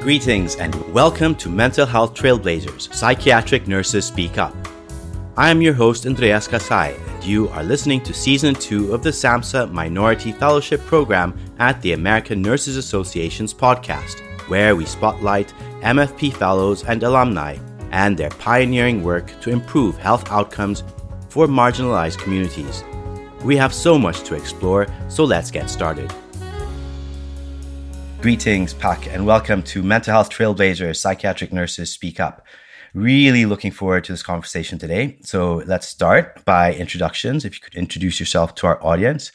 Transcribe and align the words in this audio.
Greetings 0.00 0.56
and 0.56 0.74
welcome 0.94 1.34
to 1.34 1.50
Mental 1.50 1.84
Health 1.84 2.14
Trailblazers 2.14 2.90
Psychiatric 2.94 3.68
Nurses 3.68 4.06
Speak 4.06 4.38
Up. 4.38 4.56
I 5.36 5.50
am 5.50 5.60
your 5.60 5.74
host, 5.74 6.06
Andreas 6.06 6.48
Kasai, 6.48 6.94
and 6.94 7.22
you 7.22 7.50
are 7.50 7.62
listening 7.62 8.00
to 8.04 8.14
Season 8.14 8.54
2 8.54 8.94
of 8.94 9.02
the 9.02 9.10
SAMHSA 9.10 9.70
Minority 9.70 10.32
Fellowship 10.32 10.80
Program 10.86 11.38
at 11.58 11.82
the 11.82 11.92
American 11.92 12.40
Nurses 12.40 12.78
Association's 12.78 13.52
podcast, 13.52 14.20
where 14.48 14.74
we 14.74 14.86
spotlight 14.86 15.52
MFP 15.82 16.32
fellows 16.32 16.82
and 16.84 17.02
alumni 17.02 17.58
and 17.90 18.16
their 18.16 18.30
pioneering 18.30 19.02
work 19.02 19.38
to 19.42 19.50
improve 19.50 19.98
health 19.98 20.32
outcomes 20.32 20.82
for 21.28 21.46
marginalized 21.46 22.16
communities. 22.16 22.82
We 23.44 23.54
have 23.58 23.74
so 23.74 23.98
much 23.98 24.22
to 24.22 24.34
explore, 24.34 24.86
so 25.10 25.24
let's 25.24 25.50
get 25.50 25.68
started. 25.68 26.10
Greetings, 28.22 28.74
Pak, 28.74 29.06
and 29.06 29.24
welcome 29.24 29.62
to 29.62 29.82
Mental 29.82 30.12
Health 30.12 30.28
Trailblazers 30.28 30.96
Psychiatric 30.96 31.54
Nurses 31.54 31.90
Speak 31.90 32.20
Up. 32.20 32.44
Really 32.92 33.46
looking 33.46 33.70
forward 33.70 34.04
to 34.04 34.12
this 34.12 34.22
conversation 34.22 34.78
today. 34.78 35.16
So 35.22 35.62
let's 35.64 35.88
start 35.88 36.44
by 36.44 36.74
introductions. 36.74 37.46
If 37.46 37.54
you 37.54 37.60
could 37.62 37.74
introduce 37.74 38.20
yourself 38.20 38.54
to 38.56 38.66
our 38.66 38.84
audience 38.84 39.32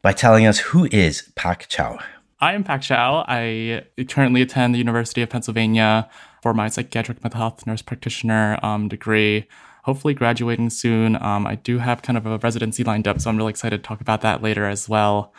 by 0.00 0.14
telling 0.14 0.46
us 0.46 0.60
who 0.60 0.86
is 0.90 1.30
Pak 1.36 1.68
Chow. 1.68 1.98
I 2.40 2.54
am 2.54 2.64
Pak 2.64 2.80
Chow. 2.80 3.22
I 3.28 3.84
currently 4.08 4.40
attend 4.40 4.74
the 4.74 4.78
University 4.78 5.20
of 5.20 5.28
Pennsylvania 5.28 6.08
for 6.42 6.54
my 6.54 6.68
psychiatric 6.68 7.22
mental 7.22 7.38
health 7.38 7.66
nurse 7.66 7.82
practitioner 7.82 8.58
um, 8.62 8.88
degree. 8.88 9.46
Hopefully, 9.84 10.14
graduating 10.14 10.70
soon. 10.70 11.16
Um, 11.22 11.46
I 11.46 11.56
do 11.56 11.76
have 11.76 12.00
kind 12.00 12.16
of 12.16 12.24
a 12.24 12.38
residency 12.38 12.82
lined 12.82 13.06
up, 13.06 13.20
so 13.20 13.28
I'm 13.28 13.36
really 13.36 13.50
excited 13.50 13.76
to 13.76 13.86
talk 13.86 14.00
about 14.00 14.22
that 14.22 14.42
later 14.42 14.64
as 14.64 14.88
well. 14.88 15.34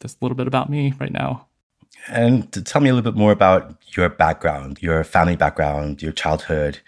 Just 0.00 0.20
a 0.20 0.24
little 0.24 0.36
bit 0.36 0.48
about 0.48 0.68
me 0.68 0.92
right 0.98 1.12
now. 1.12 1.46
And 2.08 2.52
tell 2.66 2.80
me 2.80 2.90
a 2.90 2.94
little 2.94 3.10
bit 3.10 3.18
more 3.18 3.32
about 3.32 3.74
your 3.96 4.08
background, 4.08 4.78
your 4.80 5.04
family 5.04 5.36
background, 5.36 6.02
your 6.02 6.12
childhood. 6.12 6.78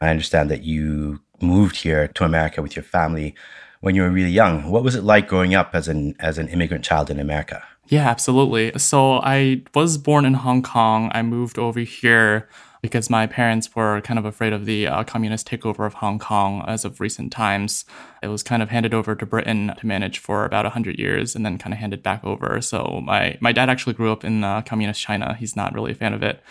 I 0.00 0.08
understand 0.08 0.50
that 0.50 0.62
you 0.62 1.20
moved 1.40 1.76
here 1.76 2.08
to 2.08 2.24
America 2.24 2.62
with 2.62 2.76
your 2.76 2.82
family 2.82 3.34
when 3.80 3.94
you 3.94 4.02
were 4.02 4.10
really 4.10 4.30
young. 4.30 4.70
What 4.70 4.84
was 4.84 4.94
it 4.94 5.04
like 5.04 5.26
growing 5.26 5.54
up 5.54 5.74
as 5.74 5.88
an 5.88 6.14
as 6.20 6.38
an 6.38 6.48
immigrant 6.48 6.84
child 6.84 7.10
in 7.10 7.18
America? 7.18 7.62
Yeah, 7.88 8.08
absolutely. 8.08 8.78
So 8.78 9.14
I 9.14 9.62
was 9.74 9.98
born 9.98 10.24
in 10.24 10.34
Hong 10.34 10.62
Kong. 10.62 11.10
I 11.12 11.22
moved 11.22 11.58
over 11.58 11.80
here 11.80 12.48
because 12.80 13.10
my 13.10 13.26
parents 13.26 13.74
were 13.74 14.00
kind 14.00 14.18
of 14.18 14.24
afraid 14.24 14.52
of 14.52 14.64
the 14.64 14.86
uh, 14.86 15.04
communist 15.04 15.48
takeover 15.48 15.86
of 15.86 15.94
Hong 15.94 16.18
Kong 16.18 16.64
as 16.66 16.84
of 16.84 17.00
recent 17.00 17.32
times. 17.32 17.84
It 18.22 18.28
was 18.28 18.42
kind 18.42 18.62
of 18.62 18.70
handed 18.70 18.94
over 18.94 19.14
to 19.14 19.26
Britain 19.26 19.72
to 19.78 19.86
manage 19.86 20.18
for 20.18 20.44
about 20.44 20.64
100 20.64 20.98
years 20.98 21.34
and 21.34 21.44
then 21.44 21.58
kind 21.58 21.72
of 21.72 21.78
handed 21.78 22.02
back 22.02 22.24
over. 22.24 22.60
So 22.60 23.00
my, 23.04 23.36
my 23.40 23.52
dad 23.52 23.68
actually 23.68 23.94
grew 23.94 24.12
up 24.12 24.24
in 24.24 24.44
uh, 24.44 24.62
communist 24.62 25.00
China. 25.00 25.34
He's 25.34 25.56
not 25.56 25.74
really 25.74 25.92
a 25.92 25.96
fan 25.96 26.14
of 26.14 26.22
it. 26.22 26.42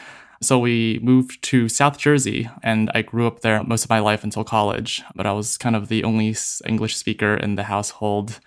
So 0.41 0.57
we 0.57 0.99
moved 1.01 1.41
to 1.43 1.67
South 1.67 1.97
Jersey, 1.97 2.49
and 2.63 2.89
I 2.95 3.01
grew 3.01 3.27
up 3.27 3.41
there 3.41 3.61
most 3.61 3.83
of 3.83 3.89
my 3.89 3.99
life 3.99 4.23
until 4.23 4.45
college. 4.45 5.03
But 5.13 5.25
I 5.25 5.33
was 5.33 5.57
kind 5.57 5.75
of 5.75 5.89
the 5.89 6.05
only 6.05 6.33
English 6.65 6.95
speaker 6.95 7.35
in 7.35 7.55
the 7.55 7.63
household 7.63 8.39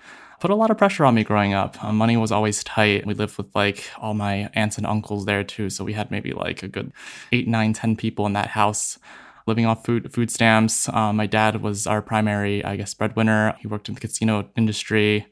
put 0.43 0.51
a 0.51 0.57
lot 0.57 0.73
of 0.73 0.77
pressure 0.77 1.05
on 1.05 1.15
me 1.15 1.23
growing 1.23 1.55
up. 1.55 1.83
Um, 1.85 1.97
money 1.97 2.17
was 2.17 2.33
always 2.33 2.65
tight. 2.65 3.07
We 3.07 3.15
lived 3.15 3.39
with 3.39 3.55
like 3.55 3.89
all 3.98 4.12
my 4.12 4.51
aunts 4.55 4.77
and 4.77 4.85
uncles 4.85 5.25
there 5.25 5.45
too. 5.45 5.71
So 5.71 5.85
we 5.85 5.93
had 5.93 6.11
maybe 6.11 6.33
like 6.33 6.65
a 6.65 6.69
good 6.69 6.93
eight, 7.31 7.47
nine, 7.47 7.73
ten 7.73 7.95
people 7.95 8.27
in 8.27 8.33
that 8.33 8.48
house 8.48 8.98
living 9.47 9.67
off 9.67 9.85
food 9.85 10.13
food 10.13 10.33
stamps. 10.33 10.89
Um, 10.89 11.15
my 11.15 11.29
dad 11.29 11.63
was 11.63 11.87
our 11.87 12.03
primary, 12.03 12.65
I 12.65 12.75
guess, 12.75 12.93
breadwinner. 12.93 13.55
He 13.61 13.69
worked 13.69 13.89
in 13.89 13.95
the 13.95 14.01
casino 14.01 14.51
industry. 14.57 15.27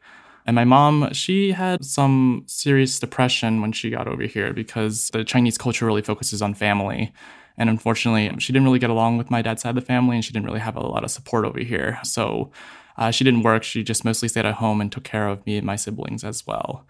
And 0.46 0.54
my 0.54 0.64
mom, 0.64 1.12
she 1.12 1.50
had 1.50 1.84
some 1.84 2.44
serious 2.46 3.00
depression 3.00 3.62
when 3.62 3.72
she 3.72 3.90
got 3.90 4.06
over 4.06 4.22
here 4.22 4.52
because 4.52 5.10
the 5.12 5.24
Chinese 5.24 5.58
culture 5.58 5.86
really 5.86 6.02
focuses 6.02 6.40
on 6.40 6.54
family. 6.54 7.12
And 7.58 7.68
unfortunately, 7.68 8.32
she 8.38 8.52
didn't 8.52 8.64
really 8.64 8.78
get 8.78 8.90
along 8.90 9.18
with 9.18 9.28
my 9.28 9.42
dad's 9.42 9.62
side 9.62 9.70
of 9.70 9.74
the 9.74 9.80
family 9.80 10.14
and 10.14 10.24
she 10.24 10.32
didn't 10.32 10.46
really 10.46 10.60
have 10.60 10.76
a 10.76 10.86
lot 10.86 11.02
of 11.02 11.10
support 11.10 11.44
over 11.44 11.58
here. 11.58 11.98
So 12.04 12.52
uh, 13.00 13.10
she 13.10 13.24
didn't 13.24 13.42
work. 13.42 13.64
She 13.64 13.82
just 13.82 14.04
mostly 14.04 14.28
stayed 14.28 14.44
at 14.44 14.54
home 14.54 14.80
and 14.80 14.92
took 14.92 15.04
care 15.04 15.26
of 15.26 15.44
me 15.46 15.56
and 15.56 15.66
my 15.66 15.76
siblings 15.76 16.22
as 16.22 16.46
well. 16.46 16.86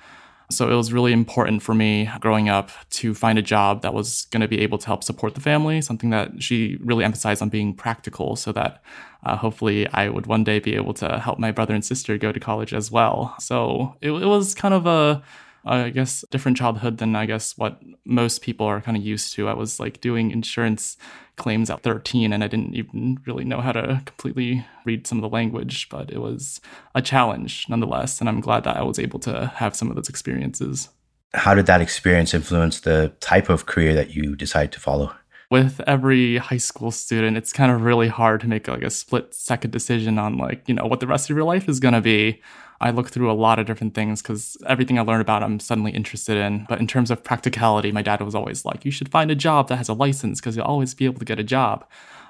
So 0.50 0.68
it 0.68 0.74
was 0.74 0.92
really 0.92 1.12
important 1.12 1.62
for 1.62 1.74
me 1.74 2.10
growing 2.18 2.48
up 2.48 2.72
to 2.90 3.14
find 3.14 3.38
a 3.38 3.42
job 3.42 3.82
that 3.82 3.94
was 3.94 4.26
going 4.32 4.40
to 4.40 4.48
be 4.48 4.60
able 4.60 4.78
to 4.78 4.86
help 4.86 5.04
support 5.04 5.36
the 5.36 5.40
family, 5.40 5.80
something 5.80 6.10
that 6.10 6.42
she 6.42 6.76
really 6.80 7.04
emphasized 7.04 7.40
on 7.40 7.50
being 7.50 7.72
practical 7.72 8.34
so 8.34 8.50
that 8.52 8.82
uh, 9.24 9.36
hopefully 9.36 9.86
I 9.92 10.08
would 10.08 10.26
one 10.26 10.42
day 10.42 10.58
be 10.58 10.74
able 10.74 10.92
to 10.94 11.20
help 11.20 11.38
my 11.38 11.52
brother 11.52 11.72
and 11.72 11.84
sister 11.84 12.18
go 12.18 12.32
to 12.32 12.40
college 12.40 12.74
as 12.74 12.90
well. 12.90 13.36
So 13.38 13.96
it, 14.00 14.10
it 14.10 14.26
was 14.26 14.54
kind 14.54 14.74
of 14.74 14.86
a 14.86 15.22
I 15.64 15.90
guess 15.90 16.24
different 16.30 16.56
childhood 16.56 16.98
than 16.98 17.14
I 17.14 17.26
guess 17.26 17.56
what 17.58 17.80
most 18.04 18.40
people 18.40 18.66
are 18.66 18.80
kind 18.80 18.96
of 18.96 19.04
used 19.04 19.34
to. 19.34 19.46
I 19.46 19.52
was 19.52 19.78
like 19.78 20.00
doing 20.00 20.30
insurance 20.30 20.96
claims 21.40 21.70
at 21.70 21.82
13 21.82 22.32
and 22.32 22.44
I 22.44 22.46
didn't 22.46 22.74
even 22.74 23.18
really 23.26 23.44
know 23.44 23.60
how 23.60 23.72
to 23.72 24.02
completely 24.04 24.64
read 24.84 25.06
some 25.06 25.18
of 25.18 25.22
the 25.22 25.34
language, 25.34 25.88
but 25.88 26.10
it 26.10 26.18
was 26.18 26.60
a 26.94 27.02
challenge 27.02 27.66
nonetheless. 27.68 28.20
And 28.20 28.28
I'm 28.28 28.40
glad 28.40 28.62
that 28.64 28.76
I 28.76 28.82
was 28.82 28.98
able 28.98 29.18
to 29.20 29.46
have 29.56 29.74
some 29.74 29.90
of 29.90 29.96
those 29.96 30.08
experiences. 30.08 30.90
How 31.34 31.54
did 31.54 31.66
that 31.66 31.80
experience 31.80 32.34
influence 32.34 32.80
the 32.80 33.12
type 33.20 33.48
of 33.48 33.66
career 33.66 33.94
that 33.94 34.14
you 34.14 34.36
decided 34.36 34.72
to 34.72 34.80
follow? 34.80 35.14
with 35.50 35.80
every 35.86 36.36
high 36.36 36.56
school 36.58 36.92
student, 36.92 37.36
it's 37.36 37.52
kind 37.52 37.72
of 37.72 37.82
really 37.82 38.06
hard 38.06 38.40
to 38.40 38.46
make 38.46 38.68
like 38.68 38.82
a 38.82 38.90
split 38.90 39.34
second 39.34 39.72
decision 39.72 40.16
on 40.16 40.38
like, 40.38 40.68
you 40.68 40.74
know, 40.74 40.86
what 40.86 41.00
the 41.00 41.08
rest 41.08 41.28
of 41.28 41.36
your 41.36 41.44
life 41.44 41.68
is 41.68 41.80
going 41.80 41.94
to 41.94 42.00
be. 42.00 42.40
I 42.80 42.90
look 42.90 43.10
through 43.10 43.30
a 43.30 43.34
lot 43.34 43.58
of 43.58 43.66
different 43.66 43.94
things 43.94 44.22
because 44.22 44.56
everything 44.66 44.98
I 44.98 45.02
learn 45.02 45.20
about, 45.20 45.42
I'm 45.42 45.60
suddenly 45.60 45.92
interested 45.92 46.38
in. 46.38 46.64
But 46.68 46.80
in 46.80 46.86
terms 46.86 47.10
of 47.10 47.22
practicality, 47.22 47.92
my 47.92 48.00
dad 48.00 48.22
was 48.22 48.34
always 48.34 48.64
like, 48.64 48.84
you 48.84 48.90
should 48.90 49.10
find 49.10 49.30
a 49.30 49.34
job 49.34 49.68
that 49.68 49.76
has 49.76 49.88
a 49.88 49.94
license 49.94 50.40
because 50.40 50.56
you'll 50.56 50.64
always 50.64 50.94
be 50.94 51.04
able 51.04 51.18
to 51.18 51.24
get 51.26 51.38
a 51.38 51.44
job. 51.44 51.84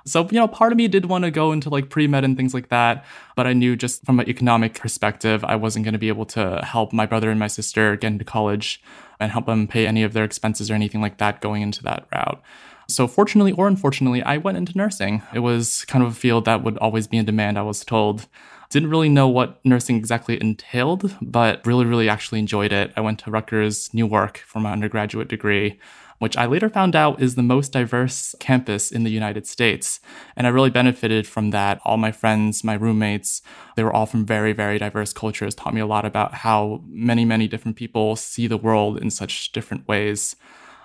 So, 0.05 0.27
you 0.31 0.39
know, 0.39 0.49
part 0.49 0.73
of 0.73 0.79
me 0.79 0.89
did 0.89 1.07
want 1.07 1.25
to 1.25 1.31
go 1.31 1.53
into 1.53 1.69
like 1.69 1.89
pre 1.91 2.07
med 2.07 2.25
and 2.25 2.37
things 2.37 2.55
like 2.55 2.69
that. 2.71 3.05
But 3.37 3.47
I 3.47 3.53
knew 3.53 3.77
just 3.77 4.05
from 4.05 4.19
an 4.19 4.29
economic 4.29 4.75
perspective, 4.75 5.45
I 5.45 5.57
wasn't 5.57 5.85
going 5.85 5.93
to 5.93 5.99
be 5.99 6.09
able 6.09 6.27
to 6.27 6.61
help 6.65 6.93
my 6.93 7.07
brother 7.07 7.31
and 7.31 7.39
my 7.39 7.47
sister 7.47 7.97
get 7.97 8.09
into 8.09 8.25
college 8.25 8.83
and 9.21 9.31
help 9.31 9.47
them 9.47 9.69
pay 9.69 9.87
any 9.87 10.03
of 10.03 10.15
their 10.15 10.25
expenses 10.25 10.71
or 10.71 10.75
anything 10.75 11.01
like 11.01 11.19
that 11.19 11.41
going 11.41 11.63
into 11.63 11.83
that 11.85 12.07
route. 12.13 12.43
So, 12.89 13.07
fortunately 13.07 13.53
or 13.53 13.69
unfortunately, 13.69 14.23
I 14.23 14.39
went 14.39 14.59
into 14.59 14.77
nursing. 14.77 15.23
It 15.33 15.41
was 15.41 15.85
kind 15.85 16.03
of 16.03 16.11
a 16.11 16.15
field 16.15 16.45
that 16.47 16.65
would 16.65 16.79
always 16.79 17.07
be 17.07 17.19
in 17.19 17.25
demand, 17.25 17.59
I 17.59 17.63
was 17.63 17.85
told. 17.85 18.27
Didn't 18.71 18.91
really 18.91 19.09
know 19.09 19.27
what 19.27 19.59
nursing 19.65 19.97
exactly 19.97 20.41
entailed, 20.41 21.17
but 21.21 21.67
really, 21.67 21.85
really 21.85 22.09
actually 22.09 22.39
enjoyed 22.39 22.71
it. 22.71 22.93
I 22.97 23.01
went 23.01 23.19
to 23.21 23.31
Rutgers, 23.31 23.93
Newark 23.93 24.39
for 24.39 24.61
my 24.61 24.71
undergraduate 24.71 25.27
degree, 25.27 25.81
which 26.21 26.37
I 26.37 26.47
later 26.47 26.69
found 26.69 26.95
out 26.95 27.21
is 27.21 27.35
the 27.35 27.43
most 27.43 27.73
diverse 27.73 28.33
campus 28.39 28.93
in 28.93 29.03
the 29.03 29.11
United 29.11 29.45
States. 29.49 29.99
And 30.37 30.47
I 30.47 30.51
really 30.51 30.71
benefited 30.71 31.27
from 31.27 31.51
that. 31.51 31.81
All 31.85 31.97
my 31.97 32.13
friends, 32.13 32.63
my 32.63 32.75
roommates, 32.75 33.43
they 33.75 33.83
were 33.83 33.93
all 33.93 34.07
from 34.07 34.25
very, 34.25 34.53
very 34.53 34.79
diverse 34.79 35.13
cultures, 35.13 35.57
taught 35.57 35.75
me 35.75 35.81
a 35.81 35.87
lot 35.87 36.05
about 36.05 36.33
how 36.33 36.85
many, 36.87 37.25
many 37.25 37.49
different 37.49 37.77
people 37.77 38.15
see 38.15 38.47
the 38.47 38.57
world 38.57 39.03
in 39.03 39.11
such 39.11 39.51
different 39.51 39.89
ways. 39.89 40.37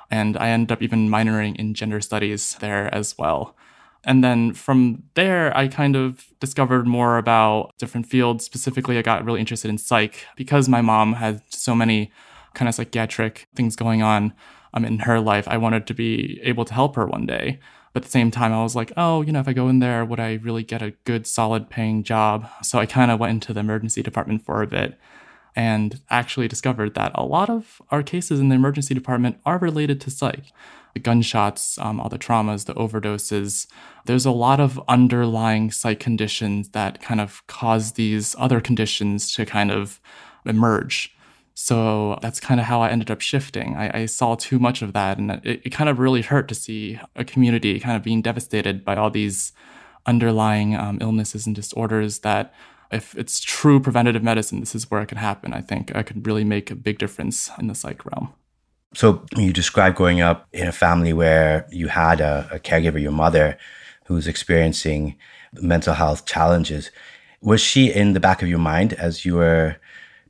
And 0.09 0.37
I 0.37 0.49
ended 0.49 0.71
up 0.71 0.81
even 0.81 1.07
minoring 1.07 1.55
in 1.57 1.75
gender 1.75 2.01
studies 2.01 2.55
there 2.61 2.91
as 2.95 3.15
well. 3.15 3.55
And 4.05 4.23
then 4.23 4.53
from 4.53 5.03
there, 5.15 5.55
I 5.57 5.67
kind 5.67 5.95
of 5.95 6.27
discovered 6.39 6.85
more 6.85 7.17
about 7.17 7.73
different 7.79 8.05
fields. 8.05 8.45
Specifically, 8.45 8.97
I 8.97 9.01
got 9.01 9.25
really 9.25 9.39
interested 9.39 9.69
in 9.69 9.77
psych 9.77 10.25
because 10.35 10.69
my 10.69 10.81
mom 10.81 11.13
had 11.13 11.41
so 11.49 11.73
many 11.73 12.11
kind 12.53 12.69
of 12.69 12.75
psychiatric 12.75 13.47
things 13.55 13.75
going 13.75 14.03
on 14.03 14.33
um, 14.73 14.85
in 14.85 14.99
her 14.99 15.19
life. 15.19 15.47
I 15.47 15.57
wanted 15.57 15.87
to 15.87 15.93
be 15.93 16.39
able 16.43 16.65
to 16.65 16.73
help 16.73 16.95
her 16.95 17.05
one 17.07 17.25
day. 17.25 17.59
But 17.93 18.03
at 18.03 18.07
the 18.07 18.11
same 18.11 18.29
time, 18.29 18.51
I 18.51 18.61
was 18.61 18.75
like, 18.75 18.91
oh, 18.97 19.21
you 19.21 19.31
know, 19.31 19.39
if 19.39 19.47
I 19.47 19.53
go 19.53 19.69
in 19.69 19.79
there, 19.79 20.03
would 20.03 20.19
I 20.19 20.33
really 20.43 20.63
get 20.63 20.81
a 20.81 20.91
good, 21.05 21.25
solid 21.25 21.69
paying 21.69 22.03
job? 22.03 22.47
So 22.61 22.77
I 22.77 22.85
kind 22.85 23.09
of 23.09 23.19
went 23.19 23.31
into 23.31 23.53
the 23.53 23.61
emergency 23.61 24.03
department 24.03 24.45
for 24.45 24.61
a 24.61 24.67
bit 24.67 24.99
and 25.55 26.01
actually 26.09 26.49
discovered 26.49 26.93
that 26.95 27.13
a 27.15 27.23
lot 27.23 27.49
of 27.49 27.81
our 27.91 28.03
cases 28.03 28.41
in 28.41 28.49
the 28.49 28.55
emergency 28.55 28.93
department 28.93 29.39
are 29.45 29.57
related 29.57 30.01
to 30.01 30.11
psych. 30.11 30.51
The 30.95 30.99
gunshots, 30.99 31.77
um, 31.77 31.99
all 31.99 32.09
the 32.09 32.17
traumas, 32.17 32.65
the 32.65 32.73
overdoses. 32.73 33.67
There's 34.05 34.25
a 34.25 34.31
lot 34.31 34.59
of 34.59 34.81
underlying 34.87 35.69
psych 35.69 35.99
conditions 35.99 36.69
that 36.69 37.01
kind 37.01 37.21
of 37.21 37.45
cause 37.47 37.91
these 37.91 38.35
other 38.39 38.59
conditions 38.59 39.31
to 39.35 39.45
kind 39.45 39.71
of 39.71 39.99
emerge. 40.45 41.15
So 41.53 42.17
that's 42.21 42.39
kind 42.39 42.59
of 42.59 42.65
how 42.65 42.81
I 42.81 42.89
ended 42.89 43.11
up 43.11 43.21
shifting. 43.21 43.75
I, 43.75 44.01
I 44.01 44.05
saw 44.07 44.35
too 44.35 44.59
much 44.59 44.81
of 44.81 44.93
that, 44.93 45.17
and 45.17 45.31
it, 45.31 45.61
it, 45.63 45.69
kind 45.69 45.89
of 45.89 45.99
really 45.99 46.21
hurt 46.21 46.49
to 46.49 46.55
see 46.55 46.99
a 47.15 47.23
community 47.23 47.79
kind 47.79 47.95
of 47.95 48.03
being 48.03 48.21
devastated 48.21 48.83
by 48.83 48.97
all 48.97 49.09
these 49.09 49.53
underlying 50.05 50.75
um, 50.75 50.97
illnesses 51.01 51.45
and 51.45 51.55
disorders 51.55 52.19
that 52.19 52.53
if 52.91 53.15
it's 53.15 53.39
true 53.39 53.79
preventative 53.79 54.23
medicine, 54.23 54.59
this 54.59 54.75
is 54.75 54.91
where 54.91 55.01
it 55.01 55.07
could 55.07 55.17
happen. 55.17 55.53
I 55.53 55.61
think 55.61 55.95
I 55.95 56.03
could 56.03 56.25
really 56.27 56.43
make 56.43 56.71
a 56.71 56.75
big 56.75 56.97
difference 56.97 57.49
in 57.57 57.67
the 57.67 57.75
psych 57.75 58.05
realm. 58.05 58.33
So 58.95 59.25
you 59.35 59.51
described 59.51 59.97
growing 59.97 60.21
up 60.21 60.47
in 60.53 60.67
a 60.67 60.71
family 60.71 61.11
where 61.11 61.67
you 61.69 61.89
had 61.89 62.21
a, 62.21 62.47
a 62.49 62.59
caregiver, 62.59 63.01
your 63.01 63.11
mother, 63.11 63.57
who 64.05 64.13
was 64.13 64.25
experiencing 64.25 65.17
mental 65.53 65.93
health 65.93 66.25
challenges. 66.25 66.91
Was 67.41 67.59
she 67.59 67.91
in 67.91 68.13
the 68.13 68.21
back 68.21 68.41
of 68.41 68.47
your 68.47 68.59
mind 68.59 68.93
as 68.93 69.25
you 69.25 69.35
were 69.35 69.75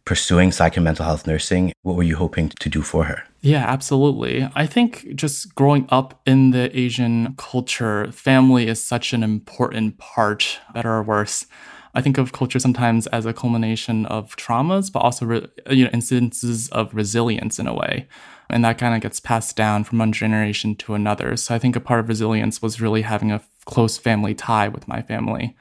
pursuing 0.04 0.52
psych 0.52 0.78
and 0.78 0.84
mental 0.84 1.06
health 1.06 1.28
nursing? 1.28 1.74
What 1.84 1.96
were 1.96 2.04
you 2.04 2.16
hoping 2.16 2.50
to 2.50 2.70
do 2.70 2.82
for 2.82 3.04
her? 3.04 3.24
Yeah, 3.42 3.64
absolutely. 3.68 4.50
I 4.56 4.66
think 4.66 5.14
just 5.14 5.54
growing 5.54 5.86
up 5.90 6.20
in 6.26 6.50
the 6.50 6.76
Asian 6.78 7.36
culture, 7.38 8.12
family 8.12 8.68
is 8.68 8.84
such 8.84 9.14
an 9.14 9.22
important 9.22 10.00
part, 10.00 10.60
better 10.74 10.92
or 10.92 11.04
worse. 11.04 11.46
I 11.94 12.02
think 12.02 12.18
of 12.18 12.34
culture 12.34 12.60
sometimes 12.60 13.06
as 13.08 13.26
a 13.26 13.34
culmination 13.34 14.06
of 14.08 14.36
traumas, 14.36 14.92
but 14.92 15.00
also 15.00 15.26
re- 15.26 15.48
you 15.70 15.86
know 15.86 15.92
instances 15.94 16.68
of 16.70 16.94
resilience 16.94 17.58
in 17.60 17.68
a 17.68 17.74
way, 17.74 18.08
and 18.50 18.64
that 18.64 18.78
kind 18.78 18.96
of 18.96 19.02
gets 19.02 19.20
passed 19.20 19.56
down 19.56 19.84
from 19.84 20.00
one 20.00 20.12
generation 20.12 20.76
to 20.76 20.94
another. 20.94 21.36
So 21.38 21.56
I 21.56 21.60
think 21.60 21.76
a 21.76 21.80
part 21.80 22.00
of 22.00 22.10
resilience 22.10 22.62
was 22.62 22.82
really 22.82 23.02
having 23.02 23.32
a 23.32 23.42
close 23.66 23.98
family 23.98 24.36
tie 24.36 24.68
with 24.68 24.88
my 24.88 25.02
family. 25.02 25.56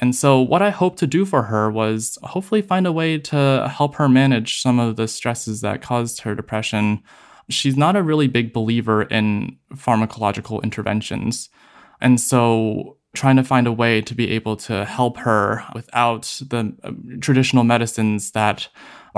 And 0.00 0.14
so, 0.14 0.40
what 0.40 0.62
I 0.62 0.70
hoped 0.70 0.98
to 1.00 1.06
do 1.06 1.24
for 1.24 1.44
her 1.44 1.70
was 1.70 2.18
hopefully 2.22 2.62
find 2.62 2.86
a 2.86 2.92
way 2.92 3.18
to 3.18 3.68
help 3.72 3.96
her 3.96 4.08
manage 4.08 4.62
some 4.62 4.78
of 4.78 4.96
the 4.96 5.08
stresses 5.08 5.60
that 5.62 5.82
caused 5.82 6.20
her 6.20 6.34
depression. 6.34 7.02
She's 7.48 7.76
not 7.76 7.96
a 7.96 8.02
really 8.02 8.28
big 8.28 8.52
believer 8.52 9.02
in 9.02 9.56
pharmacological 9.74 10.62
interventions. 10.62 11.48
And 12.00 12.20
so, 12.20 12.96
trying 13.14 13.36
to 13.36 13.44
find 13.44 13.66
a 13.66 13.72
way 13.72 14.00
to 14.02 14.14
be 14.14 14.30
able 14.30 14.54
to 14.54 14.84
help 14.84 15.16
her 15.18 15.64
without 15.74 16.22
the 16.48 16.72
um, 16.84 17.18
traditional 17.20 17.64
medicines 17.64 18.30
that 18.32 18.68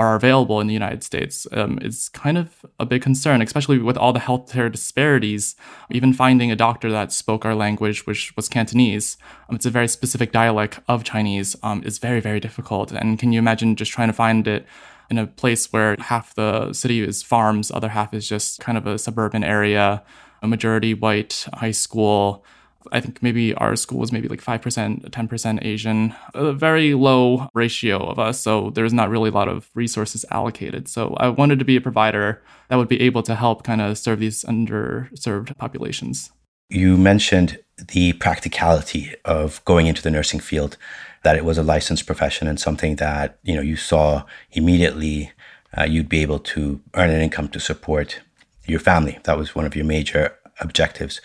are 0.01 0.15
available 0.15 0.59
in 0.59 0.65
the 0.65 0.73
United 0.73 1.03
States 1.03 1.35
um, 1.51 1.77
is 1.79 2.09
kind 2.09 2.37
of 2.41 2.65
a 2.79 2.85
big 2.87 3.03
concern, 3.03 3.39
especially 3.39 3.77
with 3.77 3.97
all 3.97 4.13
the 4.13 4.25
healthcare 4.29 4.71
disparities. 4.71 5.55
Even 5.91 6.11
finding 6.11 6.49
a 6.51 6.55
doctor 6.55 6.89
that 6.91 7.11
spoke 7.11 7.45
our 7.45 7.53
language, 7.53 8.07
which 8.07 8.35
was 8.35 8.49
Cantonese, 8.49 9.17
um, 9.47 9.55
it's 9.57 9.67
a 9.67 9.69
very 9.69 9.87
specific 9.87 10.31
dialect 10.31 10.79
of 10.87 11.03
Chinese, 11.03 11.55
um, 11.61 11.83
is 11.83 11.99
very, 11.99 12.19
very 12.19 12.39
difficult. 12.39 12.91
And 12.91 13.19
can 13.19 13.31
you 13.31 13.37
imagine 13.37 13.75
just 13.75 13.91
trying 13.91 14.09
to 14.09 14.19
find 14.25 14.47
it? 14.47 14.65
In 15.11 15.17
a 15.17 15.27
place 15.27 15.73
where 15.73 15.97
half 15.99 16.33
the 16.35 16.71
city 16.71 17.03
is 17.03 17.21
farms, 17.21 17.69
other 17.69 17.89
half 17.89 18.13
is 18.13 18.29
just 18.29 18.61
kind 18.61 18.77
of 18.77 18.87
a 18.87 18.97
suburban 18.97 19.43
area, 19.43 20.01
a 20.41 20.47
majority 20.47 20.93
white 20.93 21.35
high 21.53 21.75
school, 21.85 22.45
I 22.91 22.99
think 22.99 23.21
maybe 23.21 23.53
our 23.55 23.75
school 23.75 23.99
was 23.99 24.11
maybe 24.11 24.27
like 24.27 24.41
5%, 24.41 25.09
10% 25.09 25.65
Asian, 25.65 26.15
a 26.33 26.53
very 26.53 26.93
low 26.93 27.49
ratio 27.53 27.99
of 27.99 28.19
us. 28.19 28.39
So 28.39 28.69
there's 28.71 28.93
not 28.93 29.09
really 29.09 29.29
a 29.29 29.33
lot 29.33 29.47
of 29.47 29.69
resources 29.75 30.25
allocated. 30.31 30.87
So 30.87 31.15
I 31.17 31.29
wanted 31.29 31.59
to 31.59 31.65
be 31.65 31.75
a 31.75 31.81
provider 31.81 32.41
that 32.69 32.77
would 32.77 32.87
be 32.87 33.01
able 33.01 33.23
to 33.23 33.35
help 33.35 33.63
kind 33.63 33.81
of 33.81 33.97
serve 33.97 34.19
these 34.19 34.43
underserved 34.43 35.57
populations. 35.57 36.31
You 36.69 36.97
mentioned 36.97 37.59
the 37.87 38.13
practicality 38.13 39.13
of 39.25 39.63
going 39.65 39.87
into 39.87 40.01
the 40.01 40.11
nursing 40.11 40.39
field, 40.39 40.77
that 41.23 41.35
it 41.35 41.45
was 41.45 41.57
a 41.57 41.63
licensed 41.63 42.05
profession 42.05 42.47
and 42.47 42.59
something 42.59 42.95
that, 42.95 43.37
you 43.43 43.55
know, 43.55 43.61
you 43.61 43.75
saw 43.75 44.23
immediately 44.51 45.31
uh, 45.77 45.83
you'd 45.83 46.09
be 46.09 46.21
able 46.21 46.39
to 46.39 46.81
earn 46.95 47.09
an 47.09 47.21
income 47.21 47.47
to 47.49 47.59
support 47.59 48.21
your 48.65 48.79
family. 48.79 49.19
That 49.23 49.37
was 49.37 49.55
one 49.55 49.65
of 49.65 49.75
your 49.75 49.85
major 49.85 50.35
objectives. 50.59 51.21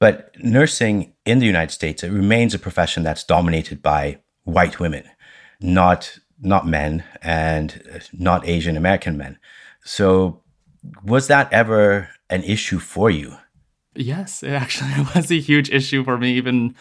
But 0.00 0.32
nursing 0.38 1.14
in 1.24 1.38
the 1.38 1.46
United 1.46 1.72
States, 1.72 2.02
it 2.02 2.10
remains 2.10 2.54
a 2.54 2.58
profession 2.58 3.02
that's 3.02 3.24
dominated 3.24 3.82
by 3.82 4.20
white 4.44 4.80
women, 4.80 5.04
not 5.60 6.18
not 6.40 6.66
men 6.66 7.02
and 7.20 7.82
uh, 7.92 7.98
not 8.12 8.46
Asian 8.46 8.76
American 8.76 9.16
men. 9.16 9.38
So 9.82 10.42
was 11.02 11.26
that 11.26 11.52
ever 11.52 12.10
an 12.30 12.44
issue 12.44 12.78
for 12.78 13.10
you? 13.10 13.36
Yes, 13.94 14.42
it 14.42 14.52
actually 14.52 14.92
was 15.14 15.30
a 15.30 15.40
huge 15.40 15.70
issue 15.70 16.04
for 16.04 16.16
me 16.16 16.32
even 16.34 16.74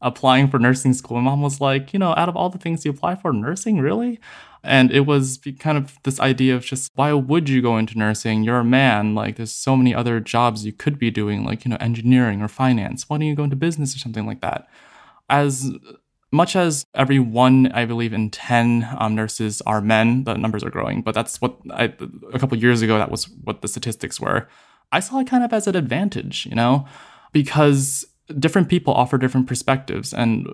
applying 0.00 0.48
for 0.48 0.58
nursing 0.58 0.92
school. 0.92 1.16
My 1.16 1.30
mom 1.30 1.42
was 1.42 1.60
like, 1.60 1.92
you 1.92 1.98
know, 1.98 2.14
out 2.16 2.28
of 2.28 2.36
all 2.36 2.50
the 2.50 2.58
things 2.58 2.84
you 2.84 2.90
apply 2.90 3.16
for, 3.16 3.32
nursing, 3.32 3.78
really? 3.78 4.20
And 4.68 4.92
it 4.92 5.06
was 5.06 5.40
kind 5.58 5.78
of 5.78 5.98
this 6.04 6.20
idea 6.20 6.54
of 6.54 6.64
just 6.64 6.92
why 6.94 7.12
would 7.12 7.48
you 7.48 7.62
go 7.62 7.78
into 7.78 7.98
nursing? 7.98 8.42
You're 8.42 8.60
a 8.60 8.64
man. 8.64 9.14
Like 9.14 9.36
there's 9.36 9.50
so 9.50 9.76
many 9.76 9.94
other 9.94 10.20
jobs 10.20 10.66
you 10.66 10.72
could 10.72 10.98
be 10.98 11.10
doing, 11.10 11.44
like, 11.44 11.64
you 11.64 11.70
know, 11.70 11.78
engineering 11.80 12.42
or 12.42 12.48
finance. 12.48 13.08
Why 13.08 13.16
don't 13.16 13.26
you 13.26 13.34
go 13.34 13.44
into 13.44 13.56
business 13.56 13.96
or 13.96 13.98
something 13.98 14.26
like 14.26 14.42
that? 14.42 14.68
As 15.30 15.70
much 16.30 16.54
as 16.54 16.84
every 16.94 17.18
one, 17.18 17.72
I 17.72 17.86
believe, 17.86 18.12
in 18.12 18.30
10 18.30 18.96
um, 18.98 19.14
nurses 19.14 19.62
are 19.62 19.80
men, 19.80 20.24
the 20.24 20.34
numbers 20.34 20.62
are 20.62 20.70
growing, 20.70 21.00
but 21.00 21.14
that's 21.14 21.40
what 21.40 21.56
I, 21.70 21.94
a 22.32 22.38
couple 22.38 22.58
years 22.58 22.82
ago, 22.82 22.98
that 22.98 23.10
was 23.10 23.28
what 23.44 23.62
the 23.62 23.68
statistics 23.68 24.20
were. 24.20 24.48
I 24.92 25.00
saw 25.00 25.20
it 25.20 25.26
kind 25.26 25.42
of 25.42 25.52
as 25.52 25.66
an 25.66 25.76
advantage, 25.76 26.44
you 26.46 26.54
know, 26.54 26.86
because 27.32 28.04
different 28.38 28.68
people 28.68 28.92
offer 28.92 29.16
different 29.16 29.46
perspectives. 29.46 30.12
And 30.12 30.46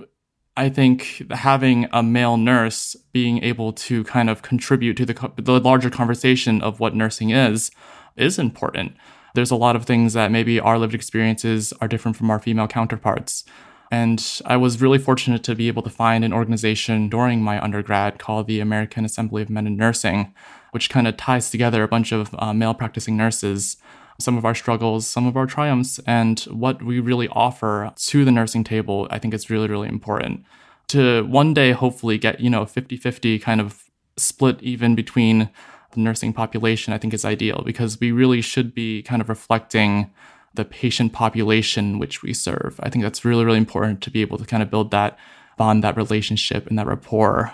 I 0.57 0.69
think 0.69 1.23
having 1.33 1.89
a 1.93 2.03
male 2.03 2.37
nurse 2.37 2.95
being 3.13 3.43
able 3.43 3.73
to 3.73 4.05
kind 4.05 4.31
of 4.31 4.43
contribute 4.43 4.97
to 4.99 5.07
the, 5.07 5.33
the 5.37 5.59
larger 5.59 5.91
conversation 5.91 6.63
of 6.63 6.79
what 6.79 6.95
nursing 6.95 7.31
is 7.31 7.71
is 8.17 8.39
important. 8.39 8.97
There's 9.35 9.51
a 9.51 9.57
lot 9.57 9.75
of 9.75 9.85
things 9.85 10.13
that 10.13 10.31
maybe 10.31 10.61
our 10.61 10.79
lived 10.79 10.95
experiences 10.95 11.73
are 11.81 11.89
different 11.89 12.17
from 12.17 12.31
our 12.31 12.39
female 12.39 12.69
counterparts. 12.69 13.43
And 13.91 14.41
I 14.47 14.57
was 14.57 14.81
really 14.81 14.99
fortunate 14.99 15.43
to 15.45 15.57
be 15.57 15.69
able 15.69 15.83
to 15.83 15.91
find 15.91 16.25
an 16.25 16.33
organization 16.33 17.09
during 17.09 17.43
my 17.43 17.63
undergrad 17.63 18.19
called 18.19 18.47
the 18.47 18.61
American 18.61 19.05
Assembly 19.05 19.43
of 19.43 19.51
Men 19.51 19.67
in 19.67 19.77
Nursing, 19.77 20.33
which 20.71 20.89
kind 20.89 21.09
of 21.09 21.17
ties 21.17 21.51
together 21.51 21.83
a 21.83 21.89
bunch 21.89 22.13
of 22.13 22.35
uh, 22.39 22.53
male 22.53 22.75
practicing 22.75 23.17
nurses 23.17 23.77
some 24.19 24.39
of 24.39 24.45
our 24.45 24.55
struggles, 24.55 25.07
some 25.07 25.27
of 25.27 25.37
our 25.37 25.47
triumphs, 25.47 25.99
and 26.07 26.41
what 26.43 26.83
we 26.83 27.01
really 27.01 27.29
offer 27.29 27.93
to 27.97 28.25
the 28.25 28.31
nursing 28.31 28.65
table, 28.65 29.09
I 29.11 29.19
think 29.19 29.35
it's 29.35 29.51
really, 29.51 29.69
really 29.69 29.89
important. 29.89 30.45
To 30.89 31.25
one 31.25 31.55
day 31.55 31.73
hopefully 31.73 32.19
get, 32.19 32.41
you 32.41 32.51
know, 32.51 32.67
50 32.67 32.97
50 32.97 33.39
kind 33.39 33.61
of 33.61 33.85
split 34.17 34.63
even 34.63 34.95
between 34.95 35.51
the 35.93 36.01
nursing 36.01 36.33
population, 36.33 36.93
I 36.93 36.99
think 36.99 37.15
is 37.15 37.25
ideal 37.25 37.63
because 37.65 37.99
we 37.99 38.13
really 38.13 38.41
should 38.41 38.75
be 38.75 39.03
kind 39.03 39.23
of 39.23 39.29
reflecting 39.29 40.13
the 40.55 40.65
patient 40.65 41.13
population 41.13 41.99
which 41.99 42.23
we 42.23 42.33
serve. 42.33 42.79
I 42.83 42.89
think 42.89 43.03
that's 43.03 43.25
really, 43.25 43.45
really 43.45 43.59
important 43.59 44.01
to 44.03 44.11
be 44.11 44.21
able 44.21 44.39
to 44.39 44.45
kind 44.45 44.63
of 44.63 44.71
build 44.71 44.91
that 44.93 45.19
bond, 45.57 45.83
that 45.83 45.97
relationship, 45.97 46.67
and 46.69 46.79
that 46.79 46.87
rapport 46.87 47.53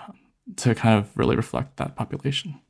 to 0.57 0.75
kind 0.75 0.97
of 0.97 1.15
really 1.17 1.35
reflect 1.35 1.77
that 1.77 1.95
population. 1.95 2.60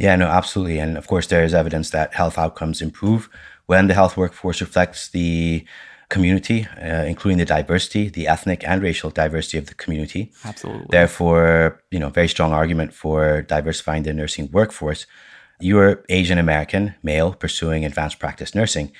Yeah, 0.00 0.16
no, 0.16 0.28
absolutely. 0.28 0.78
And 0.78 0.96
of 0.96 1.06
course, 1.06 1.26
there 1.26 1.44
is 1.44 1.52
evidence 1.52 1.90
that 1.90 2.14
health 2.14 2.38
outcomes 2.38 2.80
improve 2.80 3.28
when 3.66 3.86
the 3.86 3.92
health 3.92 4.16
workforce 4.16 4.62
reflects 4.62 5.10
the 5.10 5.66
community, 6.08 6.66
uh, 6.80 7.04
including 7.04 7.36
the 7.36 7.44
diversity, 7.44 8.08
the 8.08 8.26
ethnic 8.26 8.66
and 8.66 8.82
racial 8.82 9.10
diversity 9.10 9.58
of 9.58 9.66
the 9.66 9.74
community. 9.74 10.32
Absolutely. 10.42 10.86
Therefore, 10.88 11.82
you 11.90 12.00
know, 12.00 12.08
very 12.08 12.28
strong 12.28 12.54
argument 12.54 12.94
for 12.94 13.42
diversifying 13.42 14.04
the 14.04 14.14
nursing 14.14 14.50
workforce. 14.50 15.06
You're 15.60 16.02
Asian 16.08 16.38
American, 16.38 16.94
male, 17.02 17.34
pursuing 17.34 17.84
advanced 17.84 18.18
practice 18.18 18.54
nursing. 18.54 18.92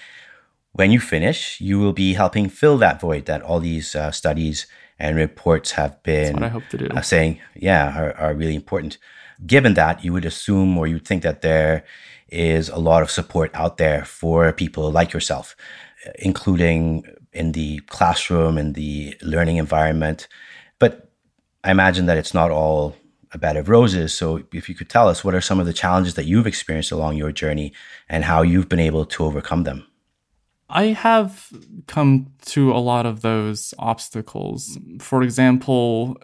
When 0.73 0.93
you 0.93 1.01
finish, 1.01 1.59
you 1.63 1.79
will 1.79 1.95
be 1.95 2.13
helping 2.13 2.51
fill 2.51 2.77
that 2.77 3.01
void 3.01 3.25
that 3.25 3.41
all 3.41 3.59
these 3.59 3.97
uh, 3.97 4.11
studies 4.11 4.67
and 4.99 5.17
reports 5.17 5.71
have 5.73 6.03
been 6.03 6.45
uh, 6.45 7.01
saying, 7.01 7.41
yeah, 7.57 7.99
are, 7.99 8.15
are 8.19 8.35
really 8.35 8.55
important 8.55 8.99
given 9.47 9.75
that, 9.75 10.05
you 10.05 10.13
would 10.13 10.25
assume 10.25 10.77
or 10.77 10.87
you'd 10.87 11.07
think 11.07 11.23
that 11.23 11.43
there 11.43 11.85
is 12.29 12.69
a 12.69 12.79
lot 12.79 13.03
of 13.03 13.11
support 13.11 13.51
out 13.55 13.77
there 13.77 14.05
for 14.05 14.53
people 14.53 14.91
like 14.91 15.13
yourself, 15.13 15.57
including 16.19 17.05
in 17.33 17.53
the 17.53 17.81
classroom 17.89 18.59
and 18.59 18.75
the 18.75 19.17
learning 19.23 19.57
environment. 19.57 20.29
But 20.79 21.11
I 21.65 21.71
imagine 21.71 22.07
that 22.07 22.19
it's 22.19 22.35
not 22.35 22.51
all 22.51 22.97
a 23.33 23.39
bed 23.39 23.57
of 23.57 23.69
roses. 23.69 24.13
So, 24.13 24.43
if 24.53 24.69
you 24.69 24.75
could 24.75 24.89
tell 24.89 25.09
us 25.09 25.23
what 25.23 25.35
are 25.35 25.41
some 25.41 25.61
of 25.61 25.67
the 25.67 25.73
challenges 25.73 26.15
that 26.15 26.25
you've 26.25 26.47
experienced 26.47 26.91
along 26.91 27.17
your 27.17 27.33
journey 27.33 27.73
and 28.09 28.25
how 28.25 28.43
you've 28.43 28.69
been 28.69 28.81
able 28.81 29.05
to 29.07 29.25
overcome 29.25 29.65
them? 29.65 29.87
I 30.69 30.87
have 30.87 31.49
come 31.89 32.33
to 32.47 32.73
a 32.73 32.79
lot 32.79 33.05
of 33.05 33.23
those 33.23 33.75
obstacles. 33.79 34.79
For 35.01 35.23
example, 35.23 36.17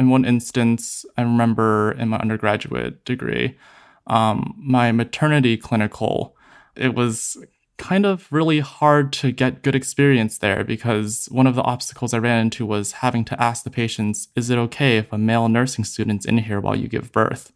in 0.00 0.08
one 0.08 0.24
instance, 0.24 1.04
I 1.18 1.22
remember 1.22 1.92
in 1.92 2.08
my 2.08 2.16
undergraduate 2.16 3.04
degree, 3.04 3.58
um, 4.06 4.54
my 4.56 4.92
maternity 4.92 5.58
clinical, 5.58 6.34
it 6.74 6.94
was 6.94 7.36
kind 7.76 8.06
of 8.06 8.26
really 8.32 8.60
hard 8.60 9.12
to 9.12 9.30
get 9.30 9.62
good 9.62 9.74
experience 9.74 10.38
there 10.38 10.64
because 10.64 11.28
one 11.30 11.46
of 11.46 11.54
the 11.54 11.62
obstacles 11.62 12.14
I 12.14 12.18
ran 12.18 12.40
into 12.40 12.64
was 12.64 12.92
having 12.92 13.26
to 13.26 13.42
ask 13.42 13.62
the 13.62 13.70
patients, 13.70 14.28
is 14.34 14.48
it 14.48 14.56
okay 14.58 14.96
if 14.96 15.12
a 15.12 15.18
male 15.18 15.50
nursing 15.50 15.84
student's 15.84 16.24
in 16.24 16.38
here 16.38 16.60
while 16.60 16.76
you 16.76 16.88
give 16.88 17.12
birth? 17.12 17.52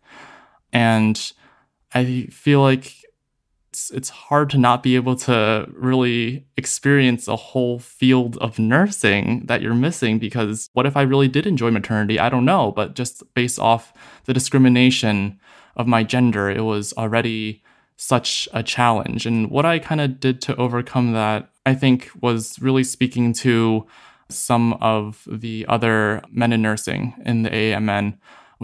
And 0.70 1.32
I 1.94 2.26
feel 2.30 2.60
like 2.60 2.92
it's 3.74 3.90
it's 3.90 4.08
hard 4.08 4.50
to 4.50 4.56
not 4.56 4.84
be 4.84 4.94
able 4.94 5.16
to 5.16 5.68
really 5.72 6.46
experience 6.56 7.26
a 7.26 7.34
whole 7.34 7.80
field 7.80 8.36
of 8.38 8.56
nursing 8.56 9.44
that 9.46 9.62
you're 9.62 9.74
missing 9.74 10.20
because 10.20 10.70
what 10.74 10.86
if 10.86 10.96
I 10.96 11.02
really 11.02 11.26
did 11.26 11.44
enjoy 11.44 11.72
maternity? 11.72 12.20
I 12.20 12.28
don't 12.28 12.44
know, 12.44 12.70
but 12.70 12.94
just 12.94 13.24
based 13.34 13.58
off 13.58 13.92
the 14.26 14.32
discrimination 14.32 15.40
of 15.74 15.88
my 15.88 16.04
gender, 16.04 16.48
it 16.48 16.60
was 16.60 16.92
already 16.92 17.64
such 17.96 18.48
a 18.52 18.62
challenge. 18.62 19.26
And 19.26 19.50
what 19.50 19.66
I 19.66 19.80
kind 19.80 20.00
of 20.00 20.20
did 20.20 20.40
to 20.42 20.54
overcome 20.54 21.12
that, 21.14 21.50
I 21.66 21.74
think, 21.74 22.10
was 22.22 22.60
really 22.60 22.84
speaking 22.84 23.32
to 23.44 23.86
some 24.30 24.74
of 24.74 25.26
the 25.28 25.66
other 25.68 26.22
men 26.30 26.52
in 26.52 26.62
nursing 26.62 27.12
in 27.24 27.42
the 27.42 27.50
AAMN 27.50 28.18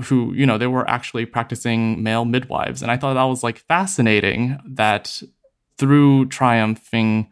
who, 0.05 0.33
you 0.35 0.47
know, 0.47 0.59
they 0.59 0.67
were 0.67 0.89
actually 0.89 1.27
practicing 1.27 2.03
male 2.03 2.25
midwives. 2.25 2.83
And 2.83 2.91
I 2.91 2.97
thought 2.97 3.15
that 3.15 3.23
was 3.25 3.43
like 3.43 3.59
fascinating 3.59 4.59
that 4.65 5.23
through 5.79 6.27
triumphing 6.27 7.29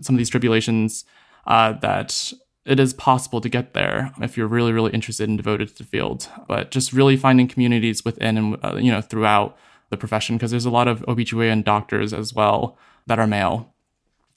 some 0.00 0.14
of 0.14 0.18
these 0.18 0.30
tribulations, 0.30 1.04
uh, 1.46 1.72
that 1.72 2.32
it 2.64 2.80
is 2.80 2.92
possible 2.94 3.40
to 3.40 3.48
get 3.48 3.74
there 3.74 4.12
if 4.20 4.36
you're 4.36 4.48
really, 4.48 4.72
really 4.72 4.92
interested 4.92 5.28
and 5.28 5.38
devoted 5.38 5.68
to 5.68 5.78
the 5.78 5.84
field. 5.84 6.28
But 6.48 6.70
just 6.70 6.92
really 6.92 7.16
finding 7.16 7.48
communities 7.48 8.04
within 8.04 8.36
and, 8.36 8.56
uh, 8.64 8.76
you 8.76 8.90
know, 8.90 9.00
throughout 9.00 9.56
the 9.90 9.96
profession, 9.96 10.36
because 10.36 10.50
there's 10.50 10.66
a 10.66 10.70
lot 10.70 10.88
of 10.88 11.00
OBGYN 11.02 11.64
doctors 11.64 12.12
as 12.12 12.34
well 12.34 12.76
that 13.06 13.18
are 13.18 13.26
male. 13.26 13.72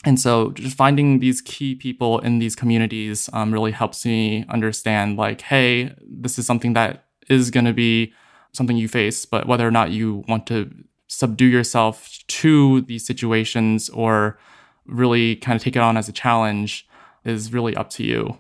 And 0.05 0.19
so 0.19 0.51
just 0.51 0.77
finding 0.77 1.19
these 1.19 1.41
key 1.41 1.75
people 1.75 2.19
in 2.19 2.39
these 2.39 2.55
communities 2.55 3.29
um, 3.33 3.51
really 3.51 3.71
helps 3.71 4.05
me 4.05 4.45
understand 4.47 5.17
like, 5.17 5.41
hey, 5.41 5.93
this 6.01 6.39
is 6.39 6.45
something 6.45 6.73
that 6.73 7.05
is 7.29 7.51
going 7.51 7.65
to 7.65 7.73
be 7.73 8.13
something 8.51 8.77
you 8.77 8.87
face, 8.87 9.25
but 9.25 9.47
whether 9.47 9.67
or 9.67 9.71
not 9.71 9.91
you 9.91 10.23
want 10.27 10.47
to 10.47 10.71
subdue 11.07 11.45
yourself 11.45 12.19
to 12.27 12.81
these 12.81 13.05
situations 13.05 13.89
or 13.89 14.37
really 14.85 15.35
kind 15.35 15.55
of 15.55 15.63
take 15.63 15.75
it 15.75 15.81
on 15.81 15.97
as 15.97 16.09
a 16.09 16.11
challenge 16.11 16.87
is 17.25 17.53
really 17.53 17.75
up 17.75 17.89
to 17.91 18.03
you. 18.03 18.37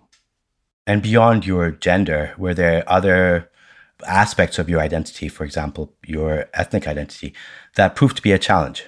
And 0.87 1.01
beyond 1.01 1.45
your 1.45 1.71
gender, 1.71 2.33
were 2.37 2.53
there 2.53 2.83
other 2.87 3.49
aspects 4.07 4.57
of 4.57 4.69
your 4.69 4.79
identity, 4.79 5.27
for 5.27 5.43
example, 5.43 5.93
your 6.05 6.47
ethnic 6.53 6.87
identity, 6.87 7.33
that 7.75 7.95
proved 7.95 8.15
to 8.17 8.23
be 8.23 8.31
a 8.31 8.39
challenge? 8.39 8.85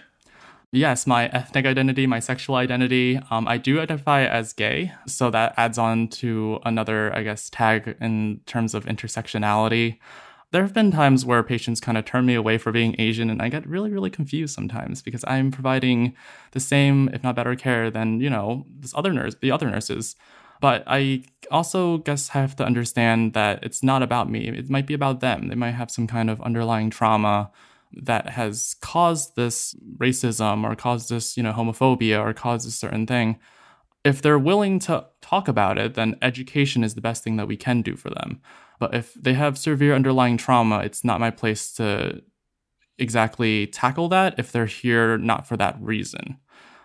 Yes, 0.73 1.05
my 1.05 1.27
ethnic 1.27 1.65
identity, 1.65 2.07
my 2.07 2.19
sexual 2.19 2.55
identity. 2.55 3.19
Um, 3.29 3.45
I 3.45 3.57
do 3.57 3.81
identify 3.81 4.23
as 4.23 4.53
gay. 4.53 4.93
So 5.05 5.29
that 5.29 5.53
adds 5.57 5.77
on 5.77 6.07
to 6.09 6.59
another, 6.63 7.13
I 7.13 7.23
guess, 7.23 7.49
tag 7.49 7.97
in 7.99 8.39
terms 8.45 8.73
of 8.73 8.85
intersectionality. 8.85 9.97
There 10.51 10.61
have 10.61 10.73
been 10.73 10.91
times 10.91 11.25
where 11.25 11.43
patients 11.43 11.81
kind 11.81 11.97
of 11.97 12.05
turn 12.05 12.25
me 12.25 12.35
away 12.35 12.57
for 12.57 12.71
being 12.71 12.95
Asian, 12.99 13.29
and 13.29 13.41
I 13.41 13.49
get 13.49 13.67
really, 13.67 13.89
really 13.89 14.09
confused 14.09 14.53
sometimes 14.53 15.01
because 15.01 15.23
I'm 15.27 15.51
providing 15.51 16.13
the 16.51 16.59
same, 16.61 17.09
if 17.13 17.21
not 17.23 17.35
better, 17.35 17.55
care 17.55 17.89
than, 17.91 18.21
you 18.21 18.29
know, 18.29 18.65
this 18.79 18.93
other 18.95 19.11
nurse, 19.13 19.35
the 19.41 19.51
other 19.51 19.69
nurses. 19.69 20.15
But 20.61 20.83
I 20.87 21.23
also 21.49 21.97
guess 21.99 22.29
have 22.29 22.55
to 22.57 22.65
understand 22.65 23.33
that 23.33 23.63
it's 23.63 23.83
not 23.83 24.03
about 24.03 24.29
me. 24.29 24.47
It 24.47 24.69
might 24.69 24.87
be 24.87 24.93
about 24.93 25.19
them. 25.19 25.47
They 25.49 25.55
might 25.55 25.71
have 25.71 25.91
some 25.91 26.07
kind 26.07 26.29
of 26.29 26.41
underlying 26.41 26.89
trauma 26.89 27.51
that 27.93 28.29
has 28.29 28.75
caused 28.81 29.35
this 29.35 29.75
racism 29.97 30.63
or 30.63 30.75
caused 30.75 31.09
this, 31.09 31.37
you 31.37 31.43
know, 31.43 31.51
homophobia 31.51 32.19
or 32.19 32.33
caused 32.33 32.67
a 32.67 32.71
certain 32.71 33.05
thing, 33.05 33.39
if 34.03 34.21
they're 34.21 34.39
willing 34.39 34.79
to 34.79 35.05
talk 35.21 35.47
about 35.47 35.77
it, 35.77 35.93
then 35.93 36.17
education 36.21 36.83
is 36.83 36.95
the 36.95 37.01
best 37.01 37.23
thing 37.23 37.37
that 37.37 37.47
we 37.47 37.57
can 37.57 37.81
do 37.81 37.95
for 37.95 38.09
them. 38.09 38.41
But 38.79 38.95
if 38.95 39.13
they 39.13 39.33
have 39.33 39.57
severe 39.57 39.93
underlying 39.93 40.37
trauma, 40.37 40.79
it's 40.79 41.03
not 41.03 41.19
my 41.19 41.29
place 41.29 41.71
to 41.73 42.23
exactly 42.97 43.67
tackle 43.67 44.09
that 44.09 44.35
if 44.37 44.51
they're 44.51 44.65
here 44.65 45.17
not 45.17 45.47
for 45.47 45.57
that 45.57 45.77
reason. 45.79 46.37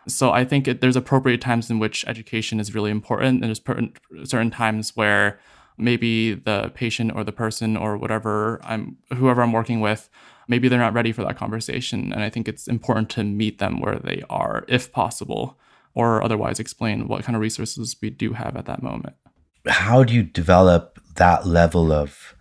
So 0.08 0.30
I 0.30 0.44
think 0.44 0.68
it, 0.68 0.80
there's 0.80 0.96
appropriate 0.96 1.40
times 1.40 1.70
in 1.70 1.78
which 1.78 2.04
education 2.06 2.60
is 2.60 2.74
really 2.74 2.90
important, 2.90 3.42
and 3.42 3.54
there's 3.54 4.30
certain 4.30 4.50
times 4.50 4.94
where 4.94 5.40
maybe 5.78 6.34
the 6.34 6.70
patient 6.74 7.12
or 7.14 7.24
the 7.24 7.32
person 7.32 7.76
or 7.76 7.96
whatever 7.96 8.60
I'm 8.64 8.96
whoever 9.14 9.42
I'm 9.42 9.52
working 9.52 9.80
with 9.80 10.08
maybe 10.48 10.68
they're 10.68 10.78
not 10.78 10.94
ready 10.94 11.12
for 11.12 11.22
that 11.24 11.36
conversation. 11.36 12.12
And 12.12 12.22
I 12.22 12.30
think 12.30 12.48
it's 12.48 12.68
important 12.68 13.10
to 13.10 13.24
meet 13.24 13.58
them 13.58 13.80
where 13.80 13.98
they 13.98 14.22
are, 14.30 14.64
if 14.68 14.92
possible, 14.92 15.58
or 15.94 16.22
otherwise 16.22 16.60
explain 16.60 17.08
what 17.08 17.24
kind 17.24 17.34
of 17.36 17.42
resources 17.42 17.96
we 18.00 18.10
do 18.10 18.32
have 18.32 18.56
at 18.56 18.66
that 18.66 18.82
moment. 18.82 19.16
How 19.66 20.04
do 20.04 20.14
you 20.14 20.22
develop 20.22 21.00
that 21.16 21.46
level 21.46 21.90
of, 21.90 22.36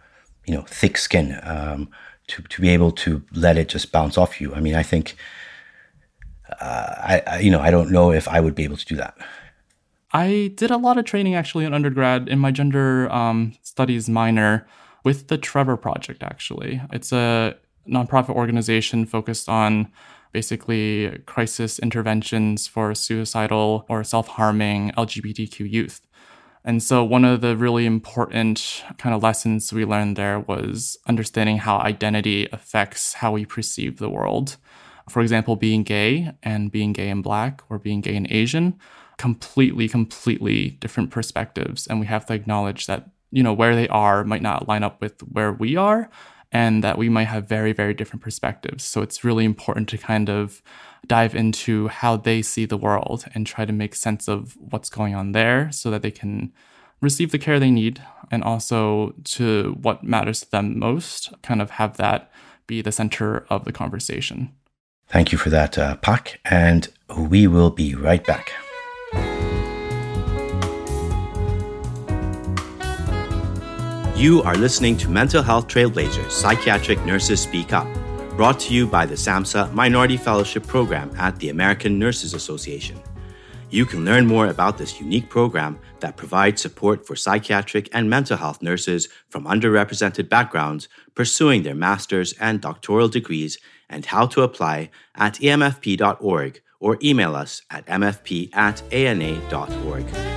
you 0.45 0.53
know, 0.53 0.61
thick 0.67 0.97
skin 0.97 1.39
um, 1.43 1.89
to, 2.27 2.41
to 2.43 2.61
be 2.61 2.69
able 2.69 2.91
to 2.91 3.23
let 3.33 3.57
it 3.57 3.69
just 3.69 3.91
bounce 3.91 4.17
off 4.17 4.39
you? 4.39 4.53
I 4.53 4.59
mean, 4.59 4.75
I 4.75 4.83
think, 4.83 5.15
uh, 6.61 6.95
I, 6.97 7.23
I, 7.25 7.39
you 7.39 7.49
know, 7.49 7.61
I 7.61 7.71
don't 7.71 7.91
know 7.91 8.11
if 8.11 8.27
I 8.27 8.39
would 8.39 8.53
be 8.53 8.63
able 8.63 8.77
to 8.77 8.85
do 8.85 8.95
that. 8.97 9.17
I 10.11 10.53
did 10.55 10.71
a 10.71 10.77
lot 10.77 10.97
of 10.97 11.05
training 11.05 11.35
actually 11.35 11.65
in 11.65 11.73
undergrad 11.73 12.29
in 12.29 12.39
my 12.39 12.51
gender 12.51 13.11
um, 13.11 13.53
studies 13.63 14.07
minor 14.07 14.67
with 15.03 15.27
the 15.27 15.37
Trevor 15.37 15.75
Project. 15.75 16.23
Actually, 16.23 16.81
it's 16.91 17.11
a 17.11 17.57
nonprofit 17.87 18.35
organization 18.35 19.05
focused 19.05 19.49
on 19.49 19.91
basically 20.31 21.21
crisis 21.25 21.79
interventions 21.79 22.67
for 22.67 22.93
suicidal 22.93 23.85
or 23.87 24.03
self 24.03 24.27
harming 24.27 24.91
LGBTQ 24.97 25.71
youth. 25.71 26.01
And 26.65 26.81
so, 26.81 27.03
one 27.03 27.23
of 27.23 27.41
the 27.41 27.55
really 27.55 27.85
important 27.85 28.83
kind 28.97 29.15
of 29.15 29.21
lessons 29.21 29.71
we 29.71 29.85
learned 29.85 30.15
there 30.15 30.39
was 30.39 30.97
understanding 31.07 31.59
how 31.59 31.77
identity 31.77 32.49
affects 32.51 33.13
how 33.13 33.31
we 33.31 33.45
perceive 33.45 33.97
the 33.97 34.09
world. 34.09 34.57
For 35.07 35.21
example, 35.21 35.55
being 35.55 35.83
gay 35.83 36.31
and 36.41 36.71
being 36.71 36.91
gay 36.91 37.09
and 37.09 37.23
black 37.23 37.61
or 37.69 37.77
being 37.77 38.01
gay 38.01 38.15
and 38.15 38.29
Asian, 38.31 38.79
completely, 39.17 39.87
completely 39.87 40.71
different 40.81 41.11
perspectives. 41.11 41.85
And 41.87 41.99
we 41.99 42.07
have 42.07 42.25
to 42.25 42.33
acknowledge 42.33 42.87
that, 42.87 43.09
you 43.31 43.43
know, 43.43 43.53
where 43.53 43.75
they 43.75 43.87
are 43.89 44.23
might 44.23 44.41
not 44.41 44.67
line 44.67 44.83
up 44.83 44.99
with 45.01 45.21
where 45.21 45.53
we 45.53 45.75
are, 45.75 46.09
and 46.55 46.81
that 46.85 46.97
we 46.97 47.09
might 47.09 47.25
have 47.25 47.49
very, 47.49 47.73
very 47.73 47.93
different 47.93 48.23
perspectives. 48.23 48.85
So 48.85 49.01
it's 49.01 49.25
really 49.25 49.43
important 49.43 49.89
to 49.89 49.97
kind 49.97 50.29
of 50.29 50.61
dive 51.05 51.35
into 51.35 51.89
how 51.89 52.15
they 52.15 52.41
see 52.41 52.65
the 52.65 52.77
world 52.77 53.25
and 53.33 53.45
try 53.45 53.65
to 53.65 53.73
make 53.73 53.93
sense 53.93 54.29
of 54.29 54.55
what's 54.57 54.89
going 54.89 55.13
on 55.13 55.33
there 55.33 55.69
so 55.73 55.91
that 55.91 56.01
they 56.01 56.11
can 56.11 56.53
receive 57.01 57.33
the 57.33 57.37
care 57.37 57.59
they 57.59 57.71
need 57.71 58.01
and 58.31 58.41
also 58.41 59.13
to 59.25 59.77
what 59.81 60.05
matters 60.05 60.39
to 60.39 60.51
them 60.51 60.79
most, 60.79 61.33
kind 61.41 61.61
of 61.61 61.71
have 61.71 61.97
that 61.97 62.31
be 62.67 62.81
the 62.81 62.91
center 62.93 63.45
of 63.49 63.65
the 63.65 63.73
conversation. 63.73 64.49
Thank 65.09 65.33
you 65.33 65.37
for 65.37 65.49
that, 65.49 65.77
uh, 65.77 65.97
Pak, 65.97 66.39
and 66.45 66.87
we 67.17 67.47
will 67.47 67.69
be 67.69 67.95
right 67.95 68.25
back. 68.25 68.53
You 74.15 74.41
are 74.43 74.55
listening 74.55 74.95
to 74.99 75.09
Mental 75.09 75.43
Health 75.43 75.67
Trailblazers 75.67 76.31
Psychiatric 76.31 77.03
Nurses 77.05 77.41
Speak 77.41 77.73
Up, 77.73 77.85
brought 78.37 78.57
to 78.61 78.73
you 78.73 78.87
by 78.87 79.05
the 79.05 79.15
SAMHSA 79.15 79.73
Minority 79.73 80.15
Fellowship 80.15 80.65
Program 80.65 81.11
at 81.17 81.37
the 81.39 81.49
American 81.49 81.99
Nurses 81.99 82.33
Association. 82.33 82.97
You 83.71 83.85
can 83.85 84.05
learn 84.05 84.25
more 84.25 84.47
about 84.47 84.77
this 84.77 85.01
unique 85.01 85.29
program 85.29 85.77
that 85.99 86.15
provides 86.15 86.61
support 86.61 87.05
for 87.05 87.17
psychiatric 87.17 87.89
and 87.91 88.09
mental 88.09 88.37
health 88.37 88.61
nurses 88.61 89.09
from 89.27 89.43
underrepresented 89.43 90.29
backgrounds 90.29 90.87
pursuing 91.13 91.63
their 91.63 91.75
master's 91.75 92.31
and 92.39 92.61
doctoral 92.61 93.09
degrees 93.09 93.57
and 93.89 94.05
how 94.05 94.27
to 94.27 94.43
apply 94.43 94.91
at 95.15 95.33
emfp.org 95.35 96.61
or 96.79 96.97
email 97.03 97.35
us 97.35 97.63
at 97.69 97.85
mfp 97.87 98.55
at 98.55 98.81
ana.org. 98.93 100.34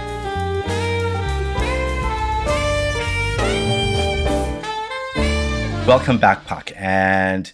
Welcome 5.89 6.19
back, 6.19 6.45
Pak. 6.45 6.75
And 6.77 7.51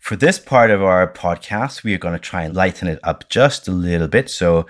for 0.00 0.14
this 0.14 0.38
part 0.38 0.70
of 0.70 0.82
our 0.82 1.10
podcast, 1.10 1.82
we 1.82 1.94
are 1.94 1.98
going 1.98 2.12
to 2.12 2.20
try 2.20 2.42
and 2.42 2.54
lighten 2.54 2.88
it 2.88 3.00
up 3.02 3.30
just 3.30 3.66
a 3.68 3.70
little 3.70 4.06
bit. 4.06 4.28
So, 4.28 4.66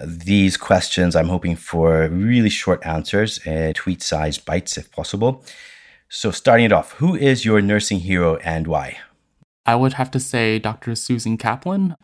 uh, 0.00 0.06
these 0.06 0.56
questions, 0.56 1.14
I'm 1.14 1.28
hoping 1.28 1.54
for 1.54 2.08
really 2.08 2.48
short 2.48 2.80
answers, 2.86 3.46
uh, 3.46 3.74
tweet 3.74 4.02
sized 4.02 4.46
bites 4.46 4.78
if 4.78 4.90
possible. 4.90 5.44
So, 6.08 6.30
starting 6.30 6.64
it 6.64 6.72
off, 6.72 6.92
who 6.92 7.14
is 7.14 7.44
your 7.44 7.60
nursing 7.60 8.00
hero 8.00 8.36
and 8.36 8.66
why? 8.66 9.00
I 9.66 9.74
would 9.74 9.92
have 9.92 10.10
to 10.12 10.18
say 10.18 10.58
Dr. 10.58 10.94
Susan 10.94 11.36
Kaplan. 11.36 11.94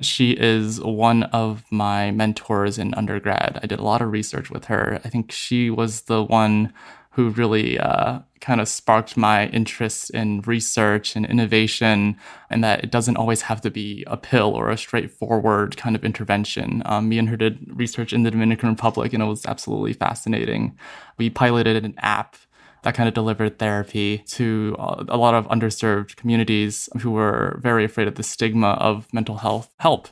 She 0.00 0.32
is 0.32 0.80
one 0.80 1.22
of 1.24 1.62
my 1.70 2.10
mentors 2.10 2.78
in 2.78 2.94
undergrad. 2.94 3.60
I 3.62 3.66
did 3.68 3.78
a 3.78 3.84
lot 3.84 4.02
of 4.02 4.10
research 4.10 4.50
with 4.50 4.64
her. 4.64 5.00
I 5.04 5.08
think 5.08 5.30
she 5.30 5.70
was 5.70 6.00
the 6.02 6.24
one 6.24 6.72
who 7.12 7.30
really 7.30 7.78
uh, 7.78 8.20
kind 8.40 8.60
of 8.60 8.68
sparked 8.68 9.16
my 9.16 9.48
interest 9.48 10.10
in 10.10 10.40
research 10.42 11.16
and 11.16 11.26
innovation, 11.26 12.16
and 12.48 12.62
that 12.62 12.84
it 12.84 12.90
doesn't 12.90 13.16
always 13.16 13.42
have 13.42 13.60
to 13.60 13.70
be 13.70 14.04
a 14.06 14.16
pill 14.16 14.54
or 14.54 14.70
a 14.70 14.78
straightforward 14.78 15.76
kind 15.76 15.96
of 15.96 16.04
intervention. 16.04 16.82
Um, 16.86 17.08
me 17.08 17.18
and 17.18 17.28
her 17.28 17.36
did 17.36 17.58
research 17.76 18.12
in 18.12 18.22
the 18.22 18.30
Dominican 18.30 18.68
Republic, 18.68 19.12
and 19.12 19.22
it 19.22 19.26
was 19.26 19.44
absolutely 19.44 19.92
fascinating. 19.92 20.76
We 21.18 21.30
piloted 21.30 21.84
an 21.84 21.94
app 21.98 22.36
that 22.82 22.94
kind 22.94 23.08
of 23.08 23.14
delivered 23.14 23.58
therapy 23.58 24.18
to 24.26 24.74
a 24.78 25.16
lot 25.16 25.34
of 25.34 25.46
underserved 25.48 26.16
communities 26.16 26.88
who 27.00 27.10
were 27.10 27.58
very 27.60 27.84
afraid 27.84 28.08
of 28.08 28.14
the 28.14 28.22
stigma 28.22 28.70
of 28.80 29.12
mental 29.12 29.38
health 29.38 29.74
help. 29.80 30.08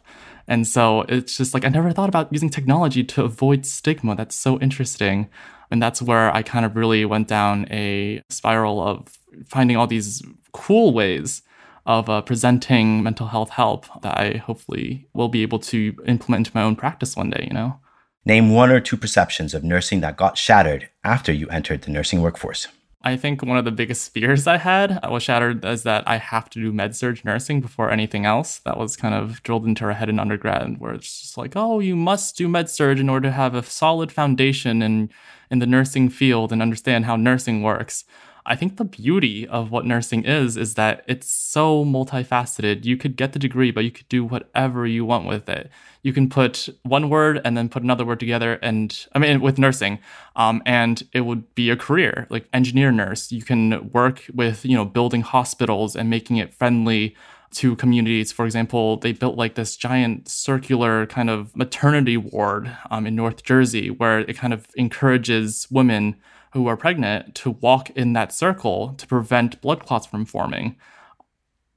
And 0.46 0.66
so 0.66 1.02
it's 1.08 1.36
just 1.36 1.54
like 1.54 1.64
I 1.64 1.68
never 1.68 1.92
thought 1.92 2.08
about 2.08 2.32
using 2.32 2.50
technology 2.50 3.04
to 3.04 3.24
avoid 3.24 3.64
stigma. 3.64 4.16
That's 4.16 4.34
so 4.34 4.58
interesting. 4.58 5.28
And 5.70 5.82
that's 5.82 6.00
where 6.00 6.34
I 6.34 6.42
kind 6.42 6.64
of 6.64 6.76
really 6.76 7.04
went 7.04 7.28
down 7.28 7.66
a 7.70 8.22
spiral 8.30 8.80
of 8.80 9.18
finding 9.46 9.76
all 9.76 9.87
these 9.87 10.22
cool 10.52 10.92
ways 10.92 11.42
of 11.87 12.08
uh, 12.10 12.20
presenting 12.20 13.02
mental 13.02 13.28
health 13.28 13.50
help 13.50 13.87
that 14.02 14.18
I 14.18 14.37
hopefully 14.38 15.08
will 15.14 15.28
be 15.28 15.42
able 15.42 15.58
to 15.60 15.94
implement 16.06 16.46
into 16.46 16.50
my 16.54 16.62
own 16.62 16.76
practice 16.76 17.16
one 17.16 17.30
day, 17.30 17.46
you 17.48 17.54
know? 17.54 17.80
Name 18.25 18.50
one 18.50 18.70
or 18.70 18.80
two 18.80 18.96
perceptions 18.96 19.54
of 19.54 19.64
nursing 19.64 20.00
that 20.00 20.18
got 20.18 20.37
shattered 20.37 20.90
after 21.02 21.32
you 21.32 21.48
entered 21.48 21.82
the 21.82 21.90
nursing 21.90 22.20
workforce. 22.20 22.68
I 23.02 23.16
think 23.16 23.42
one 23.42 23.56
of 23.56 23.64
the 23.64 23.70
biggest 23.70 24.12
fears 24.12 24.48
I 24.48 24.56
had 24.56 24.98
uh, 25.04 25.08
was 25.10 25.22
shattered 25.22 25.64
is 25.64 25.84
that 25.84 26.02
I 26.08 26.16
have 26.16 26.50
to 26.50 26.60
do 26.60 26.72
med 26.72 26.96
surg 26.96 27.24
nursing 27.24 27.60
before 27.60 27.90
anything 27.90 28.26
else. 28.26 28.58
That 28.60 28.76
was 28.76 28.96
kind 28.96 29.14
of 29.14 29.40
drilled 29.44 29.66
into 29.66 29.84
our 29.84 29.92
head 29.92 30.08
in 30.08 30.18
undergrad, 30.18 30.80
where 30.80 30.94
it's 30.94 31.20
just 31.20 31.38
like, 31.38 31.52
oh, 31.54 31.78
you 31.78 31.94
must 31.94 32.36
do 32.36 32.48
med 32.48 32.68
surg 32.68 32.98
in 32.98 33.08
order 33.08 33.28
to 33.28 33.32
have 33.32 33.54
a 33.54 33.62
solid 33.62 34.10
foundation 34.10 34.82
in 34.82 35.10
in 35.50 35.60
the 35.60 35.66
nursing 35.66 36.10
field 36.10 36.52
and 36.52 36.60
understand 36.60 37.04
how 37.04 37.16
nursing 37.16 37.62
works. 37.62 38.04
I 38.48 38.56
think 38.56 38.76
the 38.78 38.84
beauty 38.84 39.46
of 39.46 39.70
what 39.70 39.84
nursing 39.84 40.24
is 40.24 40.56
is 40.56 40.74
that 40.74 41.04
it's 41.06 41.30
so 41.30 41.84
multifaceted. 41.84 42.84
You 42.86 42.96
could 42.96 43.14
get 43.14 43.34
the 43.34 43.38
degree, 43.38 43.70
but 43.70 43.84
you 43.84 43.90
could 43.90 44.08
do 44.08 44.24
whatever 44.24 44.86
you 44.86 45.04
want 45.04 45.26
with 45.26 45.50
it. 45.50 45.70
You 46.02 46.14
can 46.14 46.30
put 46.30 46.68
one 46.82 47.10
word 47.10 47.42
and 47.44 47.58
then 47.58 47.68
put 47.68 47.82
another 47.82 48.06
word 48.06 48.20
together, 48.20 48.54
and 48.62 49.06
I 49.14 49.18
mean, 49.18 49.42
with 49.42 49.58
nursing, 49.58 49.98
um, 50.34 50.62
and 50.64 51.02
it 51.12 51.20
would 51.22 51.54
be 51.54 51.68
a 51.68 51.76
career 51.76 52.26
like 52.30 52.48
engineer 52.54 52.90
nurse. 52.90 53.30
You 53.30 53.42
can 53.42 53.90
work 53.92 54.24
with, 54.32 54.64
you 54.64 54.76
know, 54.76 54.86
building 54.86 55.20
hospitals 55.20 55.94
and 55.94 56.08
making 56.08 56.38
it 56.38 56.54
friendly 56.54 57.14
to 57.50 57.76
communities. 57.76 58.32
For 58.32 58.46
example, 58.46 58.96
they 58.96 59.12
built 59.12 59.36
like 59.36 59.56
this 59.56 59.76
giant 59.76 60.28
circular 60.28 61.06
kind 61.06 61.28
of 61.28 61.54
maternity 61.54 62.16
ward 62.16 62.74
um, 62.90 63.06
in 63.06 63.14
North 63.14 63.42
Jersey 63.42 63.90
where 63.90 64.20
it 64.20 64.36
kind 64.36 64.52
of 64.52 64.66
encourages 64.76 65.66
women 65.70 66.16
who 66.58 66.66
are 66.66 66.76
pregnant 66.76 67.36
to 67.36 67.52
walk 67.52 67.88
in 67.90 68.14
that 68.14 68.32
circle 68.32 68.92
to 68.94 69.06
prevent 69.06 69.60
blood 69.60 69.86
clots 69.86 70.08
from 70.08 70.24
forming. 70.24 70.74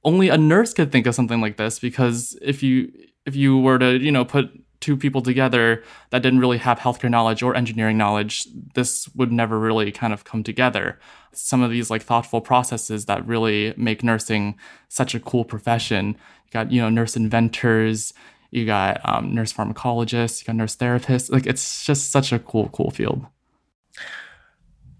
Only 0.02 0.28
a 0.28 0.36
nurse 0.36 0.74
could 0.74 0.90
think 0.90 1.06
of 1.06 1.14
something 1.14 1.40
like 1.40 1.56
this 1.56 1.78
because 1.78 2.36
if 2.42 2.64
you 2.64 2.92
if 3.24 3.36
you 3.36 3.58
were 3.58 3.78
to, 3.78 3.96
you 4.00 4.10
know, 4.10 4.24
put 4.24 4.50
two 4.80 4.96
people 4.96 5.22
together 5.22 5.84
that 6.10 6.20
didn't 6.20 6.40
really 6.40 6.58
have 6.58 6.80
healthcare 6.80 7.08
knowledge 7.08 7.44
or 7.44 7.54
engineering 7.54 7.96
knowledge, 7.96 8.48
this 8.74 9.08
would 9.14 9.30
never 9.30 9.56
really 9.56 9.92
kind 9.92 10.12
of 10.12 10.24
come 10.24 10.42
together. 10.42 10.98
Some 11.30 11.62
of 11.62 11.70
these 11.70 11.88
like 11.88 12.02
thoughtful 12.02 12.40
processes 12.40 13.04
that 13.04 13.24
really 13.24 13.74
make 13.76 14.02
nursing 14.02 14.56
such 14.88 15.14
a 15.14 15.20
cool 15.20 15.44
profession. 15.44 16.16
You 16.46 16.50
got, 16.50 16.72
you 16.72 16.82
know, 16.82 16.88
nurse 16.88 17.16
inventors, 17.16 18.12
you 18.50 18.66
got 18.66 19.00
um, 19.08 19.32
nurse 19.32 19.52
pharmacologists, 19.52 20.40
you 20.40 20.46
got 20.46 20.56
nurse 20.56 20.74
therapists. 20.74 21.30
Like 21.30 21.46
it's 21.46 21.84
just 21.84 22.10
such 22.10 22.32
a 22.32 22.40
cool, 22.40 22.68
cool 22.70 22.90
field. 22.90 23.24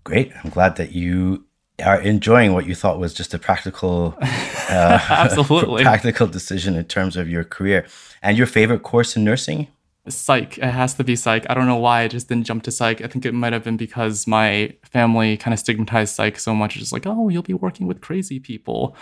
Great. 0.04 0.32
I'm 0.42 0.50
glad 0.50 0.76
that 0.76 0.92
you 0.92 1.44
are 1.84 2.00
enjoying 2.00 2.52
what 2.52 2.66
you 2.66 2.74
thought 2.74 2.98
was 2.98 3.14
just 3.14 3.34
a 3.34 3.38
practical, 3.38 4.16
uh, 4.20 5.00
absolutely 5.08 5.82
practical 5.90 6.26
decision 6.26 6.74
in 6.74 6.84
terms 6.84 7.16
of 7.16 7.28
your 7.28 7.44
career 7.44 7.86
and 8.22 8.36
your 8.36 8.46
favorite 8.46 8.82
course 8.82 9.16
in 9.16 9.24
nursing. 9.24 9.68
Psych. 10.08 10.58
It 10.58 10.64
has 10.64 10.94
to 10.94 11.04
be 11.04 11.14
psych. 11.14 11.46
I 11.48 11.54
don't 11.54 11.66
know 11.66 11.76
why 11.76 12.02
I 12.02 12.08
just 12.08 12.28
didn't 12.28 12.44
jump 12.44 12.64
to 12.64 12.72
psych. 12.72 13.00
I 13.00 13.06
think 13.06 13.24
it 13.24 13.32
might 13.32 13.52
have 13.52 13.62
been 13.62 13.76
because 13.76 14.26
my 14.26 14.74
family 14.82 15.36
kind 15.36 15.54
of 15.54 15.60
stigmatized 15.60 16.16
psych 16.16 16.40
so 16.40 16.54
much. 16.54 16.74
It's 16.74 16.80
just 16.80 16.92
like, 16.92 17.06
oh, 17.06 17.28
you'll 17.28 17.42
be 17.42 17.54
working 17.54 17.86
with 17.86 18.00
crazy 18.00 18.40
people. 18.40 18.96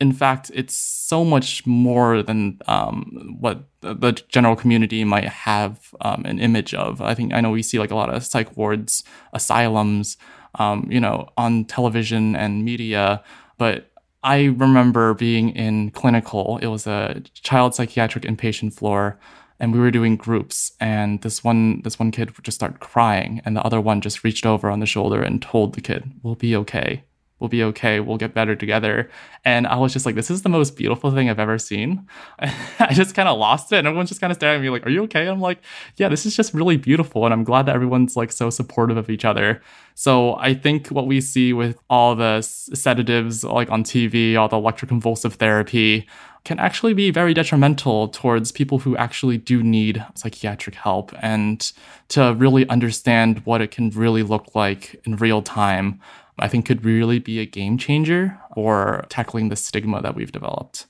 In 0.00 0.12
fact, 0.12 0.52
it's 0.54 0.74
so 0.74 1.24
much 1.24 1.66
more 1.66 2.22
than 2.22 2.60
um, 2.68 3.36
what 3.40 3.64
the 3.80 4.12
general 4.28 4.54
community 4.54 5.02
might 5.02 5.28
have 5.28 5.92
um, 6.00 6.24
an 6.24 6.38
image 6.38 6.72
of. 6.72 7.00
I 7.00 7.14
think 7.14 7.32
I 7.32 7.40
know 7.40 7.50
we 7.50 7.62
see 7.62 7.80
like 7.80 7.90
a 7.90 7.96
lot 7.96 8.14
of 8.14 8.24
psych 8.24 8.56
wards, 8.56 9.02
asylums, 9.32 10.16
um, 10.56 10.86
you 10.90 11.00
know, 11.00 11.28
on 11.36 11.64
television 11.64 12.36
and 12.36 12.64
media. 12.64 13.22
But 13.58 13.90
I 14.22 14.44
remember 14.44 15.14
being 15.14 15.50
in 15.50 15.90
clinical. 15.90 16.58
It 16.62 16.68
was 16.68 16.86
a 16.86 17.22
child 17.34 17.74
psychiatric 17.74 18.24
inpatient 18.24 18.72
floor, 18.72 19.18
and 19.60 19.72
we 19.72 19.78
were 19.78 19.90
doing 19.90 20.16
groups. 20.16 20.72
And 20.80 21.20
this 21.22 21.44
one, 21.44 21.82
this 21.82 21.98
one 21.98 22.10
kid 22.10 22.36
would 22.36 22.44
just 22.44 22.56
start 22.56 22.80
crying, 22.80 23.42
and 23.44 23.56
the 23.56 23.62
other 23.62 23.80
one 23.80 24.00
just 24.00 24.24
reached 24.24 24.46
over 24.46 24.70
on 24.70 24.80
the 24.80 24.86
shoulder 24.86 25.22
and 25.22 25.42
told 25.42 25.74
the 25.74 25.80
kid, 25.80 26.10
"We'll 26.22 26.36
be 26.36 26.56
okay." 26.56 27.04
We'll 27.38 27.48
be 27.48 27.62
okay. 27.62 28.00
We'll 28.00 28.16
get 28.16 28.34
better 28.34 28.54
together. 28.54 29.10
And 29.44 29.66
I 29.66 29.76
was 29.76 29.92
just 29.92 30.06
like, 30.06 30.14
this 30.14 30.30
is 30.30 30.42
the 30.42 30.48
most 30.48 30.76
beautiful 30.76 31.10
thing 31.10 31.28
I've 31.28 31.38
ever 31.38 31.58
seen. 31.58 32.06
I 32.38 32.92
just 32.92 33.14
kind 33.14 33.28
of 33.28 33.38
lost 33.38 33.72
it. 33.72 33.78
And 33.78 33.86
everyone's 33.86 34.08
just 34.08 34.20
kind 34.20 34.30
of 34.30 34.36
staring 34.36 34.56
at 34.56 34.62
me 34.62 34.70
like, 34.70 34.86
are 34.86 34.90
you 34.90 35.02
okay? 35.04 35.26
I'm 35.26 35.40
like, 35.40 35.58
yeah, 35.96 36.08
this 36.08 36.24
is 36.24 36.36
just 36.36 36.54
really 36.54 36.76
beautiful. 36.76 37.24
And 37.24 37.34
I'm 37.34 37.44
glad 37.44 37.66
that 37.66 37.74
everyone's 37.74 38.16
like 38.16 38.32
so 38.32 38.50
supportive 38.50 38.96
of 38.96 39.10
each 39.10 39.24
other. 39.24 39.60
So 39.94 40.36
I 40.36 40.54
think 40.54 40.88
what 40.88 41.06
we 41.06 41.20
see 41.20 41.52
with 41.52 41.78
all 41.90 42.14
the 42.14 42.40
sedatives 42.40 43.44
like 43.44 43.70
on 43.70 43.84
TV, 43.84 44.36
all 44.36 44.48
the 44.48 44.56
electroconvulsive 44.56 45.34
therapy, 45.34 46.08
can 46.44 46.58
actually 46.58 46.92
be 46.92 47.10
very 47.10 47.32
detrimental 47.32 48.08
towards 48.08 48.52
people 48.52 48.78
who 48.78 48.96
actually 48.98 49.38
do 49.38 49.62
need 49.62 50.04
psychiatric 50.14 50.74
help 50.74 51.10
and 51.22 51.72
to 52.08 52.34
really 52.34 52.68
understand 52.68 53.38
what 53.46 53.62
it 53.62 53.70
can 53.70 53.88
really 53.90 54.22
look 54.22 54.54
like 54.54 55.00
in 55.04 55.16
real 55.16 55.40
time 55.40 56.00
I 56.38 56.48
think 56.48 56.66
could 56.66 56.84
really 56.84 57.18
be 57.18 57.38
a 57.38 57.46
game 57.46 57.78
changer 57.78 58.38
for 58.54 59.06
tackling 59.08 59.48
the 59.48 59.56
stigma 59.56 60.02
that 60.02 60.14
we've 60.14 60.32
developed. 60.32 60.86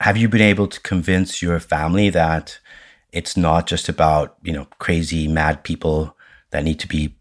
Have 0.00 0.16
you 0.16 0.28
been 0.28 0.40
able 0.40 0.66
to 0.68 0.80
convince 0.80 1.42
your 1.42 1.60
family 1.60 2.10
that 2.10 2.58
it's 3.12 3.36
not 3.36 3.66
just 3.66 3.88
about, 3.88 4.36
you 4.42 4.52
know, 4.52 4.66
crazy 4.78 5.28
mad 5.28 5.62
people 5.62 6.16
that 6.50 6.64
need 6.64 6.80
to 6.80 6.88
be 6.88 7.14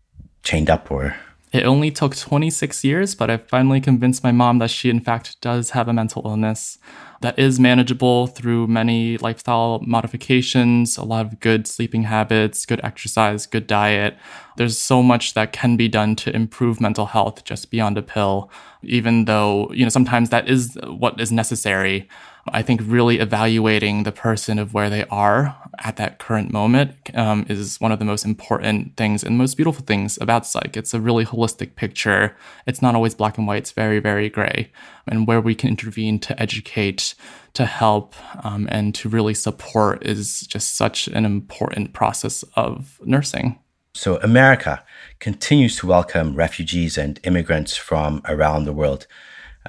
chained 0.44 0.70
up 0.70 0.90
or 0.90 1.16
it 1.52 1.66
only 1.66 1.92
took 1.92 2.16
26 2.16 2.84
years, 2.86 3.14
but 3.14 3.30
I 3.30 3.38
finally 3.38 3.82
convinced 3.82 4.24
my 4.24 4.32
mom 4.32 4.60
that 4.60 4.70
she, 4.70 4.90
in 4.90 5.02
fact, 5.02 5.40
does 5.42 5.72
have 5.72 5.90
a 5.90 5.94
mental 5.94 6.22
illness 6.26 6.78
that 7.22 7.38
is 7.38 7.60
manageable 7.60 8.28
through 8.28 8.68
many 8.68 9.18
lifestyle 9.18 9.80
modifications, 9.86 10.98
a 10.98 11.04
lot 11.04 11.26
of 11.26 11.40
good 11.40 11.68
sleeping 11.68 12.04
habits, 12.04 12.66
good 12.66 12.82
exercise, 12.84 13.46
good 13.46 13.68
diet. 13.68 14.18
There's 14.58 14.78
so 14.78 15.02
much 15.04 15.36
that 15.36 15.54
can 15.54 15.78
be 15.78 15.88
done 15.88 16.16
to 16.18 16.36
improve 16.36 16.82
mental 16.82 17.06
health 17.06 17.44
just 17.44 17.72
beyond 17.72 17.98
a 17.98 18.02
pill, 18.02 18.52
even 18.82 19.26
though, 19.26 19.72
you 19.72 19.86
know, 19.86 19.90
sometimes 19.90 20.30
that 20.30 20.50
is 20.50 20.78
what 20.88 21.22
is 21.22 21.32
necessary. 21.32 22.10
I 22.50 22.62
think 22.62 22.82
really 22.84 23.20
evaluating 23.20 24.04
the 24.04 24.12
person 24.12 24.58
of 24.58 24.74
where 24.74 24.90
they 24.90 25.06
are 25.06 25.56
at 25.80 25.98
that 25.98 26.20
current 26.20 26.52
moment 26.52 26.96
um, 27.14 27.46
is 27.50 27.80
one 27.80 27.92
of 27.92 28.00
the 28.00 28.06
most 28.06 28.26
important 28.26 28.98
things 28.98 29.24
and 29.24 29.38
most 29.38 29.56
beautiful 29.56 29.84
things 29.86 30.18
about 30.20 30.46
psych. 30.46 30.76
It's 30.76 30.94
a 30.94 31.00
really 31.00 31.26
holistic 31.26 31.76
picture. 31.76 32.36
It's 32.66 32.82
not 32.82 32.96
always 32.96 33.14
black 33.14 33.38
and 33.38 33.48
white. 33.48 33.60
It's 33.60 33.72
very, 33.72 34.00
very 34.00 34.30
gray. 34.30 34.72
And 35.08 35.28
where 35.28 35.42
we 35.42 35.56
can 35.56 35.70
intervene 35.70 36.20
to 36.20 36.42
educate, 36.42 37.14
to 37.54 37.66
help, 37.66 38.16
um, 38.44 38.68
and 38.72 38.96
to 38.96 39.10
really 39.10 39.34
support 39.34 40.06
is 40.06 40.42
just 40.42 40.76
such 40.76 41.08
an 41.08 41.26
important 41.26 41.94
process 41.94 42.44
of 42.56 43.00
nursing. 43.04 43.60
So, 43.94 44.18
America 44.22 44.84
continues 45.20 45.76
to 45.78 45.88
welcome 45.88 46.36
refugees 46.36 46.98
and 46.98 47.20
immigrants 47.24 47.76
from 47.76 48.22
around 48.26 48.64
the 48.64 48.74
world. 48.74 49.06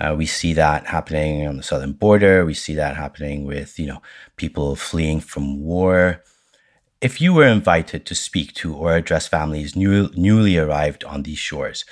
Uh, 0.00 0.14
we 0.16 0.26
see 0.26 0.52
that 0.54 0.86
happening 0.86 1.46
on 1.46 1.56
the 1.56 1.62
southern 1.62 1.92
border. 1.92 2.44
We 2.44 2.54
see 2.54 2.74
that 2.74 2.96
happening 2.96 3.44
with, 3.44 3.78
you 3.78 3.86
know, 3.86 4.02
people 4.36 4.74
fleeing 4.76 5.20
from 5.20 5.62
war. 5.62 6.22
If 7.00 7.20
you 7.20 7.34
were 7.34 7.46
invited 7.46 8.06
to 8.06 8.14
speak 8.14 8.54
to 8.54 8.74
or 8.74 8.96
address 8.96 9.26
families 9.26 9.76
new, 9.76 10.08
newly 10.16 10.56
arrived 10.56 11.04
on 11.04 11.24
these 11.24 11.38
shores, 11.38 11.84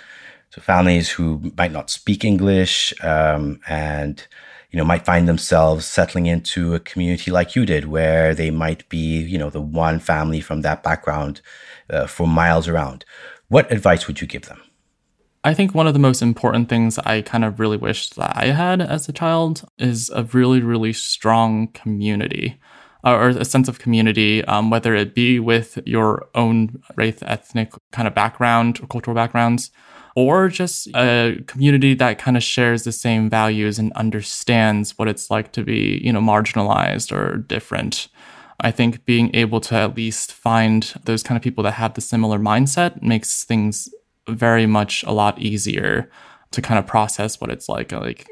so 0.50 0.60
families 0.60 1.10
who 1.10 1.52
might 1.56 1.72
not 1.72 1.90
speak 1.90 2.24
English 2.24 2.92
um, 3.04 3.60
and 3.68 4.26
you 4.70 4.78
know 4.78 4.84
might 4.84 5.04
find 5.04 5.28
themselves 5.28 5.86
settling 5.86 6.26
into 6.26 6.74
a 6.74 6.80
community 6.80 7.30
like 7.30 7.56
you 7.56 7.66
did, 7.66 7.86
where 7.86 8.34
they 8.34 8.50
might 8.50 8.88
be 8.88 9.18
you 9.22 9.38
know 9.38 9.50
the 9.50 9.60
one 9.60 9.98
family 9.98 10.40
from 10.40 10.62
that 10.62 10.82
background 10.82 11.40
uh, 11.90 12.06
for 12.06 12.26
miles 12.26 12.68
around, 12.68 13.04
what 13.48 13.70
advice 13.72 14.06
would 14.06 14.20
you 14.20 14.26
give 14.26 14.46
them? 14.46 14.60
I 15.42 15.54
think 15.54 15.74
one 15.74 15.86
of 15.86 15.94
the 15.94 15.98
most 15.98 16.20
important 16.20 16.68
things 16.68 16.98
I 16.98 17.22
kind 17.22 17.46
of 17.46 17.58
really 17.60 17.78
wished 17.78 18.16
that 18.16 18.36
I 18.36 18.48
had 18.48 18.82
as 18.82 19.08
a 19.08 19.12
child 19.12 19.66
is 19.78 20.10
a 20.10 20.24
really, 20.24 20.60
really 20.60 20.92
strong 20.92 21.68
community 21.68 22.60
uh, 23.04 23.14
or 23.14 23.28
a 23.30 23.44
sense 23.46 23.66
of 23.66 23.78
community, 23.78 24.44
um, 24.44 24.68
whether 24.68 24.94
it 24.94 25.14
be 25.14 25.40
with 25.40 25.78
your 25.86 26.28
own 26.34 26.82
race, 26.96 27.20
ethnic 27.22 27.72
kind 27.90 28.06
of 28.06 28.14
background 28.14 28.80
or 28.82 28.86
cultural 28.86 29.14
backgrounds, 29.14 29.70
or 30.14 30.48
just 30.48 30.88
a 30.94 31.42
community 31.46 31.94
that 31.94 32.18
kind 32.18 32.36
of 32.36 32.42
shares 32.42 32.84
the 32.84 32.92
same 32.92 33.30
values 33.30 33.78
and 33.78 33.92
understands 33.92 34.98
what 34.98 35.08
it's 35.08 35.30
like 35.30 35.52
to 35.52 35.62
be, 35.62 36.00
you 36.04 36.12
know, 36.12 36.20
marginalized 36.20 37.16
or 37.16 37.38
different. 37.38 38.08
I 38.62 38.70
think 38.70 39.06
being 39.06 39.34
able 39.34 39.60
to 39.62 39.74
at 39.74 39.96
least 39.96 40.32
find 40.32 40.92
those 41.04 41.22
kind 41.22 41.36
of 41.36 41.42
people 41.42 41.64
that 41.64 41.72
have 41.72 41.94
the 41.94 42.02
similar 42.02 42.38
mindset 42.38 43.00
makes 43.00 43.44
things 43.44 43.88
very 44.30 44.66
much 44.66 45.02
a 45.04 45.12
lot 45.12 45.38
easier 45.38 46.10
to 46.52 46.62
kind 46.62 46.78
of 46.78 46.86
process 46.86 47.40
what 47.40 47.50
it's 47.50 47.68
like. 47.68 47.92
Like, 47.92 48.26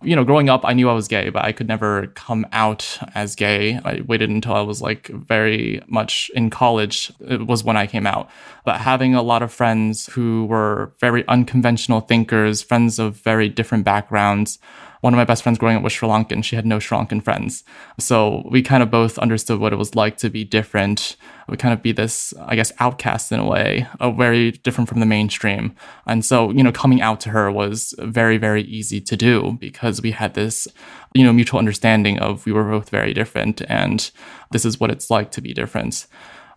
you 0.00 0.14
know, 0.14 0.24
growing 0.24 0.48
up, 0.48 0.60
I 0.64 0.74
knew 0.74 0.88
I 0.88 0.92
was 0.92 1.08
gay, 1.08 1.28
but 1.28 1.44
I 1.44 1.52
could 1.52 1.66
never 1.66 2.06
come 2.08 2.46
out 2.52 2.98
as 3.14 3.34
gay. 3.34 3.80
I 3.84 4.02
waited 4.06 4.30
until 4.30 4.54
I 4.54 4.60
was 4.60 4.80
like 4.80 5.08
very 5.08 5.82
much 5.88 6.30
in 6.34 6.50
college. 6.50 7.12
It 7.20 7.46
was 7.46 7.64
when 7.64 7.76
I 7.76 7.86
came 7.86 8.06
out. 8.06 8.30
But 8.64 8.80
having 8.80 9.14
a 9.14 9.22
lot 9.22 9.42
of 9.42 9.52
friends 9.52 10.06
who 10.06 10.46
were 10.46 10.92
very 11.00 11.26
unconventional 11.26 12.00
thinkers, 12.00 12.62
friends 12.62 12.98
of 12.98 13.16
very 13.16 13.48
different 13.48 13.84
backgrounds, 13.84 14.58
one 15.00 15.12
of 15.12 15.16
my 15.16 15.24
best 15.24 15.42
friends 15.42 15.58
growing 15.58 15.76
up 15.76 15.82
was 15.82 15.92
Sri 15.92 16.08
Lankan. 16.08 16.42
She 16.42 16.56
had 16.56 16.66
no 16.66 16.78
Sri 16.78 16.98
Lankan 16.98 17.22
friends. 17.22 17.64
So 17.98 18.42
we 18.50 18.62
kind 18.62 18.82
of 18.82 18.90
both 18.90 19.18
understood 19.18 19.60
what 19.60 19.72
it 19.72 19.76
was 19.76 19.94
like 19.94 20.16
to 20.18 20.30
be 20.30 20.44
different. 20.44 21.16
We 21.48 21.56
kind 21.56 21.72
of 21.72 21.82
be 21.82 21.92
this, 21.92 22.34
I 22.40 22.56
guess, 22.56 22.72
outcast 22.80 23.32
in 23.32 23.40
a 23.40 23.46
way, 23.46 23.86
uh, 24.00 24.10
very 24.10 24.52
different 24.52 24.88
from 24.88 25.00
the 25.00 25.06
mainstream. 25.06 25.74
And 26.06 26.24
so, 26.24 26.50
you 26.50 26.62
know, 26.62 26.72
coming 26.72 27.00
out 27.00 27.20
to 27.20 27.30
her 27.30 27.50
was 27.50 27.94
very, 27.98 28.38
very 28.38 28.62
easy 28.62 29.00
to 29.02 29.16
do 29.16 29.56
because 29.60 30.02
we 30.02 30.10
had 30.10 30.34
this, 30.34 30.66
you 31.14 31.24
know, 31.24 31.32
mutual 31.32 31.58
understanding 31.58 32.18
of 32.18 32.44
we 32.44 32.52
were 32.52 32.64
both 32.64 32.90
very 32.90 33.14
different 33.14 33.62
and 33.68 34.10
this 34.50 34.64
is 34.64 34.80
what 34.80 34.90
it's 34.90 35.10
like 35.10 35.30
to 35.32 35.40
be 35.40 35.54
different. 35.54 36.06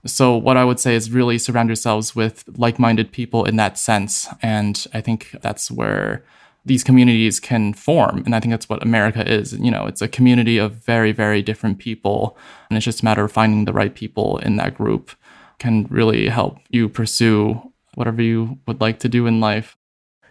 So, 0.06 0.36
what 0.36 0.58
I 0.58 0.65
would 0.65 0.80
say 0.80 0.95
is 0.95 1.12
really 1.12 1.38
surround 1.38 1.69
yourselves 1.69 2.15
with 2.15 2.43
like 2.58 2.80
minded 2.80 3.12
people 3.12 3.45
in 3.45 3.58
that 3.58 3.77
sense. 3.77 4.27
And 4.41 4.84
I 4.95 5.01
think 5.01 5.36
that's 5.41 5.69
where 5.69 6.23
these 6.65 6.84
communities 6.84 7.39
can 7.39 7.74
form. 7.74 8.24
And 8.26 8.36
I 8.36 8.39
think 8.39 8.52
that's 8.52 8.69
what 8.69 8.84
America 8.84 9.28
is. 9.30 9.54
You 9.54 9.71
know, 9.71 9.86
it's 9.88 10.02
a 10.02 10.08
community 10.08 10.58
of 10.58 10.74
very, 10.74 11.12
very 11.12 11.41
different 11.41 11.80
people. 11.80 12.38
And 12.69 12.78
it's 12.78 12.86
just 12.86 13.02
a 13.02 13.06
matter 13.06 13.24
of 13.24 13.32
finding 13.32 13.65
the 13.65 13.74
right 13.74 13.93
people 13.93 14.38
in 14.39 14.58
that 14.58 14.76
group 14.76 15.12
can 15.60 15.88
really 15.89 16.28
help 16.28 16.60
you 16.69 16.88
pursue 16.88 17.71
whatever 17.95 18.21
you 18.21 18.60
would 18.67 18.82
like 18.82 19.00
to 19.00 19.10
do 19.10 19.28
in 19.28 19.39
life. 19.39 19.78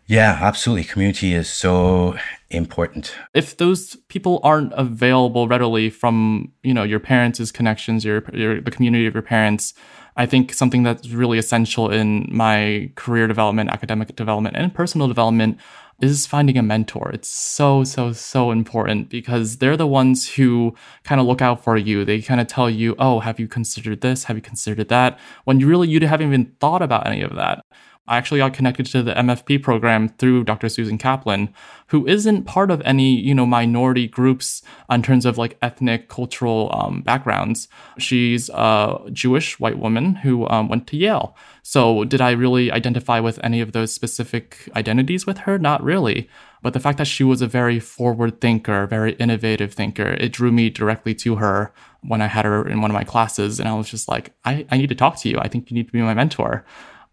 Yeah, 0.06 0.38
absolutely. 0.40 0.84
Community 0.84 1.34
is 1.34 1.48
so 1.48 2.18
important. 2.48 3.14
If 3.32 3.56
those 3.58 3.94
people 4.08 4.40
aren't 4.42 4.72
available 4.72 5.46
readily 5.46 5.88
from, 5.88 6.52
you 6.64 6.74
know, 6.74 6.82
your 6.82 6.98
parents' 6.98 7.52
connections, 7.52 8.04
your, 8.04 8.24
your 8.32 8.60
the 8.60 8.72
community 8.72 9.06
of 9.06 9.14
your 9.14 9.22
parents, 9.22 9.72
I 10.16 10.26
think 10.26 10.52
something 10.52 10.82
that's 10.82 11.10
really 11.10 11.38
essential 11.38 11.90
in 11.90 12.28
my 12.28 12.90
career 12.96 13.28
development, 13.28 13.70
academic 13.70 14.16
development, 14.16 14.56
and 14.56 14.74
personal 14.74 15.06
development 15.06 15.60
is 16.00 16.26
finding 16.26 16.56
a 16.56 16.62
mentor. 16.62 17.10
It's 17.12 17.28
so, 17.28 17.84
so, 17.84 18.12
so 18.12 18.50
important 18.50 19.08
because 19.08 19.58
they're 19.58 19.76
the 19.76 19.86
ones 19.86 20.28
who 20.28 20.74
kind 21.04 21.20
of 21.20 21.26
look 21.26 21.42
out 21.42 21.62
for 21.62 21.76
you. 21.76 22.04
They 22.04 22.22
kind 22.22 22.40
of 22.40 22.46
tell 22.46 22.70
you, 22.70 22.94
oh, 22.98 23.20
have 23.20 23.38
you 23.38 23.48
considered 23.48 24.00
this? 24.00 24.24
Have 24.24 24.36
you 24.36 24.42
considered 24.42 24.88
that? 24.88 25.18
When 25.44 25.60
you 25.60 25.66
really, 25.66 25.88
you 25.88 26.06
haven't 26.06 26.26
even 26.26 26.52
thought 26.60 26.82
about 26.82 27.06
any 27.06 27.22
of 27.22 27.34
that. 27.36 27.64
I 28.08 28.16
actually 28.16 28.38
got 28.38 28.54
connected 28.54 28.86
to 28.86 29.02
the 29.04 29.14
MFP 29.14 29.62
program 29.62 30.08
through 30.08 30.42
Dr. 30.42 30.68
Susan 30.68 30.98
Kaplan, 30.98 31.54
who 31.88 32.06
isn't 32.08 32.44
part 32.44 32.70
of 32.70 32.82
any, 32.82 33.14
you 33.14 33.34
know, 33.34 33.46
minority 33.46 34.08
groups 34.08 34.62
in 34.90 35.02
terms 35.02 35.24
of 35.24 35.38
like 35.38 35.56
ethnic, 35.62 36.08
cultural 36.08 36.70
um, 36.74 37.02
backgrounds. 37.02 37.68
She's 37.98 38.50
a 38.50 38.98
Jewish 39.12 39.60
white 39.60 39.78
woman 39.78 40.16
who 40.16 40.48
um, 40.48 40.68
went 40.68 40.88
to 40.88 40.96
Yale. 40.96 41.36
So 41.62 42.04
did 42.04 42.20
I 42.20 42.32
really 42.32 42.72
identify 42.72 43.20
with 43.20 43.38
any 43.44 43.60
of 43.60 43.72
those 43.72 43.92
specific 43.92 44.68
identities 44.74 45.24
with 45.24 45.38
her? 45.38 45.56
Not 45.56 45.82
really. 45.82 46.28
But 46.62 46.72
the 46.72 46.80
fact 46.80 46.98
that 46.98 47.06
she 47.06 47.24
was 47.24 47.42
a 47.42 47.46
very 47.46 47.78
forward 47.78 48.40
thinker, 48.40 48.86
very 48.86 49.12
innovative 49.14 49.72
thinker, 49.72 50.16
it 50.18 50.32
drew 50.32 50.50
me 50.50 50.68
directly 50.68 51.14
to 51.16 51.36
her 51.36 51.72
when 52.02 52.20
I 52.20 52.26
had 52.26 52.44
her 52.44 52.68
in 52.68 52.80
one 52.80 52.90
of 52.90 52.94
my 52.94 53.04
classes. 53.04 53.60
And 53.60 53.68
I 53.68 53.74
was 53.74 53.88
just 53.88 54.08
like, 54.08 54.32
I, 54.44 54.66
I 54.70 54.76
need 54.76 54.88
to 54.88 54.94
talk 54.94 55.16
to 55.18 55.28
you. 55.28 55.38
I 55.38 55.48
think 55.48 55.70
you 55.70 55.74
need 55.74 55.86
to 55.86 55.92
be 55.92 56.02
my 56.02 56.14
mentor. 56.14 56.64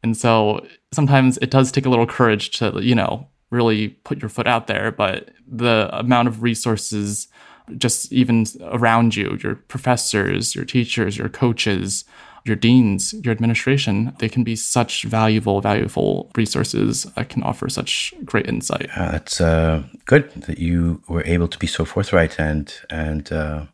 And 0.04 0.16
so 0.16 0.66
sometimes 0.92 1.38
it 1.40 1.52
does 1.52 1.72
take 1.72 1.86
a 1.86 1.90
little 1.90 2.08
courage 2.08 2.52
to, 2.60 2.80
you 2.82 2.96
know, 2.96 3.28
really 3.50 3.90
put 3.90 4.22
your 4.22 4.30
foot 4.30 4.48
out 4.48 4.68
there. 4.68 4.92
But 4.92 5.30
the 5.48 5.90
amount 5.94 6.28
of 6.28 6.44
resources 6.44 7.28
just 7.78 8.12
even 8.14 8.46
around 8.62 9.16
you, 9.16 9.38
your 9.44 9.56
professors, 9.56 10.56
your 10.56 10.66
teachers, 10.66 11.18
your 11.18 11.30
coaches, 11.30 12.06
your 12.46 12.56
deans, 12.56 13.14
your 13.26 13.32
administration, 13.34 14.16
they 14.20 14.30
can 14.30 14.44
be 14.44 14.56
such 14.56 15.04
valuable, 15.04 15.60
valuable 15.60 16.32
resources 16.36 17.04
that 17.16 17.30
can 17.30 17.44
offer 17.44 17.68
such 17.68 18.14
great 18.24 18.48
insight. 18.48 18.90
Uh, 18.96 19.12
it's 19.16 19.42
uh, 19.42 19.84
good 20.06 20.32
that 20.44 20.60
you 20.60 21.02
were 21.10 21.24
able 21.26 21.48
to 21.48 21.60
be 21.60 21.68
so 21.68 21.84
forthright 21.84 22.40
and 22.40 22.74
and 22.90 23.32
uh, 23.32 23.66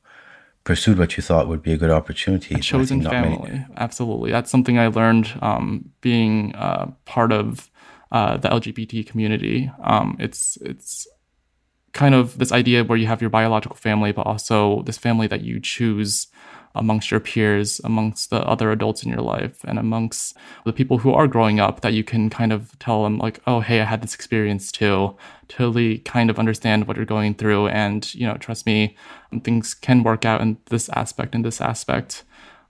pursued 0.63 0.97
what 0.97 1.17
you 1.17 1.23
thought 1.23 1.47
would 1.47 1.61
be 1.61 1.73
a 1.73 1.77
good 1.77 1.91
opportunity. 1.91 2.55
A 2.55 2.59
chosen 2.59 3.01
family, 3.01 3.51
many... 3.51 3.65
absolutely. 3.77 4.31
That's 4.31 4.49
something 4.49 4.79
I 4.79 4.87
learned 4.87 5.37
um, 5.41 5.89
being 6.01 6.55
uh, 6.55 6.91
part 7.05 7.31
of 7.31 7.69
uh, 8.11 8.37
the 8.37 8.49
LGBT 8.49 9.05
community. 9.05 9.71
Um, 9.83 10.15
it's 10.19 10.57
it's 10.61 11.07
kind 11.93 12.15
of 12.15 12.37
this 12.37 12.51
idea 12.51 12.83
where 12.83 12.97
you 12.97 13.07
have 13.07 13.21
your 13.21 13.29
biological 13.29 13.75
family, 13.75 14.11
but 14.11 14.25
also 14.25 14.83
this 14.83 14.97
family 14.97 15.27
that 15.27 15.41
you 15.41 15.59
choose 15.59 16.27
amongst 16.75 17.11
your 17.11 17.19
peers, 17.19 17.79
amongst 17.83 18.29
the 18.29 18.41
other 18.47 18.71
adults 18.71 19.03
in 19.03 19.09
your 19.09 19.21
life, 19.21 19.63
and 19.63 19.77
amongst 19.77 20.35
the 20.65 20.73
people 20.73 20.97
who 20.97 21.13
are 21.13 21.27
growing 21.27 21.59
up 21.59 21.81
that 21.81 21.93
you 21.93 22.03
can 22.03 22.29
kind 22.29 22.51
of 22.51 22.77
tell 22.79 23.03
them, 23.03 23.17
like, 23.17 23.39
oh, 23.45 23.59
hey, 23.59 23.81
I 23.81 23.85
had 23.85 24.01
this 24.01 24.15
experience 24.15 24.71
too. 24.71 25.15
Totally 25.47 25.99
kind 25.99 26.29
of 26.29 26.39
understand 26.39 26.87
what 26.87 26.97
you're 26.97 27.05
going 27.05 27.35
through. 27.35 27.67
And, 27.67 28.13
you 28.15 28.25
know, 28.25 28.37
trust 28.37 28.65
me, 28.65 28.95
things 29.43 29.73
can 29.73 30.03
work 30.03 30.25
out 30.25 30.41
in 30.41 30.57
this 30.65 30.89
aspect 30.89 31.35
and 31.35 31.45
this 31.45 31.61
aspect. 31.61 32.23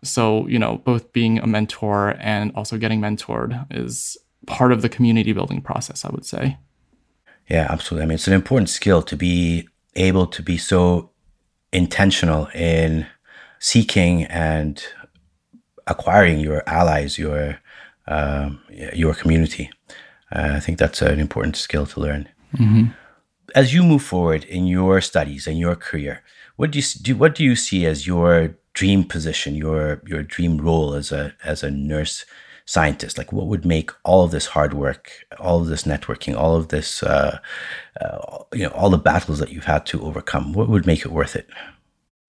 So, 0.03 0.47
you 0.47 0.59
know, 0.59 0.77
both 0.79 1.13
being 1.13 1.39
a 1.39 1.47
mentor 1.47 2.15
and 2.19 2.51
also 2.55 2.77
getting 2.77 2.99
mentored 2.99 3.65
is 3.71 4.17
part 4.45 4.73
of 4.73 4.81
the 4.81 4.89
community 4.89 5.31
building 5.31 5.61
process, 5.61 6.03
I 6.03 6.09
would 6.09 6.25
say. 6.25 6.57
Yeah, 7.49 7.67
absolutely. 7.69 8.03
I 8.03 8.07
mean, 8.07 8.15
it's 8.15 8.27
an 8.27 8.33
important 8.33 8.69
skill 8.69 9.01
to 9.03 9.15
be 9.15 9.67
able 9.95 10.27
to 10.27 10.41
be 10.41 10.57
so 10.57 11.11
intentional 11.71 12.47
in 12.53 13.07
seeking 13.63 14.25
and 14.25 14.83
acquiring 15.87 16.37
your 16.41 16.63
allies, 16.67 17.17
your 17.17 17.59
um, 18.07 18.59
your 18.93 19.13
community. 19.13 19.71
Uh, 20.35 20.55
I 20.57 20.59
think 20.59 20.77
that's 20.77 21.01
an 21.01 21.19
important 21.19 21.55
skill 21.55 21.85
to 21.85 21.99
learn. 22.01 22.27
Mm-hmm. 22.57 22.91
As 23.55 23.73
you 23.73 23.83
move 23.83 24.03
forward 24.03 24.43
in 24.43 24.67
your 24.67 24.99
studies 24.99 25.47
and 25.47 25.57
your 25.57 25.75
career, 25.75 26.21
what 26.57 26.71
do 26.71 26.79
you 26.79 26.85
do? 27.01 27.15
What 27.15 27.35
do 27.35 27.43
you 27.43 27.55
see 27.55 27.85
as 27.85 28.05
your 28.05 28.55
dream 28.73 29.05
position, 29.05 29.55
your 29.55 30.01
your 30.05 30.23
dream 30.23 30.57
role 30.57 30.93
as 30.93 31.13
a 31.13 31.33
as 31.45 31.63
a 31.63 31.71
nurse 31.71 32.25
scientist? 32.65 33.17
Like, 33.17 33.31
what 33.31 33.47
would 33.47 33.65
make 33.65 33.91
all 34.03 34.25
of 34.25 34.31
this 34.31 34.47
hard 34.47 34.73
work, 34.73 35.11
all 35.39 35.61
of 35.61 35.67
this 35.67 35.83
networking, 35.83 36.35
all 36.35 36.57
of 36.57 36.67
this, 36.67 37.01
uh, 37.01 37.39
uh, 38.01 38.43
you 38.53 38.63
know, 38.63 38.75
all 38.75 38.89
the 38.89 38.97
battles 38.97 39.39
that 39.39 39.51
you've 39.51 39.71
had 39.75 39.85
to 39.85 40.03
overcome? 40.03 40.51
What 40.51 40.67
would 40.67 40.85
make 40.85 41.05
it 41.05 41.11
worth 41.13 41.37
it? 41.37 41.47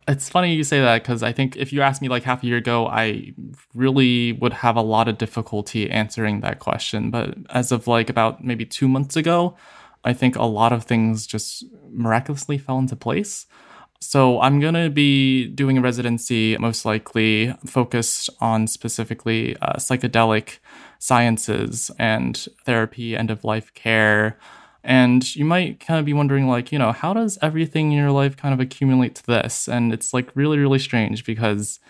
It's 0.06 0.28
funny 0.28 0.54
you 0.54 0.64
say 0.64 0.80
that 0.80 1.02
because 1.02 1.22
I 1.22 1.32
think 1.32 1.56
if 1.56 1.72
you 1.72 1.80
asked 1.80 2.02
me 2.02 2.08
like 2.08 2.24
half 2.24 2.42
a 2.42 2.46
year 2.46 2.58
ago, 2.58 2.86
I 2.86 3.32
really 3.74 4.32
would 4.32 4.52
have 4.52 4.76
a 4.76 4.82
lot 4.82 5.08
of 5.08 5.16
difficulty 5.16 5.90
answering 5.90 6.40
that 6.40 6.58
question. 6.58 7.10
But 7.10 7.36
as 7.50 7.72
of 7.72 7.86
like 7.86 8.10
about 8.10 8.44
maybe 8.44 8.66
two 8.66 8.86
months 8.86 9.16
ago, 9.16 9.56
I 10.04 10.12
think 10.12 10.36
a 10.36 10.44
lot 10.44 10.72
of 10.72 10.84
things 10.84 11.26
just 11.26 11.64
miraculously 11.90 12.58
fell 12.58 12.78
into 12.78 12.96
place. 12.96 13.46
So 14.00 14.38
I'm 14.42 14.60
going 14.60 14.74
to 14.74 14.90
be 14.90 15.46
doing 15.46 15.78
a 15.78 15.80
residency, 15.80 16.58
most 16.58 16.84
likely 16.84 17.54
focused 17.64 18.28
on 18.38 18.66
specifically 18.66 19.56
uh, 19.62 19.76
psychedelic 19.76 20.58
sciences 20.98 21.90
and 21.98 22.46
therapy, 22.66 23.16
end 23.16 23.30
of 23.30 23.44
life 23.44 23.72
care, 23.72 24.38
and 24.84 25.34
you 25.34 25.46
might 25.46 25.80
kind 25.80 25.98
of 25.98 26.04
be 26.04 26.12
wondering, 26.12 26.46
like, 26.46 26.70
you 26.70 26.78
know, 26.78 26.92
how 26.92 27.14
does 27.14 27.38
everything 27.40 27.90
in 27.90 27.98
your 27.98 28.10
life 28.10 28.36
kind 28.36 28.52
of 28.52 28.60
accumulate 28.60 29.14
to 29.14 29.26
this? 29.26 29.66
And 29.66 29.94
it's 29.94 30.12
like 30.12 30.30
really, 30.34 30.58
really 30.58 30.78
strange 30.78 31.24
because 31.24 31.80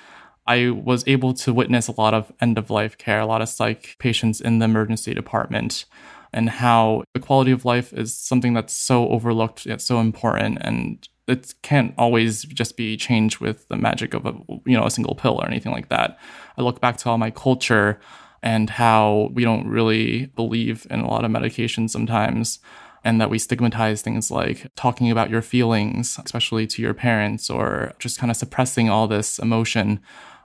I 0.47 0.71
was 0.71 1.03
able 1.09 1.35
to 1.35 1.53
witness 1.53 1.89
a 1.89 2.01
lot 2.01 2.15
of 2.15 2.33
end 2.41 2.57
of 2.57 2.71
life 2.71 2.97
care, 2.97 3.19
a 3.19 3.27
lot 3.27 3.43
of 3.43 3.49
psych 3.49 3.97
patients 3.99 4.41
in 4.41 4.61
the 4.61 4.67
emergency 4.67 5.13
department, 5.13 5.87
and 6.33 6.49
how 6.49 7.03
the 7.15 7.21
quality 7.21 7.51
of 7.51 7.65
life 7.65 7.93
is 7.93 8.15
something 8.15 8.55
that's 8.55 8.75
so 8.75 9.09
overlooked 9.09 9.67
yet 9.67 9.81
so 9.81 9.99
important. 9.99 10.59
And 10.61 11.09
it 11.27 11.53
can't 11.63 11.95
always 11.99 12.45
just 12.45 12.77
be 12.77 12.97
changed 12.97 13.41
with 13.41 13.67
the 13.67 13.77
magic 13.77 14.15
of 14.15 14.25
a 14.25 14.35
you 14.67 14.77
know 14.77 14.87
a 14.87 14.91
single 14.91 15.17
pill 15.17 15.41
or 15.41 15.47
anything 15.47 15.73
like 15.73 15.89
that. 15.89 16.17
I 16.57 16.63
look 16.63 16.81
back 16.81 16.99
to 16.99 17.11
all 17.11 17.19
my 17.19 17.31
culture 17.31 17.99
and 18.41 18.69
how 18.69 19.31
we 19.33 19.43
don't 19.43 19.67
really 19.67 20.27
believe 20.37 20.87
in 20.91 21.01
a 21.01 21.09
lot 21.09 21.25
of 21.25 21.31
medication 21.33 21.89
sometimes 21.89 22.61
and 23.05 23.21
that 23.21 23.31
we 23.31 23.38
stigmatize 23.38 24.03
things 24.03 24.31
like 24.31 24.67
talking 24.75 25.11
about 25.11 25.31
your 25.31 25.43
feelings, 25.43 26.19
especially 26.25 26.67
to 26.67 26.83
your 26.83 26.95
parents, 26.95 27.51
or 27.51 27.93
just 27.99 28.19
kind 28.19 28.31
of 28.31 28.37
suppressing 28.37 28.88
all 28.88 29.07
this 29.07 29.38
emotion. 29.38 30.01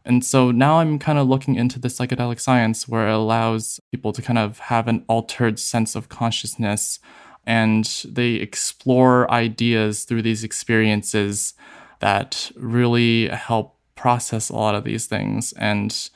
And 0.06 0.24
so 0.26 0.52
now 0.52 0.80
I'm 0.80 1.00
kind 1.00 1.18
of 1.18 1.28
looking 1.28 1.56
into 1.56 1.80
the 1.80 1.88
psychedelic 1.88 2.40
science 2.40 2.88
where 2.88 3.08
it 3.08 3.14
allows 3.14 3.80
people 3.92 4.12
to 4.14 4.22
kind 4.22 4.40
of 4.40 4.60
have 4.60 4.88
an 4.88 5.06
altered 5.08 5.60
sense 5.60 5.96
of 5.96 6.10
consciousness 6.10 7.00
and 7.46 7.86
they 8.06 8.34
explore 8.34 9.30
ideas 9.32 10.04
through 10.04 10.22
these 10.22 10.44
experiences 10.44 11.54
that 12.00 12.52
really 12.56 13.28
help 13.30 13.78
process 13.96 14.50
a 14.50 14.56
lot 14.56 14.76
of 14.76 14.84
these 14.84 15.08
things 15.08 15.54
and 15.54 16.10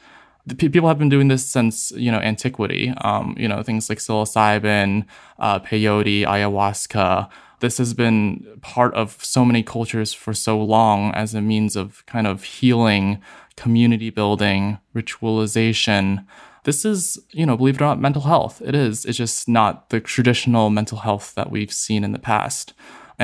people 0.58 0.88
have 0.88 1.00
been 1.00 1.10
doing 1.10 1.28
this 1.30 1.46
since 1.46 1.92
you 1.92 2.12
know 2.12 2.20
antiquity. 2.20 2.94
Um, 3.02 3.36
you 3.38 3.48
know 3.48 3.64
things 3.64 3.90
like 3.90 4.00
psilocybin, 4.00 5.06
uh, 5.40 5.60
peyote, 5.60 6.26
ayahuasca. 6.26 7.30
This 7.60 7.78
has 7.78 7.94
been 7.94 8.46
part 8.62 8.94
of 8.94 9.24
so 9.24 9.46
many 9.46 9.64
cultures 9.64 10.12
for 10.12 10.34
so 10.34 10.62
long 10.62 11.14
as 11.14 11.34
a 11.34 11.40
means 11.40 11.78
of 11.78 12.06
kind 12.08 12.28
of 12.28 12.44
healing, 12.44 13.22
community 13.56 14.10
building, 14.10 14.80
ritualization. 14.94 16.26
This 16.66 16.84
is, 16.84 17.18
you 17.32 17.46
know, 17.46 17.56
believe 17.56 17.76
it 17.76 17.82
or 17.82 17.86
not, 17.86 18.02
mental 18.02 18.24
health. 18.24 18.62
It 18.66 18.76
is. 18.76 19.06
It's 19.06 19.18
just 19.18 19.48
not 19.48 19.90
the 19.92 20.02
traditional 20.02 20.70
mental 20.70 21.00
health 21.00 21.36
that 21.36 21.52
we've 21.52 21.72
seen 21.72 22.04
in 22.04 22.12
the 22.12 22.20
past. 22.20 22.74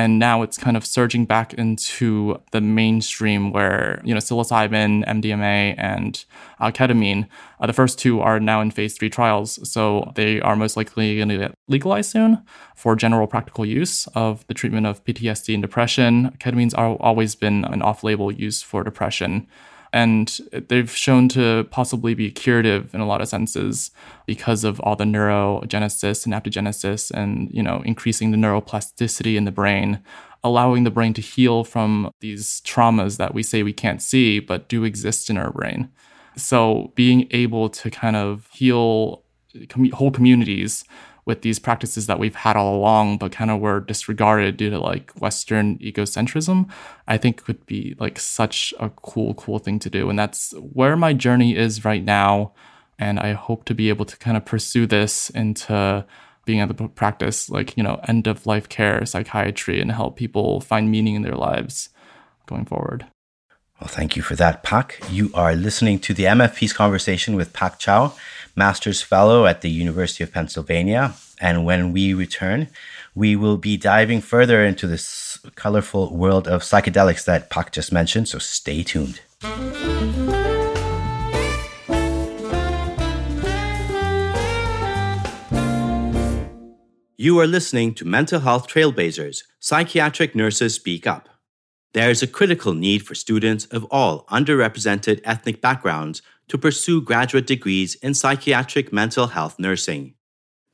And 0.00 0.18
now 0.18 0.40
it's 0.40 0.56
kind 0.56 0.76
of 0.78 0.86
surging 0.86 1.26
back 1.26 1.52
into 1.54 2.40
the 2.52 2.60
mainstream 2.60 3.52
where 3.52 4.00
you 4.02 4.14
know 4.14 4.20
psilocybin 4.20 5.06
mdma 5.06 5.74
and 5.76 6.24
uh, 6.60 6.70
ketamine 6.70 7.28
uh, 7.60 7.66
the 7.66 7.72
first 7.74 7.98
two 7.98 8.20
are 8.20 8.40
now 8.40 8.60
in 8.60 8.70
phase 8.70 8.96
three 8.96 9.10
trials. 9.10 9.58
So 9.70 10.12
they 10.14 10.40
are 10.40 10.56
most 10.56 10.76
likely 10.76 11.16
going 11.16 11.28
to 11.28 11.38
get 11.38 11.54
legalized 11.68 12.10
soon 12.10 12.42
for 12.74 12.96
general 12.96 13.26
practical 13.26 13.66
use 13.66 14.06
of 14.14 14.46
the 14.46 14.54
treatment 14.54 14.86
of 14.86 15.04
ptsd 15.04 15.52
and 15.52 15.62
depression. 15.62 16.30
Ketamine's 16.38 16.74
always 16.74 17.34
been 17.34 17.64
an 17.66 17.82
off-label 17.82 18.32
use 18.32 18.62
for 18.62 18.82
depression 18.82 19.46
and 19.92 20.40
they've 20.68 20.94
shown 20.94 21.28
to 21.28 21.64
possibly 21.70 22.14
be 22.14 22.30
curative 22.30 22.94
in 22.94 23.00
a 23.00 23.06
lot 23.06 23.20
of 23.20 23.28
senses 23.28 23.90
because 24.26 24.62
of 24.62 24.78
all 24.80 24.96
the 24.96 25.04
neurogenesis 25.04 26.24
and 26.24 26.32
synaptogenesis 26.34 27.10
and 27.10 27.50
you 27.50 27.62
know 27.62 27.82
increasing 27.84 28.30
the 28.30 28.36
neuroplasticity 28.36 29.36
in 29.36 29.44
the 29.44 29.50
brain 29.50 30.00
allowing 30.42 30.84
the 30.84 30.90
brain 30.90 31.12
to 31.14 31.20
heal 31.20 31.64
from 31.64 32.10
these 32.20 32.60
traumas 32.62 33.18
that 33.18 33.34
we 33.34 33.42
say 33.42 33.62
we 33.62 33.72
can't 33.72 34.02
see 34.02 34.38
but 34.38 34.68
do 34.68 34.84
exist 34.84 35.28
in 35.28 35.36
our 35.36 35.52
brain. 35.52 35.90
So 36.36 36.92
being 36.94 37.28
able 37.30 37.68
to 37.70 37.90
kind 37.90 38.16
of 38.16 38.48
heal 38.52 39.24
com- 39.68 39.90
whole 39.90 40.10
communities 40.10 40.84
with 41.30 41.42
these 41.42 41.60
practices 41.60 42.08
that 42.08 42.18
we've 42.18 42.34
had 42.34 42.56
all 42.56 42.74
along, 42.74 43.18
but 43.18 43.30
kind 43.30 43.52
of 43.52 43.60
were 43.60 43.78
disregarded 43.78 44.56
due 44.56 44.68
to 44.68 44.80
like 44.80 45.12
Western 45.12 45.78
egocentrism, 45.78 46.68
I 47.06 47.18
think 47.18 47.44
could 47.44 47.64
be 47.66 47.94
like 48.00 48.18
such 48.18 48.74
a 48.80 48.90
cool, 48.90 49.34
cool 49.34 49.60
thing 49.60 49.78
to 49.78 49.88
do. 49.88 50.10
And 50.10 50.18
that's 50.18 50.52
where 50.58 50.96
my 50.96 51.12
journey 51.12 51.56
is 51.56 51.84
right 51.84 52.02
now. 52.02 52.52
And 52.98 53.20
I 53.20 53.34
hope 53.34 53.64
to 53.66 53.74
be 53.76 53.90
able 53.90 54.06
to 54.06 54.16
kind 54.16 54.36
of 54.36 54.44
pursue 54.44 54.86
this 54.86 55.30
into 55.30 56.04
being 56.44 56.58
able 56.58 56.74
to 56.74 56.88
practice 56.88 57.48
like, 57.48 57.76
you 57.76 57.84
know, 57.84 58.00
end 58.08 58.26
of 58.26 58.44
life 58.44 58.68
care 58.68 59.06
psychiatry 59.06 59.80
and 59.80 59.92
help 59.92 60.16
people 60.16 60.60
find 60.60 60.90
meaning 60.90 61.14
in 61.14 61.22
their 61.22 61.36
lives 61.36 61.90
going 62.46 62.64
forward. 62.64 63.06
Well, 63.80 63.88
thank 63.88 64.14
you 64.14 64.22
for 64.22 64.36
that, 64.36 64.62
Pak. 64.62 65.00
You 65.10 65.30
are 65.32 65.54
listening 65.54 66.00
to 66.00 66.12
the 66.12 66.24
MFP's 66.24 66.74
conversation 66.74 67.34
with 67.34 67.54
Pak 67.54 67.78
Chow, 67.78 68.12
Master's 68.54 69.00
Fellow 69.00 69.46
at 69.46 69.62
the 69.62 69.70
University 69.70 70.22
of 70.22 70.32
Pennsylvania. 70.32 71.14
And 71.40 71.64
when 71.64 71.90
we 71.90 72.12
return, 72.12 72.68
we 73.14 73.36
will 73.36 73.56
be 73.56 73.78
diving 73.78 74.20
further 74.20 74.62
into 74.62 74.86
this 74.86 75.38
colorful 75.54 76.14
world 76.14 76.46
of 76.46 76.60
psychedelics 76.60 77.24
that 77.24 77.48
Pak 77.48 77.72
just 77.72 77.90
mentioned. 77.90 78.28
So 78.28 78.38
stay 78.38 78.82
tuned. 78.82 79.22
You 87.16 87.40
are 87.40 87.46
listening 87.46 87.94
to 87.94 88.04
Mental 88.04 88.40
Health 88.40 88.68
Trailblazers, 88.68 89.44
Psychiatric 89.58 90.34
Nurses 90.34 90.74
Speak 90.74 91.06
Up. 91.06 91.29
There 91.92 92.10
is 92.10 92.22
a 92.22 92.28
critical 92.28 92.72
need 92.72 93.04
for 93.04 93.16
students 93.16 93.64
of 93.66 93.84
all 93.90 94.24
underrepresented 94.26 95.20
ethnic 95.24 95.60
backgrounds 95.60 96.22
to 96.46 96.56
pursue 96.56 97.00
graduate 97.02 97.48
degrees 97.48 97.96
in 97.96 98.14
psychiatric 98.14 98.92
mental 98.92 99.28
health 99.28 99.58
nursing. 99.58 100.14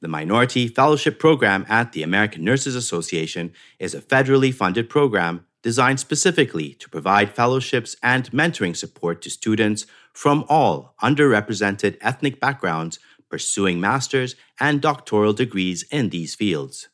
The 0.02 0.08
Minority 0.08 0.68
Fellowship 0.68 1.18
Program 1.18 1.64
at 1.70 1.92
the 1.92 2.02
American 2.02 2.44
Nurses 2.44 2.76
Association 2.76 3.54
is 3.78 3.94
a 3.94 4.02
federally 4.02 4.52
funded 4.52 4.90
program 4.90 5.46
designed 5.62 6.00
specifically 6.00 6.74
to 6.74 6.88
provide 6.90 7.34
fellowships 7.34 7.96
and 8.02 8.30
mentoring 8.30 8.76
support 8.76 9.22
to 9.22 9.30
students 9.30 9.86
from 10.12 10.44
all 10.50 10.94
underrepresented 11.02 11.96
ethnic 12.02 12.38
backgrounds 12.38 12.98
pursuing 13.30 13.80
master's 13.80 14.36
and 14.60 14.82
doctoral 14.82 15.32
degrees 15.32 15.82
in 15.90 16.10
these 16.10 16.34
fields. 16.34 16.88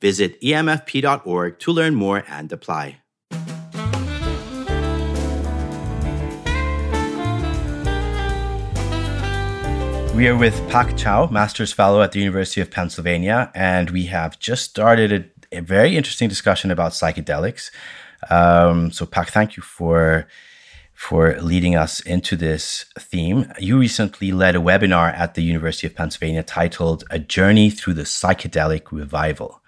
Visit 0.00 0.40
emfp.org 0.42 1.58
to 1.58 1.72
learn 1.72 1.94
more 1.94 2.22
and 2.28 2.52
apply. 2.52 2.99
We 10.20 10.28
are 10.28 10.36
with 10.36 10.68
Pak 10.68 10.98
Chow, 10.98 11.28
Master's 11.28 11.72
Fellow 11.72 12.02
at 12.02 12.12
the 12.12 12.18
University 12.18 12.60
of 12.60 12.70
Pennsylvania, 12.70 13.50
and 13.54 13.88
we 13.88 14.04
have 14.04 14.38
just 14.38 14.68
started 14.68 15.32
a, 15.50 15.56
a 15.56 15.62
very 15.62 15.96
interesting 15.96 16.28
discussion 16.28 16.70
about 16.70 16.92
psychedelics. 16.92 17.70
Um, 18.28 18.92
so, 18.92 19.06
Pak, 19.06 19.30
thank 19.30 19.56
you 19.56 19.62
for 19.62 20.28
for 20.92 21.40
leading 21.40 21.74
us 21.74 22.00
into 22.00 22.36
this 22.36 22.84
theme. 22.98 23.50
You 23.58 23.78
recently 23.78 24.30
led 24.30 24.54
a 24.54 24.58
webinar 24.58 25.10
at 25.14 25.36
the 25.36 25.42
University 25.42 25.86
of 25.86 25.94
Pennsylvania 25.94 26.42
titled 26.42 27.02
"A 27.10 27.18
Journey 27.18 27.70
Through 27.70 27.94
the 27.94 28.02
Psychedelic 28.02 28.92
Revival." 28.92 29.62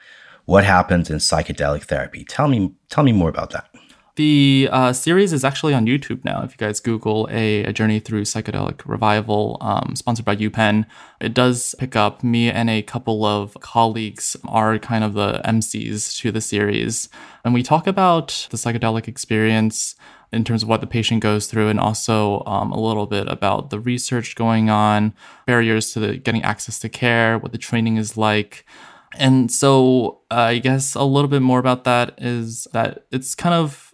What 0.45 0.65
happens 0.65 1.09
in 1.09 1.17
psychedelic 1.17 1.85
therapy? 1.85 2.27
Tell 2.27 2.49
me, 2.49 2.75
tell 2.91 3.05
me 3.05 3.13
more 3.13 3.31
about 3.31 3.53
that. 3.53 3.72
The 4.17 4.69
uh, 4.71 4.93
series 4.93 5.33
is 5.33 5.43
actually 5.43 5.73
on 5.73 5.87
YouTube 5.87 6.23
now. 6.23 6.43
If 6.43 6.51
you 6.51 6.59
guys 6.59 6.81
Google 6.81 7.27
a, 7.31 7.65
a 7.65 7.73
journey 7.73 7.99
through 7.99 8.25
psychedelic 8.25 8.83
revival, 8.85 9.57
um, 9.63 9.97
sponsored 9.97 10.27
by 10.27 10.37
UPenn, 10.37 10.85
it 11.19 11.33
does 11.33 11.75
pick 11.79 11.97
up. 11.97 12.23
Me 12.23 12.51
and 12.51 12.69
a 12.69 12.83
couple 12.83 13.25
of 13.25 13.57
colleagues 13.61 14.37
are 14.45 14.79
kind 14.79 15.03
of 15.03 15.15
the 15.15 15.41
MCs 15.47 16.19
to 16.19 16.31
the 16.31 16.43
series, 16.43 17.09
and 17.43 17.55
we 17.55 17.63
talk 17.63 17.87
about 17.87 18.49
the 18.51 18.59
psychedelic 18.59 19.09
experience 19.09 19.95
in 20.31 20.45
terms 20.45 20.63
of 20.63 20.69
what 20.69 20.83
the 20.83 20.87
patient 20.87 21.23
goes 21.23 21.47
through, 21.47 21.69
and 21.69 21.81
also 21.81 22.43
um, 22.45 22.71
a 22.71 22.79
little 22.79 23.07
bit 23.07 23.27
about 23.29 23.71
the 23.71 23.81
research 23.81 24.35
going 24.35 24.69
on, 24.69 25.15
barriers 25.47 25.91
to 25.93 26.01
the, 26.01 26.17
getting 26.19 26.43
access 26.43 26.79
to 26.81 26.91
care, 26.91 27.39
what 27.39 27.53
the 27.53 27.59
training 27.59 27.97
is 27.97 28.19
like. 28.19 28.67
And 29.15 29.51
so, 29.51 30.21
uh, 30.31 30.35
I 30.35 30.59
guess 30.59 30.95
a 30.95 31.05
little 31.05 31.29
bit 31.29 31.41
more 31.41 31.59
about 31.59 31.85
that 31.85 32.15
is 32.19 32.67
that 32.73 33.07
it's 33.11 33.35
kind 33.35 33.55
of 33.55 33.92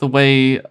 the 0.00 0.08
way 0.08 0.60
uh, 0.60 0.64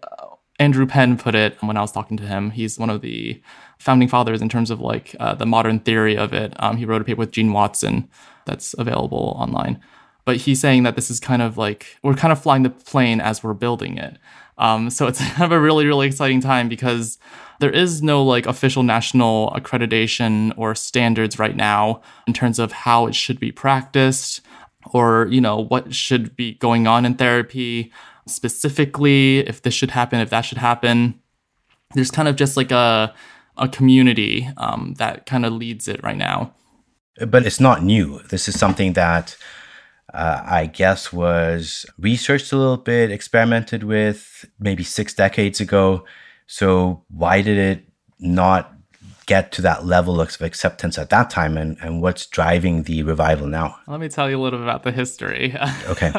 Andrew 0.59 0.85
Penn 0.85 1.17
put 1.17 1.35
it 1.35 1.57
when 1.61 1.77
I 1.77 1.81
was 1.81 1.91
talking 1.91 2.17
to 2.17 2.23
him. 2.23 2.51
He's 2.51 2.77
one 2.77 2.89
of 2.89 3.01
the 3.01 3.41
founding 3.79 4.09
fathers 4.09 4.41
in 4.41 4.49
terms 4.49 4.69
of 4.69 4.81
like 4.81 5.15
uh, 5.19 5.33
the 5.35 5.45
modern 5.45 5.79
theory 5.79 6.17
of 6.17 6.33
it. 6.33 6.53
Um, 6.61 6.77
he 6.77 6.85
wrote 6.85 7.01
a 7.01 7.05
paper 7.05 7.19
with 7.19 7.31
Gene 7.31 7.53
Watson 7.53 8.09
that's 8.45 8.75
available 8.77 9.35
online. 9.39 9.81
But 10.25 10.37
he's 10.37 10.59
saying 10.59 10.83
that 10.83 10.95
this 10.95 11.09
is 11.09 11.19
kind 11.19 11.41
of 11.41 11.57
like 11.57 11.97
we're 12.03 12.13
kind 12.13 12.31
of 12.31 12.41
flying 12.41 12.63
the 12.63 12.69
plane 12.69 13.21
as 13.21 13.41
we're 13.41 13.53
building 13.53 13.97
it. 13.97 14.17
Um, 14.57 14.89
so 14.89 15.07
it's 15.07 15.19
kind 15.31 15.43
of 15.43 15.51
a 15.51 15.59
really, 15.59 15.87
really 15.87 16.07
exciting 16.07 16.41
time 16.41 16.67
because 16.67 17.17
there 17.59 17.71
is 17.71 18.03
no 18.03 18.23
like 18.23 18.45
official 18.45 18.83
national 18.83 19.51
accreditation 19.51 20.53
or 20.57 20.75
standards 20.75 21.39
right 21.39 21.55
now 21.55 22.01
in 22.27 22.33
terms 22.33 22.59
of 22.59 22.71
how 22.71 23.07
it 23.07 23.15
should 23.15 23.39
be 23.39 23.51
practiced 23.51 24.41
or 24.93 25.27
you 25.29 25.41
know 25.41 25.57
what 25.57 25.93
should 25.93 26.35
be 26.35 26.53
going 26.55 26.87
on 26.87 27.05
in 27.05 27.13
therapy 27.15 27.91
specifically, 28.29 29.39
if 29.39 29.61
this 29.61 29.73
should 29.73 29.91
happen, 29.91 30.19
if 30.19 30.29
that 30.29 30.41
should 30.41 30.57
happen. 30.57 31.19
There's 31.95 32.11
kind 32.11 32.27
of 32.27 32.35
just 32.35 32.55
like 32.55 32.71
a 32.71 33.13
a 33.57 33.67
community 33.67 34.49
um, 34.57 34.93
that 34.97 35.25
kind 35.25 35.45
of 35.45 35.53
leads 35.53 35.87
it 35.87 36.01
right 36.01 36.17
now. 36.17 36.53
But 37.27 37.45
it's 37.45 37.59
not 37.59 37.83
new. 37.83 38.21
This 38.29 38.47
is 38.47 38.57
something 38.57 38.93
that 38.93 39.35
uh, 40.13 40.41
I 40.45 40.65
guess 40.65 41.11
was 41.11 41.85
researched 41.99 42.51
a 42.51 42.57
little 42.57 42.77
bit, 42.77 43.11
experimented 43.11 43.83
with 43.83 44.45
maybe 44.59 44.83
six 44.83 45.13
decades 45.13 45.59
ago. 45.59 46.05
So 46.47 47.03
why 47.09 47.41
did 47.41 47.57
it 47.57 47.85
not 48.19 48.73
get 49.29 49.51
to 49.51 49.61
that 49.61 49.85
level 49.85 50.19
of 50.19 50.41
acceptance 50.41 50.97
at 50.97 51.11
that 51.11 51.29
time 51.29 51.55
and, 51.55 51.77
and 51.83 52.01
what's 52.01 52.25
driving 52.25 52.81
the 52.83 53.03
revival 53.03 53.45
now? 53.45 53.77
Let 53.85 53.99
me 53.99 54.09
tell 54.09 54.27
you 54.27 54.39
a 54.39 54.41
little 54.41 54.57
bit 54.57 54.67
about 54.67 54.83
the 54.83 54.91
history. 54.91 55.55
Okay. 55.89 56.11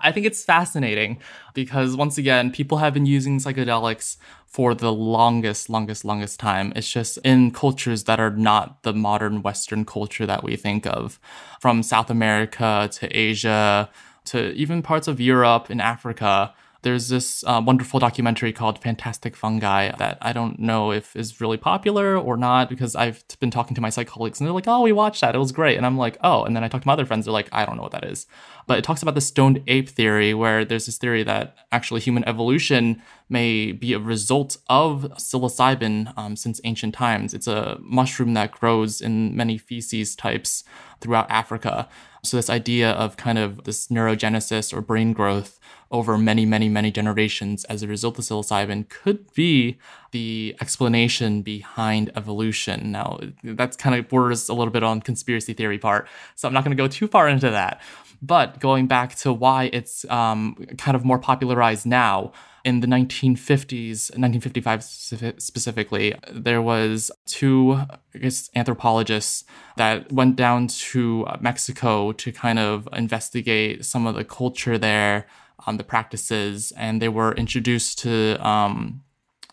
I 0.00 0.12
think 0.12 0.26
it's 0.26 0.44
fascinating 0.44 1.18
because 1.54 1.96
once 1.96 2.18
again, 2.18 2.50
people 2.50 2.78
have 2.78 2.94
been 2.94 3.06
using 3.06 3.38
psychedelics 3.38 4.16
for 4.46 4.74
the 4.74 4.92
longest, 4.92 5.68
longest, 5.68 6.04
longest 6.04 6.40
time. 6.40 6.72
It's 6.76 6.90
just 6.90 7.18
in 7.18 7.50
cultures 7.50 8.04
that 8.04 8.20
are 8.20 8.30
not 8.30 8.82
the 8.82 8.92
modern 8.92 9.42
Western 9.42 9.84
culture 9.84 10.26
that 10.26 10.42
we 10.42 10.56
think 10.56 10.86
of, 10.86 11.18
from 11.60 11.82
South 11.82 12.10
America 12.10 12.88
to 12.92 13.06
Asia 13.16 13.90
to 14.26 14.52
even 14.52 14.82
parts 14.82 15.08
of 15.08 15.20
Europe 15.20 15.68
and 15.70 15.80
Africa 15.80 16.54
there's 16.82 17.08
this 17.08 17.42
uh, 17.44 17.60
wonderful 17.64 17.98
documentary 17.98 18.52
called 18.52 18.80
Fantastic 18.80 19.34
Fungi 19.34 19.90
that 19.96 20.18
I 20.20 20.32
don't 20.32 20.60
know 20.60 20.92
if 20.92 21.16
is 21.16 21.40
really 21.40 21.56
popular 21.56 22.16
or 22.16 22.36
not 22.36 22.68
because 22.68 22.94
I've 22.94 23.24
been 23.40 23.50
talking 23.50 23.74
to 23.74 23.80
my 23.80 23.90
psych 23.90 24.06
colleagues 24.06 24.38
and 24.38 24.46
they're 24.46 24.54
like, 24.54 24.68
oh, 24.68 24.82
we 24.82 24.92
watched 24.92 25.20
that. 25.22 25.34
It 25.34 25.38
was 25.38 25.50
great. 25.50 25.76
And 25.76 25.84
I'm 25.84 25.98
like, 25.98 26.16
oh. 26.22 26.44
And 26.44 26.54
then 26.54 26.62
I 26.62 26.68
talk 26.68 26.82
to 26.82 26.86
my 26.86 26.92
other 26.92 27.06
friends. 27.06 27.24
They're 27.24 27.32
like, 27.32 27.48
I 27.50 27.64
don't 27.66 27.76
know 27.76 27.82
what 27.82 27.92
that 27.92 28.04
is. 28.04 28.26
But 28.68 28.78
it 28.78 28.84
talks 28.84 29.02
about 29.02 29.14
the 29.14 29.20
stoned 29.20 29.62
ape 29.66 29.88
theory, 29.88 30.34
where 30.34 30.64
there's 30.64 30.86
this 30.86 30.98
theory 30.98 31.22
that 31.24 31.56
actually 31.72 32.00
human 32.00 32.26
evolution 32.28 33.02
may 33.28 33.72
be 33.72 33.92
a 33.92 33.98
result 33.98 34.58
of 34.68 35.02
psilocybin 35.16 36.16
um, 36.16 36.36
since 36.36 36.60
ancient 36.64 36.94
times. 36.94 37.34
It's 37.34 37.46
a 37.46 37.78
mushroom 37.80 38.34
that 38.34 38.52
grows 38.52 39.00
in 39.00 39.36
many 39.36 39.58
feces 39.58 40.14
types 40.14 40.64
throughout 41.00 41.30
Africa. 41.30 41.88
So, 42.22 42.36
this 42.36 42.50
idea 42.50 42.90
of 42.92 43.16
kind 43.16 43.38
of 43.38 43.64
this 43.64 43.88
neurogenesis 43.88 44.72
or 44.72 44.80
brain 44.80 45.12
growth 45.12 45.58
over 45.90 46.18
many, 46.18 46.44
many, 46.44 46.68
many 46.68 46.90
generations 46.90 47.64
as 47.64 47.82
a 47.82 47.88
result 47.88 48.18
of 48.18 48.24
psilocybin 48.24 48.88
could 48.88 49.32
be 49.32 49.78
the 50.10 50.54
explanation 50.60 51.42
behind 51.42 52.10
evolution. 52.14 52.92
Now, 52.92 53.20
that's 53.42 53.76
kind 53.76 53.98
of 53.98 54.08
borders 54.08 54.48
a 54.48 54.54
little 54.54 54.72
bit 54.72 54.82
on 54.82 55.00
conspiracy 55.00 55.54
theory 55.54 55.78
part, 55.78 56.06
so 56.34 56.46
I'm 56.46 56.54
not 56.54 56.64
going 56.64 56.76
to 56.76 56.82
go 56.82 56.88
too 56.88 57.08
far 57.08 57.28
into 57.28 57.50
that. 57.50 57.80
But 58.20 58.58
going 58.58 58.86
back 58.86 59.14
to 59.16 59.32
why 59.32 59.70
it's 59.72 60.04
um, 60.10 60.56
kind 60.76 60.96
of 60.96 61.04
more 61.04 61.18
popularized 61.18 61.86
now, 61.86 62.32
in 62.64 62.80
the 62.80 62.86
1950s, 62.86 64.10
1955 64.10 64.84
specifically, 64.84 66.14
there 66.30 66.60
was 66.60 67.10
two 67.26 67.72
I 67.72 68.18
guess, 68.20 68.50
anthropologists 68.54 69.44
that 69.76 70.12
went 70.12 70.36
down 70.36 70.66
to 70.66 71.26
Mexico 71.40 72.12
to 72.12 72.32
kind 72.32 72.58
of 72.58 72.88
investigate 72.92 73.84
some 73.84 74.06
of 74.06 74.16
the 74.16 74.24
culture 74.24 74.76
there, 74.76 75.26
um, 75.66 75.76
the 75.76 75.84
practices, 75.84 76.72
and 76.76 77.00
they 77.00 77.08
were 77.08 77.32
introduced 77.34 78.00
to 78.00 78.36
um, 78.46 79.02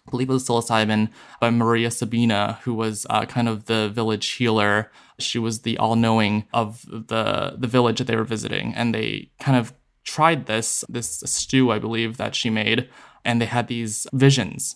I 0.07 0.11
believe 0.11 0.29
it 0.29 0.33
was 0.33 0.47
psilocybin 0.47 1.09
by 1.39 1.49
Maria 1.49 1.89
Sabina, 1.89 2.59
who 2.63 2.73
was 2.73 3.07
uh, 3.09 3.25
kind 3.25 3.49
of 3.49 3.65
the 3.65 3.89
village 3.89 4.27
healer. 4.31 4.91
She 5.17 5.39
was 5.39 5.61
the 5.61 5.77
all-knowing 5.77 6.45
of 6.53 6.85
the 6.85 7.55
the 7.57 7.67
village 7.67 7.97
that 7.97 8.05
they 8.05 8.15
were 8.15 8.23
visiting, 8.23 8.73
and 8.75 8.93
they 8.93 9.31
kind 9.39 9.57
of 9.57 9.73
tried 10.03 10.45
this 10.45 10.83
this 10.87 11.23
stew, 11.25 11.71
I 11.71 11.79
believe, 11.79 12.17
that 12.17 12.35
she 12.35 12.49
made, 12.51 12.89
and 13.23 13.41
they 13.41 13.45
had 13.47 13.67
these 13.67 14.05
visions 14.13 14.75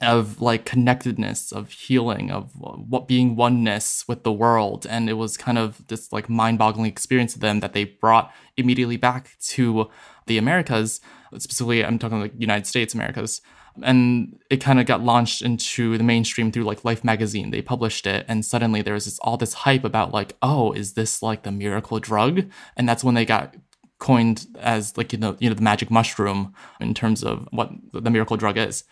of 0.00 0.40
like 0.40 0.64
connectedness, 0.64 1.50
of 1.50 1.72
healing, 1.72 2.30
of 2.30 2.52
what 2.54 3.08
being 3.08 3.34
oneness 3.34 4.04
with 4.06 4.22
the 4.22 4.32
world, 4.32 4.86
and 4.88 5.10
it 5.10 5.14
was 5.14 5.36
kind 5.36 5.58
of 5.58 5.84
this 5.88 6.12
like 6.12 6.28
mind-boggling 6.28 6.86
experience 6.86 7.32
to 7.32 7.40
them 7.40 7.58
that 7.60 7.72
they 7.72 7.84
brought 7.84 8.32
immediately 8.56 8.96
back 8.96 9.36
to 9.40 9.88
the 10.26 10.38
Americas. 10.38 11.00
Specifically, 11.38 11.84
I'm 11.84 11.98
talking 11.98 12.20
like 12.20 12.34
United 12.38 12.66
States 12.66 12.94
Americas 12.94 13.40
and 13.82 14.38
it 14.50 14.58
kind 14.58 14.80
of 14.80 14.86
got 14.86 15.02
launched 15.02 15.42
into 15.42 15.96
the 15.98 16.04
mainstream 16.04 16.52
through 16.52 16.64
like 16.64 16.84
Life 16.84 17.04
magazine. 17.04 17.50
They 17.50 17.62
published 17.62 18.06
it, 18.06 18.24
and 18.28 18.44
suddenly 18.44 18.82
there 18.82 18.94
was 18.94 19.04
this, 19.04 19.18
all 19.20 19.36
this 19.36 19.54
hype 19.54 19.84
about 19.84 20.12
like, 20.12 20.36
oh, 20.42 20.72
is 20.72 20.94
this 20.94 21.22
like 21.22 21.42
the 21.42 21.52
miracle 21.52 21.98
drug? 22.00 22.44
And 22.76 22.88
that's 22.88 23.04
when 23.04 23.14
they 23.14 23.24
got 23.24 23.54
coined 23.98 24.46
as 24.60 24.96
like 24.96 25.12
you 25.12 25.18
know 25.18 25.36
you 25.40 25.48
know 25.48 25.54
the 25.54 25.62
magic 25.62 25.90
mushroom 25.90 26.54
in 26.80 26.94
terms 26.94 27.24
of 27.24 27.48
what 27.50 27.70
the 27.92 28.10
miracle 28.10 28.36
drug 28.36 28.56
is. 28.56 28.84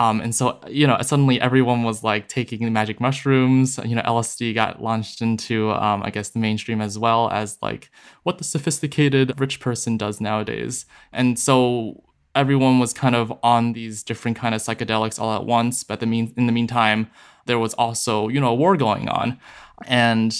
Um, 0.00 0.20
and 0.20 0.32
so 0.32 0.60
you 0.68 0.86
know 0.86 0.96
suddenly 1.02 1.40
everyone 1.40 1.82
was 1.82 2.04
like 2.04 2.28
taking 2.28 2.64
the 2.64 2.70
magic 2.70 3.00
mushrooms. 3.00 3.78
You 3.84 3.96
know 3.96 4.02
LSD 4.02 4.54
got 4.54 4.82
launched 4.82 5.22
into 5.22 5.70
um, 5.72 6.02
I 6.02 6.10
guess 6.10 6.30
the 6.30 6.38
mainstream 6.38 6.80
as 6.80 6.98
well 6.98 7.30
as 7.30 7.58
like 7.62 7.90
what 8.22 8.38
the 8.38 8.44
sophisticated 8.44 9.38
rich 9.40 9.60
person 9.60 9.96
does 9.96 10.20
nowadays. 10.20 10.86
And 11.12 11.38
so 11.38 12.04
everyone 12.38 12.78
was 12.78 12.92
kind 12.92 13.14
of 13.14 13.32
on 13.42 13.72
these 13.72 14.02
different 14.02 14.36
kind 14.36 14.54
of 14.54 14.62
psychedelics 14.62 15.20
all 15.20 15.34
at 15.34 15.44
once. 15.44 15.84
But 15.84 16.00
the 16.00 16.06
mean 16.06 16.32
in 16.36 16.46
the 16.46 16.52
meantime, 16.52 17.10
there 17.46 17.58
was 17.58 17.74
also 17.74 18.28
you 18.28 18.40
know 18.40 18.48
a 18.48 18.54
war 18.54 18.76
going 18.76 19.08
on, 19.08 19.38
and 19.86 20.34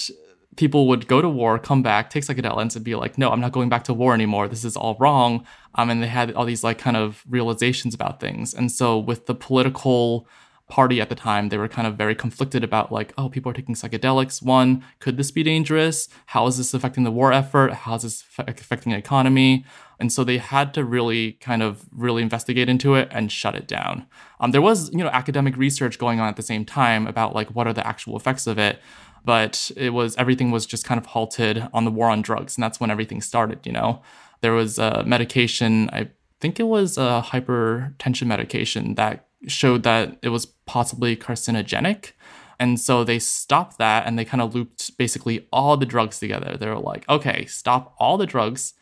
people 0.56 0.88
would 0.88 1.06
go 1.06 1.20
to 1.20 1.28
war, 1.28 1.58
come 1.58 1.82
back, 1.82 2.10
take 2.10 2.24
psychedelics, 2.24 2.76
and 2.76 2.84
be 2.84 2.94
like, 2.94 3.18
"No, 3.18 3.30
I'm 3.30 3.40
not 3.40 3.52
going 3.52 3.68
back 3.68 3.84
to 3.84 3.94
war 3.94 4.14
anymore. 4.14 4.48
This 4.48 4.64
is 4.64 4.76
all 4.76 4.96
wrong." 5.00 5.44
Um, 5.74 5.90
and 5.90 6.02
they 6.02 6.08
had 6.08 6.32
all 6.32 6.44
these 6.44 6.64
like 6.64 6.78
kind 6.78 6.96
of 6.96 7.24
realizations 7.28 7.94
about 7.94 8.20
things. 8.20 8.54
And 8.54 8.70
so 8.70 8.98
with 8.98 9.26
the 9.26 9.34
political 9.34 10.26
party 10.68 11.00
at 11.00 11.08
the 11.08 11.14
time, 11.14 11.48
they 11.48 11.58
were 11.58 11.68
kind 11.68 11.88
of 11.88 11.96
very 11.96 12.14
conflicted 12.14 12.62
about 12.62 12.92
like, 12.92 13.12
oh, 13.16 13.28
people 13.28 13.50
are 13.50 13.54
taking 13.54 13.74
psychedelics. 13.74 14.42
One, 14.42 14.84
could 15.00 15.16
this 15.16 15.30
be 15.30 15.42
dangerous? 15.42 16.08
How 16.26 16.46
is 16.46 16.58
this 16.58 16.74
affecting 16.74 17.04
the 17.04 17.10
war 17.10 17.32
effort? 17.32 17.72
How 17.72 17.94
is 17.94 18.02
this 18.02 18.24
affecting 18.36 18.92
the 18.92 18.98
economy? 18.98 19.64
And 20.00 20.12
so 20.12 20.22
they 20.22 20.38
had 20.38 20.74
to 20.74 20.84
really 20.84 21.32
kind 21.32 21.62
of 21.62 21.84
really 21.90 22.22
investigate 22.22 22.68
into 22.68 22.94
it 22.94 23.08
and 23.10 23.32
shut 23.32 23.56
it 23.56 23.66
down. 23.66 24.06
Um, 24.40 24.52
there 24.52 24.62
was, 24.62 24.90
you 24.92 24.98
know, 24.98 25.08
academic 25.08 25.56
research 25.56 25.98
going 25.98 26.20
on 26.20 26.28
at 26.28 26.36
the 26.36 26.42
same 26.42 26.64
time 26.64 27.06
about 27.06 27.34
like 27.34 27.48
what 27.48 27.66
are 27.66 27.72
the 27.72 27.86
actual 27.86 28.16
effects 28.16 28.46
of 28.46 28.58
it, 28.58 28.80
but 29.24 29.70
it 29.76 29.90
was 29.90 30.16
everything 30.16 30.50
was 30.50 30.66
just 30.66 30.84
kind 30.84 30.98
of 30.98 31.06
halted 31.06 31.66
on 31.72 31.84
the 31.84 31.90
war 31.90 32.08
on 32.10 32.22
drugs, 32.22 32.56
and 32.56 32.62
that's 32.62 32.78
when 32.78 32.90
everything 32.90 33.20
started. 33.20 33.66
You 33.66 33.72
know, 33.72 34.02
there 34.40 34.52
was 34.52 34.78
a 34.78 35.02
medication, 35.04 35.90
I 35.92 36.10
think 36.40 36.60
it 36.60 36.64
was 36.64 36.96
a 36.96 37.22
hypertension 37.26 38.26
medication 38.26 38.94
that 38.94 39.26
showed 39.46 39.82
that 39.82 40.18
it 40.22 40.28
was 40.28 40.46
possibly 40.46 41.16
carcinogenic. 41.16 42.12
And 42.60 42.80
so 42.80 43.04
they 43.04 43.20
stopped 43.20 43.78
that 43.78 44.06
and 44.06 44.18
they 44.18 44.24
kind 44.24 44.40
of 44.40 44.52
looped 44.54 44.96
basically 44.98 45.46
all 45.52 45.76
the 45.76 45.86
drugs 45.86 46.18
together. 46.18 46.56
They 46.56 46.66
were 46.66 46.78
like, 46.78 47.08
okay, 47.08 47.46
stop 47.46 47.94
all 47.98 48.16
the 48.16 48.26
drugs 48.26 48.74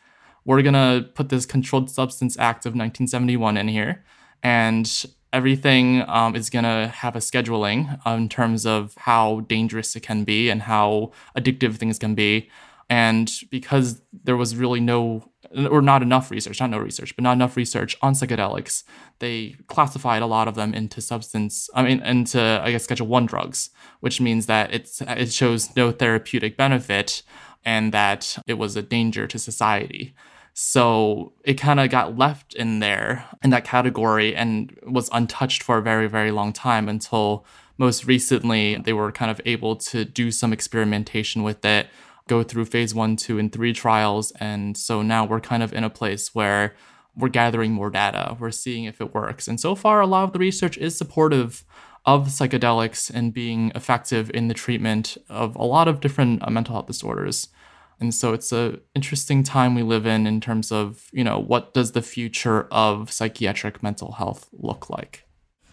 we're 0.47 0.61
going 0.61 0.73
to 0.73 1.09
put 1.13 1.27
this 1.27 1.45
Controlled 1.45 1.91
Substance 1.91 2.37
Act 2.39 2.65
of 2.65 2.71
1971 2.71 3.57
in 3.57 3.67
here. 3.67 4.05
And 4.41 5.05
everything 5.33 6.03
um, 6.07 6.37
is 6.37 6.49
going 6.49 6.63
to 6.63 6.87
have 6.87 7.17
a 7.17 7.19
scheduling 7.19 7.99
in 8.07 8.29
terms 8.29 8.65
of 8.65 8.95
how 8.97 9.41
dangerous 9.41 9.93
it 9.97 10.03
can 10.03 10.23
be 10.23 10.49
and 10.49 10.61
how 10.61 11.11
addictive 11.37 11.75
things 11.75 11.99
can 11.99 12.15
be. 12.15 12.49
And 12.89 13.29
because 13.51 14.01
there 14.23 14.37
was 14.37 14.55
really 14.55 14.79
no, 14.79 15.29
or 15.69 15.81
not 15.81 16.01
enough 16.01 16.31
research, 16.31 16.61
not 16.61 16.69
no 16.69 16.77
research, 16.77 17.13
but 17.17 17.23
not 17.23 17.33
enough 17.33 17.57
research 17.57 17.97
on 18.01 18.13
psychedelics, 18.13 18.85
they 19.19 19.57
classified 19.67 20.21
a 20.21 20.27
lot 20.27 20.47
of 20.47 20.55
them 20.55 20.73
into 20.73 21.01
substance, 21.01 21.69
I 21.75 21.83
mean, 21.83 22.01
into, 22.01 22.61
I 22.63 22.71
guess, 22.71 22.85
Schedule 22.85 23.07
1 23.07 23.25
drugs, 23.25 23.69
which 23.99 24.21
means 24.21 24.45
that 24.45 24.73
it's, 24.73 25.01
it 25.01 25.33
shows 25.33 25.75
no 25.75 25.91
therapeutic 25.91 26.55
benefit 26.55 27.21
and 27.65 27.91
that 27.91 28.37
it 28.47 28.53
was 28.53 28.77
a 28.77 28.81
danger 28.81 29.27
to 29.27 29.37
society. 29.37 30.15
So 30.59 31.33
it 31.43 31.53
kind 31.53 31.79
of 31.79 31.91
got 31.91 32.17
left 32.17 32.55
in 32.55 32.79
there 32.79 33.25
in 33.43 33.51
that 33.51 33.63
category 33.63 34.35
and 34.35 34.75
was 34.87 35.07
untouched 35.13 35.61
for 35.61 35.77
a 35.77 35.83
very, 35.83 36.07
very 36.07 36.31
long 36.31 36.51
time 36.51 36.89
until 36.89 37.45
most 37.77 38.07
recently 38.07 38.75
they 38.75 38.91
were 38.91 39.11
kind 39.11 39.29
of 39.29 39.39
able 39.45 39.75
to 39.75 40.03
do 40.03 40.31
some 40.31 40.51
experimentation 40.51 41.43
with 41.43 41.63
it, 41.63 41.89
go 42.27 42.41
through 42.41 42.65
phase 42.65 42.95
one, 42.95 43.15
two, 43.15 43.37
and 43.37 43.53
three 43.53 43.71
trials. 43.71 44.31
And 44.39 44.75
so 44.75 45.03
now 45.03 45.25
we're 45.25 45.41
kind 45.41 45.61
of 45.61 45.73
in 45.73 45.83
a 45.83 45.91
place 45.91 46.33
where 46.33 46.73
we're 47.15 47.29
gathering 47.29 47.73
more 47.73 47.91
data, 47.91 48.35
we're 48.39 48.49
seeing 48.49 48.85
if 48.85 48.99
it 48.99 49.13
works. 49.13 49.47
And 49.47 49.59
so 49.59 49.75
far, 49.75 50.01
a 50.01 50.07
lot 50.07 50.23
of 50.23 50.33
the 50.33 50.39
research 50.39 50.75
is 50.79 50.97
supportive 50.97 51.65
of 52.03 52.29
psychedelics 52.29 53.11
and 53.13 53.31
being 53.31 53.71
effective 53.75 54.31
in 54.33 54.47
the 54.47 54.55
treatment 54.55 55.17
of 55.29 55.55
a 55.55 55.63
lot 55.63 55.87
of 55.87 55.99
different 55.99 56.41
uh, 56.41 56.49
mental 56.49 56.73
health 56.73 56.87
disorders. 56.87 57.49
And 57.99 58.13
so 58.13 58.33
it's 58.33 58.51
a 58.51 58.79
interesting 58.93 59.43
time 59.43 59.73
we 59.73 59.83
live 59.83 60.05
in 60.05 60.27
in 60.27 60.39
terms 60.39 60.71
of, 60.71 61.07
you 61.11 61.23
know, 61.23 61.39
what 61.39 61.73
does 61.73 61.93
the 61.93 62.01
future 62.01 62.67
of 62.71 63.11
psychiatric 63.11 63.81
mental 63.81 64.13
health 64.13 64.47
look 64.53 64.89
like? 64.89 65.23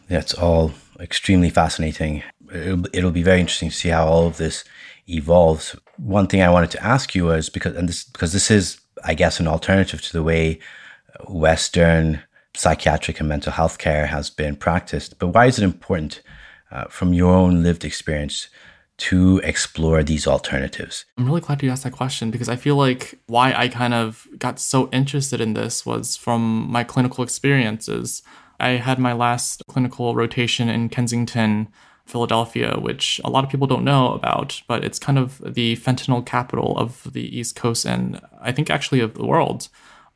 That's 0.08 0.34
all 0.34 0.72
extremely 1.00 1.50
fascinating. 1.50 2.22
It'll, 2.52 2.84
it'll 2.92 3.10
be 3.10 3.22
very 3.22 3.40
interesting 3.40 3.70
to 3.70 3.74
see 3.74 3.88
how 3.90 4.06
all 4.06 4.26
of 4.26 4.36
this 4.36 4.64
evolves. 5.08 5.76
One 5.96 6.26
thing 6.26 6.42
I 6.42 6.50
wanted 6.50 6.70
to 6.72 6.84
ask 6.84 7.14
you 7.14 7.26
was 7.26 7.48
because 7.48 7.76
and 7.76 7.88
this 7.88 8.04
because 8.04 8.32
this 8.32 8.50
is 8.50 8.80
I 9.04 9.14
guess 9.14 9.40
an 9.40 9.46
alternative 9.46 10.00
to 10.02 10.12
the 10.12 10.22
way 10.22 10.60
Western 11.28 12.22
psychiatric 12.56 13.20
and 13.20 13.28
mental 13.28 13.52
health 13.52 13.78
care 13.78 14.06
has 14.06 14.30
been 14.30 14.56
practiced. 14.56 15.18
But 15.18 15.28
why 15.28 15.46
is 15.46 15.58
it 15.58 15.64
important 15.64 16.22
uh, 16.70 16.84
from 16.84 17.12
your 17.12 17.34
own 17.34 17.62
lived 17.62 17.84
experience 17.84 18.48
to 18.96 19.40
explore 19.42 20.02
these 20.02 20.26
alternatives? 20.26 21.04
I'm 21.18 21.26
really 21.26 21.40
glad 21.40 21.62
you 21.62 21.70
asked 21.70 21.84
that 21.84 21.92
question 21.92 22.30
because 22.30 22.48
I 22.48 22.56
feel 22.56 22.76
like 22.76 23.18
why 23.26 23.52
I 23.52 23.68
kind 23.68 23.94
of 23.94 24.26
got 24.38 24.58
so 24.58 24.88
interested 24.92 25.40
in 25.40 25.54
this 25.54 25.84
was 25.84 26.16
from 26.16 26.70
my 26.70 26.84
clinical 26.84 27.24
experiences. 27.24 28.22
I 28.60 28.70
had 28.70 28.98
my 28.98 29.12
last 29.12 29.62
clinical 29.68 30.14
rotation 30.14 30.68
in 30.68 30.88
Kensington, 30.88 31.68
Philadelphia, 32.06 32.76
which 32.78 33.20
a 33.24 33.30
lot 33.30 33.44
of 33.44 33.50
people 33.50 33.66
don't 33.66 33.84
know 33.84 34.12
about, 34.12 34.62
but 34.68 34.84
it's 34.84 34.98
kind 34.98 35.18
of 35.18 35.42
the 35.44 35.76
fentanyl 35.76 36.24
capital 36.24 36.76
of 36.78 37.12
the 37.12 37.36
East 37.36 37.56
Coast 37.56 37.84
and 37.84 38.20
I 38.40 38.52
think 38.52 38.70
actually 38.70 39.00
of 39.00 39.14
the 39.14 39.26
world 39.26 39.68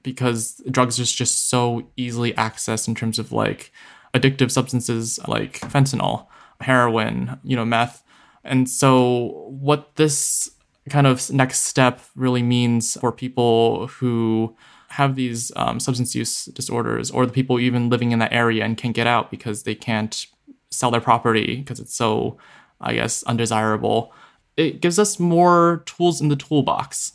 because 0.03 0.63
drugs 0.71 1.01
are 1.01 1.05
just 1.05 1.51
so 1.51 1.89
easily 1.97 2.33
accessed 2.35 2.87
in 2.87 2.95
terms 2.95 3.19
of 3.19 3.33
like 3.33 3.73
addictive 4.15 4.51
substances 4.51 5.19
like 5.27 5.61
fentanyl, 5.61 6.27
heroin, 6.61 7.39
you 7.43 7.57
know, 7.57 7.65
meth 7.65 8.03
and 8.49 8.69
so, 8.69 9.47
what 9.49 9.95
this 9.97 10.51
kind 10.89 11.07
of 11.07 11.31
next 11.31 11.63
step 11.63 12.01
really 12.17 12.43
means 12.43 12.99
for 13.01 13.13
people 13.13 13.89
who 13.89 14.57
have 14.89 15.17
these 15.17 15.53
um, 15.55 15.79
substance 15.79 16.15
use 16.15 16.47
disorders, 16.47 17.11
or 17.11 17.27
the 17.27 17.33
people 17.33 17.61
even 17.61 17.91
living 17.91 18.13
in 18.13 18.19
that 18.21 18.33
area 18.33 18.65
and 18.65 18.77
can't 18.77 18.95
get 18.95 19.07
out 19.07 19.31
because 19.31 19.63
they 19.63 19.75
can't 19.75 20.27
sell 20.71 20.91
their 20.91 21.01
property 21.01 21.57
because 21.57 21.81
it's 21.81 21.95
so, 21.95 22.39
I 22.81 22.95
guess, 22.95 23.23
undesirable. 23.25 24.13
It 24.57 24.81
gives 24.81 24.99
us 24.99 25.19
more 25.21 25.83
tools 25.87 26.21
in 26.21 26.29
the 26.29 26.37
toolbox. 26.37 27.13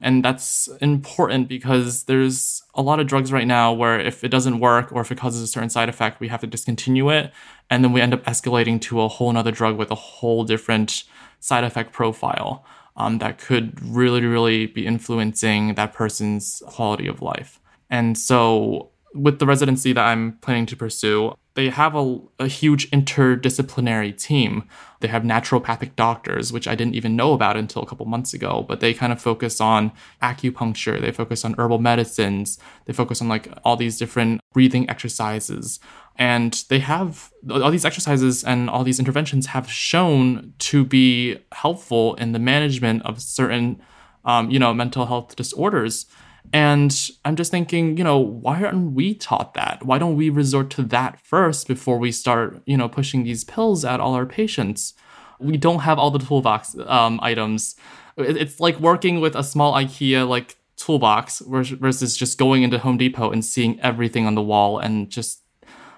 And 0.00 0.24
that's 0.24 0.68
important 0.80 1.48
because 1.48 2.04
there's 2.04 2.62
a 2.74 2.82
lot 2.82 3.00
of 3.00 3.06
drugs 3.06 3.32
right 3.32 3.46
now 3.46 3.72
where 3.72 4.00
if 4.00 4.24
it 4.24 4.30
doesn't 4.30 4.58
work 4.58 4.92
or 4.92 5.02
if 5.02 5.12
it 5.12 5.18
causes 5.18 5.42
a 5.42 5.46
certain 5.46 5.68
side 5.68 5.88
effect, 5.88 6.20
we 6.20 6.28
have 6.28 6.40
to 6.40 6.46
discontinue 6.46 7.10
it. 7.10 7.32
And 7.68 7.84
then 7.84 7.92
we 7.92 8.00
end 8.00 8.14
up 8.14 8.24
escalating 8.24 8.80
to 8.82 9.02
a 9.02 9.08
whole 9.08 9.32
nother 9.32 9.52
drug 9.52 9.76
with 9.76 9.90
a 9.90 9.96
whole 9.96 10.44
different 10.44 11.04
side 11.40 11.64
effect 11.64 11.92
profile 11.92 12.64
um, 12.96 13.18
that 13.18 13.38
could 13.38 13.80
really 13.82 14.24
really 14.24 14.66
be 14.66 14.86
influencing 14.86 15.74
that 15.74 15.92
person's 15.92 16.62
quality 16.66 17.06
of 17.06 17.22
life. 17.22 17.60
And 17.88 18.16
so 18.16 18.89
with 19.14 19.38
the 19.38 19.46
residency 19.46 19.92
that 19.92 20.04
I'm 20.04 20.32
planning 20.40 20.66
to 20.66 20.76
pursue, 20.76 21.34
they 21.54 21.68
have 21.68 21.96
a, 21.96 22.18
a 22.38 22.46
huge 22.46 22.90
interdisciplinary 22.90 24.16
team. 24.16 24.68
They 25.00 25.08
have 25.08 25.24
naturopathic 25.24 25.96
doctors, 25.96 26.52
which 26.52 26.68
I 26.68 26.74
didn't 26.74 26.94
even 26.94 27.16
know 27.16 27.32
about 27.32 27.56
until 27.56 27.82
a 27.82 27.86
couple 27.86 28.06
months 28.06 28.32
ago, 28.32 28.64
but 28.68 28.80
they 28.80 28.94
kind 28.94 29.12
of 29.12 29.20
focus 29.20 29.60
on 29.60 29.90
acupuncture, 30.22 31.00
they 31.00 31.10
focus 31.10 31.44
on 31.44 31.54
herbal 31.58 31.78
medicines, 31.78 32.58
they 32.84 32.92
focus 32.92 33.20
on 33.20 33.28
like 33.28 33.48
all 33.64 33.76
these 33.76 33.98
different 33.98 34.40
breathing 34.52 34.88
exercises. 34.88 35.80
And 36.16 36.64
they 36.68 36.78
have 36.80 37.32
all 37.50 37.70
these 37.70 37.84
exercises 37.84 38.44
and 38.44 38.70
all 38.70 38.84
these 38.84 39.00
interventions 39.00 39.46
have 39.46 39.70
shown 39.70 40.54
to 40.58 40.84
be 40.84 41.38
helpful 41.52 42.14
in 42.14 42.32
the 42.32 42.38
management 42.38 43.02
of 43.04 43.20
certain, 43.20 43.82
um, 44.24 44.50
you 44.50 44.58
know, 44.58 44.72
mental 44.72 45.06
health 45.06 45.34
disorders. 45.34 46.06
And 46.52 47.10
I'm 47.24 47.36
just 47.36 47.50
thinking, 47.50 47.96
you 47.96 48.04
know, 48.04 48.18
why 48.18 48.62
aren't 48.62 48.92
we 48.92 49.14
taught 49.14 49.54
that? 49.54 49.84
Why 49.84 49.98
don't 49.98 50.16
we 50.16 50.30
resort 50.30 50.70
to 50.70 50.82
that 50.84 51.20
first 51.20 51.68
before 51.68 51.98
we 51.98 52.10
start, 52.10 52.60
you 52.66 52.76
know, 52.76 52.88
pushing 52.88 53.24
these 53.24 53.44
pills 53.44 53.84
at 53.84 54.00
all 54.00 54.14
our 54.14 54.26
patients? 54.26 54.94
We 55.38 55.56
don't 55.56 55.80
have 55.80 55.98
all 55.98 56.10
the 56.10 56.18
toolbox 56.18 56.76
um, 56.86 57.20
items. 57.22 57.76
It's 58.16 58.60
like 58.60 58.78
working 58.80 59.20
with 59.20 59.36
a 59.36 59.44
small 59.44 59.74
IKEA 59.74 60.28
like 60.28 60.56
toolbox 60.76 61.40
versus 61.40 62.16
just 62.16 62.38
going 62.38 62.62
into 62.62 62.78
Home 62.78 62.96
Depot 62.96 63.30
and 63.30 63.44
seeing 63.44 63.78
everything 63.80 64.26
on 64.26 64.34
the 64.34 64.42
wall 64.42 64.78
and 64.78 65.08
just 65.10 65.42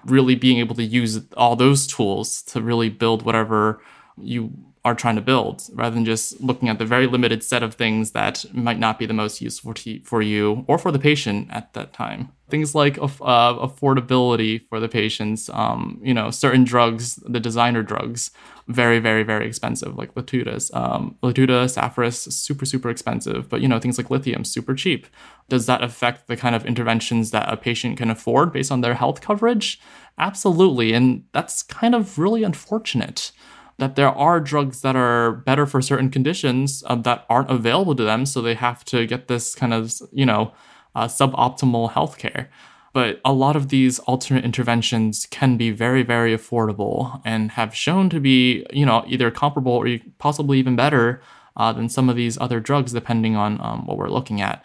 really 0.05 0.35
being 0.35 0.59
able 0.59 0.75
to 0.75 0.83
use 0.83 1.21
all 1.37 1.55
those 1.55 1.87
tools 1.87 2.41
to 2.43 2.61
really 2.61 2.89
build 2.89 3.23
whatever 3.23 3.81
you 4.17 4.51
are 4.85 4.93
trying 4.93 5.15
to 5.15 5.21
build 5.21 5.63
rather 5.73 5.95
than 5.95 6.03
just 6.03 6.41
looking 6.41 6.67
at 6.67 6.77
the 6.77 6.85
very 6.85 7.07
limited 7.07 7.41
set 7.41 7.63
of 7.63 7.75
things 7.75 8.11
that 8.11 8.45
might 8.53 8.79
not 8.79 8.99
be 8.99 9.05
the 9.05 9.13
most 9.13 9.39
useful 9.39 9.73
to, 9.73 9.99
for 10.01 10.21
you 10.21 10.65
or 10.67 10.77
for 10.77 10.91
the 10.91 10.99
patient 10.99 11.47
at 11.51 11.71
that 11.73 11.93
time. 11.93 12.29
Things 12.49 12.75
like 12.75 12.97
uh, 12.97 13.07
affordability 13.07 14.67
for 14.67 14.81
the 14.81 14.89
patients, 14.89 15.49
um, 15.53 15.99
you 16.03 16.13
know, 16.13 16.29
certain 16.31 16.65
drugs, 16.65 17.15
the 17.15 17.39
designer 17.39 17.81
drugs, 17.81 18.31
very, 18.67 18.99
very, 18.99 19.23
very 19.23 19.47
expensive, 19.47 19.97
like 19.97 20.13
Latuda's. 20.15 20.69
Um, 20.73 21.17
Latuda, 21.23 21.69
Saphris, 21.69 22.23
super, 22.23 22.65
super 22.65 22.89
expensive, 22.89 23.49
but, 23.49 23.61
you 23.61 23.69
know, 23.69 23.79
things 23.79 23.97
like 23.97 24.11
lithium, 24.11 24.43
super 24.43 24.75
cheap. 24.75 25.07
Does 25.47 25.65
that 25.65 25.81
affect 25.81 26.27
the 26.27 26.35
kind 26.35 26.55
of 26.55 26.65
interventions 26.65 27.31
that 27.31 27.51
a 27.51 27.55
patient 27.55 27.97
can 27.97 28.09
afford 28.11 28.51
based 28.51 28.71
on 28.71 28.81
their 28.81 28.95
health 28.95 29.21
coverage? 29.21 29.79
Absolutely. 30.17 30.93
And 30.93 31.23
that's 31.31 31.63
kind 31.63 31.95
of 31.95 32.19
really 32.19 32.43
unfortunate 32.43 33.31
that 33.77 33.95
there 33.95 34.09
are 34.09 34.39
drugs 34.39 34.81
that 34.81 34.95
are 34.95 35.31
better 35.31 35.65
for 35.65 35.81
certain 35.81 36.09
conditions 36.09 36.83
um, 36.87 37.01
that 37.03 37.25
aren't 37.29 37.49
available 37.49 37.95
to 37.95 38.03
them. 38.03 38.25
So 38.25 38.41
they 38.41 38.53
have 38.55 38.85
to 38.85 39.05
get 39.05 39.27
this 39.27 39.55
kind 39.55 39.73
of, 39.73 39.93
you 40.11 40.25
know, 40.25 40.53
uh, 40.95 41.07
suboptimal 41.07 41.91
healthcare. 41.91 42.47
But 42.93 43.19
a 43.25 43.33
lot 43.33 43.55
of 43.55 43.69
these 43.69 43.97
alternate 43.99 44.45
interventions 44.45 45.25
can 45.25 45.57
be 45.57 45.71
very, 45.71 46.03
very 46.03 46.37
affordable 46.37 47.19
and 47.25 47.51
have 47.51 47.75
shown 47.75 48.09
to 48.11 48.19
be, 48.19 48.65
you 48.71 48.85
know, 48.85 49.03
either 49.07 49.31
comparable 49.31 49.73
or 49.73 49.97
possibly 50.19 50.59
even 50.59 50.75
better 50.75 51.19
uh, 51.57 51.73
than 51.73 51.89
some 51.89 52.07
of 52.07 52.15
these 52.15 52.37
other 52.39 52.59
drugs, 52.59 52.93
depending 52.93 53.35
on 53.35 53.59
um, 53.61 53.87
what 53.87 53.97
we're 53.97 54.09
looking 54.09 54.41
at. 54.41 54.63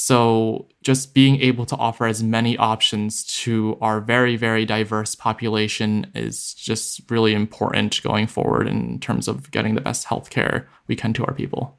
So, 0.00 0.68
just 0.80 1.12
being 1.12 1.42
able 1.42 1.66
to 1.66 1.74
offer 1.74 2.06
as 2.06 2.22
many 2.22 2.56
options 2.56 3.24
to 3.42 3.76
our 3.80 4.00
very, 4.00 4.36
very 4.36 4.64
diverse 4.64 5.16
population 5.16 6.06
is 6.14 6.54
just 6.54 7.10
really 7.10 7.34
important 7.34 8.00
going 8.04 8.28
forward 8.28 8.68
in 8.68 9.00
terms 9.00 9.26
of 9.26 9.50
getting 9.50 9.74
the 9.74 9.80
best 9.80 10.06
healthcare 10.06 10.66
we 10.86 10.94
can 10.94 11.12
to 11.14 11.24
our 11.24 11.34
people. 11.34 11.76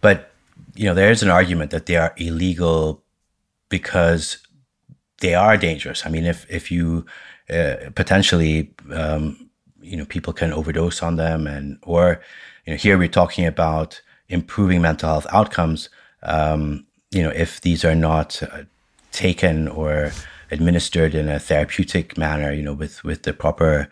But, 0.00 0.32
you 0.74 0.86
know, 0.86 0.94
there's 0.94 1.22
an 1.22 1.28
argument 1.28 1.70
that 1.72 1.84
they 1.84 1.96
are 1.96 2.14
illegal 2.16 3.04
because 3.68 4.38
they 5.20 5.34
are 5.34 5.58
dangerous. 5.58 6.06
I 6.06 6.08
mean, 6.08 6.24
if, 6.24 6.50
if 6.50 6.70
you 6.70 7.04
uh, 7.50 7.90
potentially, 7.94 8.72
um, 8.90 9.50
you 9.82 9.98
know, 9.98 10.06
people 10.06 10.32
can 10.32 10.50
overdose 10.50 11.02
on 11.02 11.16
them 11.16 11.46
and, 11.46 11.78
or, 11.82 12.22
you 12.64 12.72
know, 12.72 12.78
here 12.78 12.96
we're 12.96 13.08
talking 13.08 13.44
about 13.44 14.00
improving 14.30 14.80
mental 14.80 15.10
health 15.10 15.26
outcomes. 15.30 15.90
Um, 16.22 16.86
you 17.14 17.22
know, 17.22 17.30
if 17.30 17.60
these 17.60 17.84
are 17.84 17.94
not 17.94 18.42
uh, 18.42 18.62
taken 19.12 19.68
or 19.68 20.12
administered 20.50 21.14
in 21.14 21.28
a 21.28 21.38
therapeutic 21.38 22.18
manner, 22.18 22.52
you 22.52 22.62
know, 22.62 22.74
with, 22.74 23.02
with 23.04 23.22
the 23.22 23.32
proper 23.32 23.88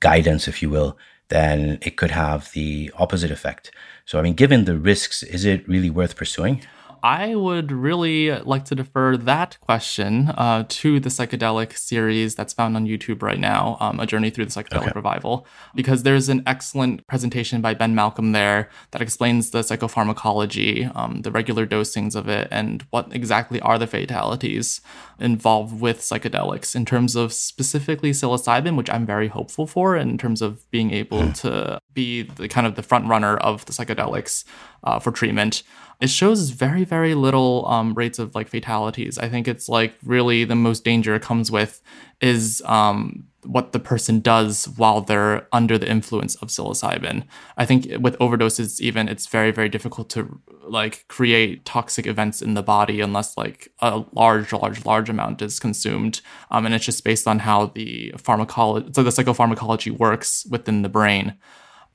guidance, 0.00 0.48
if 0.48 0.62
you 0.62 0.70
will, 0.70 0.96
then 1.28 1.78
it 1.82 1.96
could 1.96 2.10
have 2.10 2.50
the 2.52 2.90
opposite 2.98 3.30
effect. 3.30 3.70
So, 4.04 4.18
I 4.18 4.22
mean, 4.22 4.34
given 4.34 4.64
the 4.64 4.76
risks, 4.76 5.22
is 5.22 5.44
it 5.44 5.68
really 5.68 5.90
worth 5.90 6.16
pursuing? 6.16 6.64
I 7.02 7.34
would 7.34 7.72
really 7.72 8.30
like 8.30 8.64
to 8.66 8.74
defer 8.74 9.16
that 9.16 9.58
question 9.60 10.28
uh, 10.36 10.64
to 10.68 11.00
the 11.00 11.08
psychedelic 11.08 11.76
series 11.76 12.34
that's 12.34 12.52
found 12.52 12.76
on 12.76 12.86
YouTube 12.86 13.22
right 13.22 13.38
now, 13.38 13.76
um, 13.80 14.00
A 14.00 14.06
Journey 14.06 14.30
Through 14.30 14.46
the 14.46 14.50
Psychedelic 14.50 14.82
okay. 14.82 14.92
Revival, 14.94 15.46
because 15.74 16.02
there's 16.02 16.28
an 16.28 16.42
excellent 16.46 17.06
presentation 17.06 17.60
by 17.60 17.74
Ben 17.74 17.94
Malcolm 17.94 18.32
there 18.32 18.68
that 18.90 19.02
explains 19.02 19.50
the 19.50 19.60
psychopharmacology, 19.60 20.94
um, 20.94 21.22
the 21.22 21.30
regular 21.30 21.66
dosings 21.66 22.14
of 22.14 22.28
it, 22.28 22.48
and 22.50 22.82
what 22.90 23.08
exactly 23.14 23.60
are 23.60 23.78
the 23.78 23.86
fatalities 23.86 24.80
involved 25.18 25.80
with 25.80 26.00
psychedelics 26.00 26.74
in 26.74 26.84
terms 26.84 27.14
of 27.14 27.32
specifically 27.32 28.10
psilocybin, 28.10 28.76
which 28.76 28.90
I'm 28.90 29.06
very 29.06 29.28
hopeful 29.28 29.66
for 29.66 29.96
in 29.96 30.18
terms 30.18 30.42
of 30.42 30.68
being 30.70 30.92
able 30.92 31.26
hmm. 31.26 31.32
to 31.32 31.80
be 31.92 32.22
the 32.22 32.48
kind 32.48 32.66
of 32.66 32.74
the 32.76 32.82
front 32.82 33.06
runner 33.06 33.36
of 33.36 33.66
the 33.66 33.72
psychedelics 33.72 34.44
uh, 34.84 34.98
for 34.98 35.12
treatment. 35.12 35.62
It 36.00 36.08
shows 36.08 36.50
very 36.50 36.84
very 36.84 37.14
little 37.14 37.66
um, 37.66 37.94
rates 37.94 38.18
of 38.18 38.34
like 38.34 38.48
fatalities. 38.48 39.18
I 39.18 39.28
think 39.28 39.46
it's 39.46 39.68
like 39.68 39.94
really 40.02 40.44
the 40.44 40.54
most 40.54 40.84
danger 40.84 41.14
it 41.14 41.22
comes 41.22 41.50
with 41.50 41.82
is 42.20 42.62
um, 42.64 43.26
what 43.44 43.72
the 43.72 43.78
person 43.78 44.20
does 44.20 44.66
while 44.76 45.00
they're 45.00 45.46
under 45.52 45.78
the 45.78 45.88
influence 45.88 46.34
of 46.36 46.48
psilocybin. 46.48 47.24
I 47.56 47.64
think 47.64 47.86
with 48.00 48.18
overdoses 48.18 48.80
even 48.80 49.08
it's 49.08 49.26
very 49.26 49.50
very 49.50 49.68
difficult 49.68 50.10
to 50.10 50.40
like 50.62 51.04
create 51.08 51.64
toxic 51.64 52.06
events 52.06 52.40
in 52.40 52.54
the 52.54 52.62
body 52.62 53.00
unless 53.00 53.36
like 53.36 53.68
a 53.80 54.02
large 54.12 54.52
large 54.52 54.84
large 54.84 55.10
amount 55.10 55.42
is 55.42 55.60
consumed. 55.60 56.20
Um, 56.50 56.66
and 56.66 56.74
it's 56.74 56.84
just 56.84 57.04
based 57.04 57.26
on 57.26 57.40
how 57.40 57.66
the 57.66 58.14
pharmacology 58.16 58.90
so 58.94 59.02
the 59.02 59.10
psychopharmacology 59.10 59.90
works 59.90 60.46
within 60.50 60.82
the 60.82 60.88
brain 60.88 61.36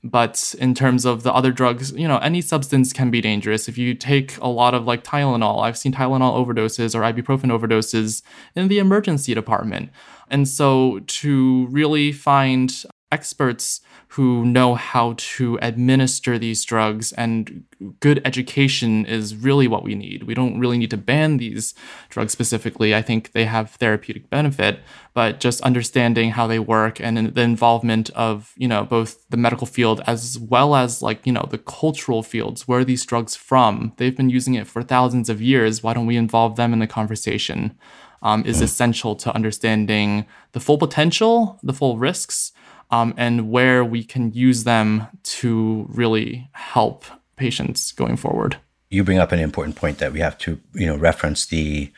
but 0.06 0.54
in 0.60 0.76
terms 0.76 1.04
of 1.04 1.24
the 1.24 1.34
other 1.34 1.52
drugs, 1.52 1.92
you 1.94 2.08
know, 2.08 2.20
any 2.20 2.40
substance 2.40 2.94
can 2.94 3.10
be 3.10 3.22
dangerous. 3.22 3.68
If 3.68 3.76
you 3.76 3.96
take 3.96 4.38
a 4.38 4.48
lot 4.48 4.76
of 4.76 4.86
like 4.86 5.04
Tylenol, 5.04 5.64
I've 5.64 5.78
seen 5.78 5.94
Tylenol 5.94 6.46
overdoses 6.46 6.94
or 6.94 7.02
ibuprofen 7.02 7.50
overdoses 7.50 8.22
in 8.56 8.68
the 8.68 8.78
emergency 8.78 9.34
department. 9.34 9.90
And 10.30 10.48
so 10.48 11.00
to 11.00 11.66
really 11.72 12.12
find 12.12 12.72
experts 13.12 13.82
who 14.10 14.46
know 14.46 14.76
how 14.76 15.14
to 15.18 15.60
administer 15.62 16.38
these 16.40 16.64
drugs 16.64 17.12
and 17.14 17.64
good 18.00 18.22
education 18.24 19.06
is 19.06 19.36
really 19.36 19.68
what 19.68 19.84
we 19.84 19.96
need. 19.96 20.24
We 20.24 20.34
don't 20.34 20.60
really 20.60 20.78
need 20.78 20.92
to 20.92 20.98
ban 20.98 21.38
these 21.38 21.74
drugs 22.10 22.32
specifically. 22.32 22.96
I 22.96 23.02
think 23.02 23.32
they 23.32 23.46
have 23.46 23.72
therapeutic 23.72 24.30
benefit, 24.30 24.80
but 25.14 25.40
just 25.40 25.62
understanding 25.62 26.32
how 26.32 26.48
they 26.48 26.60
work 26.60 27.02
and 27.02 27.18
the 27.36 27.42
involvement 27.42 28.10
of, 28.12 28.54
you 28.56 28.68
know, 28.68 28.86
both 28.86 29.28
the 29.30 29.38
medical 29.38 29.68
field 29.68 30.02
as 30.08 30.40
well 30.40 30.76
as 30.76 31.02
like, 31.02 31.26
you 31.26 31.34
know, 31.34 31.48
the 31.50 31.58
cultural 31.58 32.24
fields. 32.24 32.68
Where 32.68 32.80
are 32.80 32.86
these 32.86 33.06
drugs 33.06 33.36
from? 33.36 33.94
They've 33.98 34.16
been 34.16 34.30
using 34.30 34.54
it 34.54 34.68
for 34.68 34.82
thousands 34.82 35.30
of 35.30 35.42
years. 35.42 35.84
Why 35.84 35.94
don't 35.94 36.06
we 36.06 36.18
involve 36.18 36.56
them 36.56 36.74
in 36.74 36.80
the 36.80 36.88
conversation? 36.88 37.78
Um, 38.22 38.44
is 38.44 38.60
essential 38.60 39.16
to 39.18 39.36
understanding 39.36 40.26
the 40.54 40.60
full 40.60 40.80
potential, 40.80 41.60
the 41.62 41.74
full 41.74 42.00
risks, 42.00 42.54
um, 42.92 43.14
and 43.18 43.50
where 43.50 43.84
we 43.84 44.04
can 44.04 44.32
use 44.32 44.64
them 44.64 45.08
to 45.24 45.86
really 45.90 46.50
help 46.54 47.06
patients 47.36 47.92
going 47.92 48.18
forward. 48.18 48.58
You 48.90 49.04
bring 49.04 49.20
up 49.20 49.32
an 49.32 49.40
important 49.40 49.76
point 49.76 49.98
that 49.98 50.14
we 50.14 50.20
have 50.20 50.38
to, 50.40 50.60
you 50.74 50.86
know, 50.86 50.96
reference 50.96 51.46
the 51.46 51.92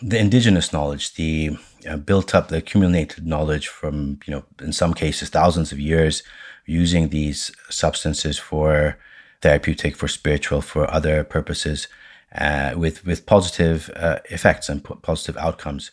the 0.00 0.18
indigenous 0.18 0.72
knowledge, 0.72 1.14
the 1.14 1.56
uh, 1.88 1.96
built 1.96 2.34
up, 2.34 2.48
the 2.48 2.56
accumulated 2.56 3.24
knowledge 3.24 3.68
from, 3.68 4.18
you 4.26 4.34
know, 4.34 4.44
in 4.60 4.72
some 4.72 4.94
cases 4.94 5.28
thousands 5.28 5.70
of 5.70 5.78
years 5.78 6.24
using 6.66 7.08
these 7.08 7.52
substances 7.68 8.38
for 8.38 8.98
therapeutic, 9.42 9.96
for 9.96 10.08
spiritual, 10.08 10.60
for 10.60 10.90
other 10.90 11.22
purposes, 11.24 11.88
uh, 12.34 12.72
with 12.76 13.04
with 13.04 13.26
positive 13.26 13.90
uh, 13.96 14.18
effects 14.30 14.68
and 14.68 14.84
p- 14.84 14.94
positive 15.02 15.36
outcomes. 15.36 15.90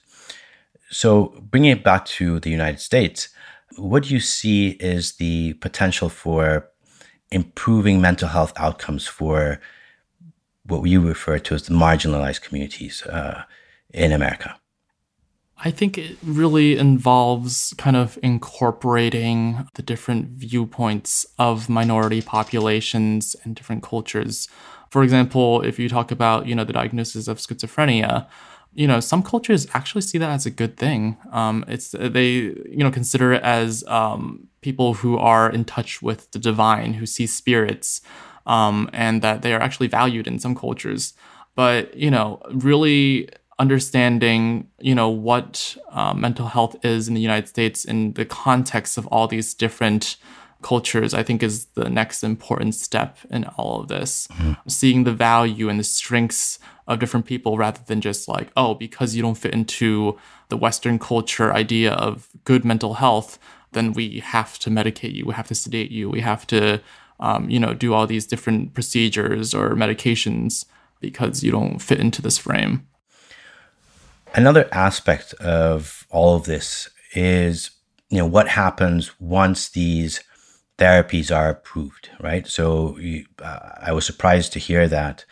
So, 0.89 1.39
bringing 1.41 1.71
it 1.71 1.83
back 1.83 2.05
to 2.05 2.39
the 2.39 2.49
United 2.49 2.79
States, 2.79 3.29
what 3.77 4.03
do 4.03 4.13
you 4.13 4.19
see 4.19 4.69
is 4.71 5.13
the 5.13 5.53
potential 5.53 6.09
for 6.09 6.69
improving 7.31 8.01
mental 8.01 8.27
health 8.27 8.53
outcomes 8.57 9.07
for 9.07 9.59
what 10.63 10.83
you 10.83 11.01
refer 11.01 11.39
to 11.39 11.55
as 11.55 11.63
the 11.63 11.73
marginalized 11.73 12.41
communities 12.41 13.03
uh, 13.03 13.43
in 13.93 14.11
America? 14.11 14.55
I 15.61 15.71
think 15.71 15.97
it 15.97 16.17
really 16.23 16.77
involves 16.77 17.73
kind 17.77 17.97
of 17.97 18.17
incorporating 18.23 19.67
the 19.73 19.81
different 19.81 20.29
viewpoints 20.29 21.25
of 21.37 21.67
minority 21.67 22.21
populations 22.21 23.35
and 23.43 23.55
different 23.55 23.83
cultures. 23.83 24.47
For 24.89 25.03
example, 25.03 25.61
if 25.61 25.77
you 25.77 25.89
talk 25.89 26.11
about, 26.11 26.47
you 26.47 26.55
know, 26.55 26.63
the 26.63 26.71
diagnosis 26.71 27.27
of 27.27 27.39
schizophrenia, 27.39 28.25
you 28.73 28.87
know, 28.87 28.99
some 28.99 29.23
cultures 29.23 29.67
actually 29.73 30.01
see 30.01 30.17
that 30.17 30.29
as 30.29 30.45
a 30.45 30.51
good 30.51 30.77
thing. 30.77 31.17
Um, 31.31 31.65
it's 31.67 31.91
they, 31.91 32.29
you 32.29 32.77
know, 32.77 32.91
consider 32.91 33.33
it 33.33 33.43
as 33.43 33.83
um, 33.87 34.47
people 34.61 34.95
who 34.95 35.17
are 35.17 35.49
in 35.49 35.65
touch 35.65 36.01
with 36.01 36.31
the 36.31 36.39
divine, 36.39 36.93
who 36.93 37.05
see 37.05 37.25
spirits, 37.25 38.01
um, 38.45 38.89
and 38.93 39.21
that 39.21 39.41
they 39.41 39.53
are 39.53 39.61
actually 39.61 39.87
valued 39.87 40.27
in 40.27 40.39
some 40.39 40.55
cultures. 40.55 41.13
But 41.55 41.95
you 41.95 42.11
know, 42.11 42.41
really 42.51 43.29
understanding, 43.57 44.67
you 44.79 44.95
know, 44.95 45.09
what 45.09 45.75
uh, 45.91 46.13
mental 46.13 46.47
health 46.47 46.77
is 46.83 47.07
in 47.07 47.13
the 47.13 47.21
United 47.21 47.47
States 47.47 47.83
in 47.83 48.13
the 48.13 48.25
context 48.25 48.97
of 48.97 49.05
all 49.07 49.27
these 49.27 49.53
different 49.53 50.15
cultures, 50.61 51.13
I 51.13 51.23
think 51.23 51.41
is 51.41 51.65
the 51.67 51.89
next 51.89 52.23
important 52.23 52.75
step 52.75 53.17
in 53.29 53.45
all 53.57 53.81
of 53.81 53.87
this. 53.87 54.27
Mm-hmm. 54.27 54.53
Seeing 54.67 55.03
the 55.03 55.13
value 55.13 55.69
and 55.69 55.79
the 55.79 55.83
strengths 55.83 56.59
of 56.87 56.99
different 56.99 57.25
people 57.25 57.57
rather 57.57 57.81
than 57.85 58.01
just 58.01 58.27
like, 58.27 58.49
oh, 58.57 58.73
because 58.73 59.15
you 59.15 59.21
don't 59.21 59.35
fit 59.35 59.53
into 59.53 60.17
the 60.49 60.57
Western 60.57 60.99
culture 60.99 61.53
idea 61.53 61.93
of 61.93 62.27
good 62.43 62.65
mental 62.65 62.95
health, 62.95 63.39
then 63.71 63.93
we 63.93 64.19
have 64.19 64.57
to 64.59 64.69
medicate 64.69 65.13
you, 65.13 65.25
we 65.25 65.33
have 65.33 65.47
to 65.47 65.55
sedate 65.55 65.91
you, 65.91 66.09
we 66.09 66.21
have 66.21 66.45
to, 66.47 66.81
um, 67.19 67.49
you 67.49 67.59
know, 67.59 67.73
do 67.73 67.93
all 67.93 68.07
these 68.07 68.25
different 68.25 68.73
procedures 68.73 69.53
or 69.53 69.75
medications 69.75 70.65
because 70.99 71.43
you 71.43 71.51
don't 71.51 71.79
fit 71.79 71.99
into 71.99 72.21
this 72.21 72.37
frame. 72.37 72.85
Another 74.33 74.67
aspect 74.71 75.33
of 75.35 76.05
all 76.09 76.35
of 76.35 76.45
this 76.45 76.89
is, 77.13 77.71
you 78.09 78.17
know, 78.17 78.25
what 78.25 78.47
happens 78.47 79.11
once 79.19 79.69
these 79.69 80.21
therapies 80.79 81.35
are 81.35 81.49
approved, 81.49 82.09
right? 82.19 82.47
So 82.47 82.97
uh, 83.43 83.59
I 83.81 83.91
was 83.91 84.05
surprised 84.05 84.53
to 84.53 84.59
hear 84.59 84.87
that 84.87 85.25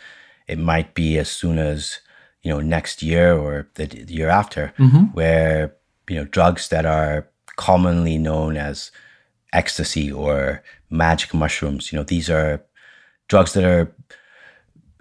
it 0.46 0.58
might 0.58 0.94
be 0.94 1.18
as 1.18 1.30
soon 1.30 1.58
as 1.58 2.00
you 2.42 2.50
know 2.50 2.60
next 2.60 3.02
year 3.02 3.36
or 3.36 3.68
the, 3.74 3.86
the 3.86 4.12
year 4.12 4.28
after, 4.28 4.72
mm-hmm. 4.78 5.04
where 5.14 5.74
you 6.08 6.16
know 6.16 6.24
drugs 6.24 6.68
that 6.68 6.86
are 6.86 7.28
commonly 7.56 8.18
known 8.18 8.56
as 8.56 8.92
ecstasy 9.52 10.12
or 10.12 10.62
magic 10.90 11.34
mushrooms, 11.34 11.92
you 11.92 11.98
know, 11.98 12.04
these 12.04 12.30
are 12.30 12.64
drugs 13.28 13.52
that 13.52 13.64
are 13.64 13.92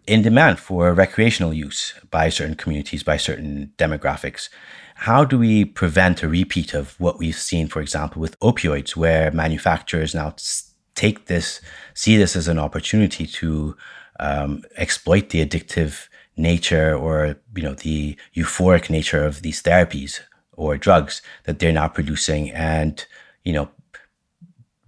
in 0.08 0.22
demand 0.22 0.60
for 0.60 0.94
recreational 0.94 1.54
use 1.54 1.94
by 2.12 2.30
certain 2.30 2.56
communities, 2.56 3.04
by 3.04 3.18
certain 3.18 3.72
demographics. 3.78 4.50
How 5.00 5.24
do 5.24 5.38
we 5.38 5.64
prevent 5.64 6.24
a 6.24 6.28
repeat 6.28 6.74
of 6.74 7.00
what 7.00 7.20
we've 7.20 7.36
seen, 7.36 7.68
for 7.68 7.82
example, 7.82 8.20
with 8.20 8.38
opioids, 8.40 8.96
where 8.96 9.30
manufacturers 9.32 10.16
now 10.16 10.36
take 10.96 11.28
this, 11.28 11.62
see 11.94 12.18
this 12.18 12.36
as 12.36 12.48
an 12.48 12.58
opportunity 12.58 13.28
to 13.28 13.78
um, 14.20 14.64
exploit 14.76 15.30
the 15.30 15.46
addictive 15.46 16.08
nature 16.36 16.96
or 16.96 17.36
you 17.56 17.64
know 17.64 17.74
the 17.76 18.18
euphoric 18.36 18.90
nature 18.90 19.24
of 19.24 19.42
these 19.44 19.62
therapies 19.62 20.20
or 20.54 20.78
drugs 20.78 21.22
that 21.44 21.60
they're 21.60 21.72
now 21.72 21.88
producing, 21.88 22.52
and 22.52 23.06
you 23.44 23.54
know 23.54 23.70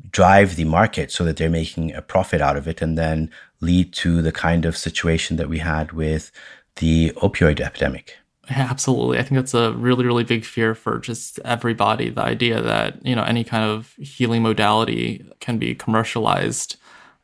drive 0.10 0.56
the 0.56 0.66
market 0.66 1.12
so 1.12 1.24
that 1.24 1.38
they're 1.38 1.50
making 1.52 1.94
a 1.94 2.02
profit 2.02 2.42
out 2.42 2.58
of 2.58 2.68
it, 2.68 2.82
and 2.82 2.98
then 2.98 3.30
lead 3.62 3.94
to 3.94 4.24
the 4.24 4.32
kind 4.32 4.66
of 4.66 4.76
situation 4.76 5.38
that 5.38 5.50
we 5.50 5.60
had 5.60 5.92
with 5.92 6.32
the 6.78 7.12
opioid 7.18 7.60
epidemic. 7.60 8.19
Absolutely. 8.50 9.20
I 9.20 9.22
think 9.22 9.36
that's 9.36 9.54
a 9.54 9.74
really, 9.74 10.06
really 10.06 10.24
big 10.24 10.44
fear 10.44 10.74
for 10.74 11.00
just 11.00 11.40
everybody. 11.46 12.10
The 12.10 12.24
idea 12.24 12.62
that, 12.62 13.06
you 13.06 13.16
know, 13.16 13.24
any 13.24 13.44
kind 13.44 13.64
of 13.64 13.94
healing 14.00 14.42
modality 14.42 15.26
can 15.40 15.58
be 15.58 15.76
commercialized 15.76 16.78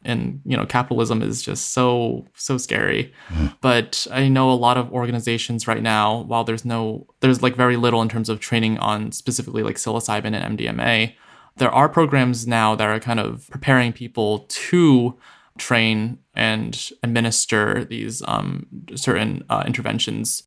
and, 0.04 0.40
you 0.46 0.56
know, 0.56 0.66
capitalism 0.68 1.24
is 1.24 1.42
just 1.42 1.72
so, 1.72 2.28
so 2.36 2.60
scary. 2.60 3.12
Mm. 3.30 3.56
But 3.60 4.06
I 4.12 4.28
know 4.28 4.52
a 4.52 4.54
lot 4.54 4.78
of 4.78 4.94
organizations 4.94 5.68
right 5.68 5.82
now, 5.82 6.22
while 6.22 6.44
there's 6.44 6.64
no, 6.64 7.08
there's 7.22 7.42
like 7.42 7.56
very 7.56 7.76
little 7.76 8.04
in 8.04 8.10
terms 8.10 8.30
of 8.30 8.40
training 8.40 8.78
on 8.78 9.12
specifically 9.12 9.64
like 9.64 9.78
psilocybin 9.78 10.40
and 10.40 10.60
MDMA, 10.60 11.16
there 11.58 11.72
are 11.72 11.90
programs 11.90 12.46
now 12.46 12.76
that 12.76 12.88
are 12.88 13.00
kind 13.00 13.20
of 13.20 13.48
preparing 13.50 13.92
people 13.92 14.46
to 14.50 15.18
train 15.58 16.20
and 16.36 16.92
administer 17.02 17.86
these 17.86 18.22
um, 18.28 18.68
certain 18.96 19.44
uh, 19.50 19.64
interventions. 19.66 20.44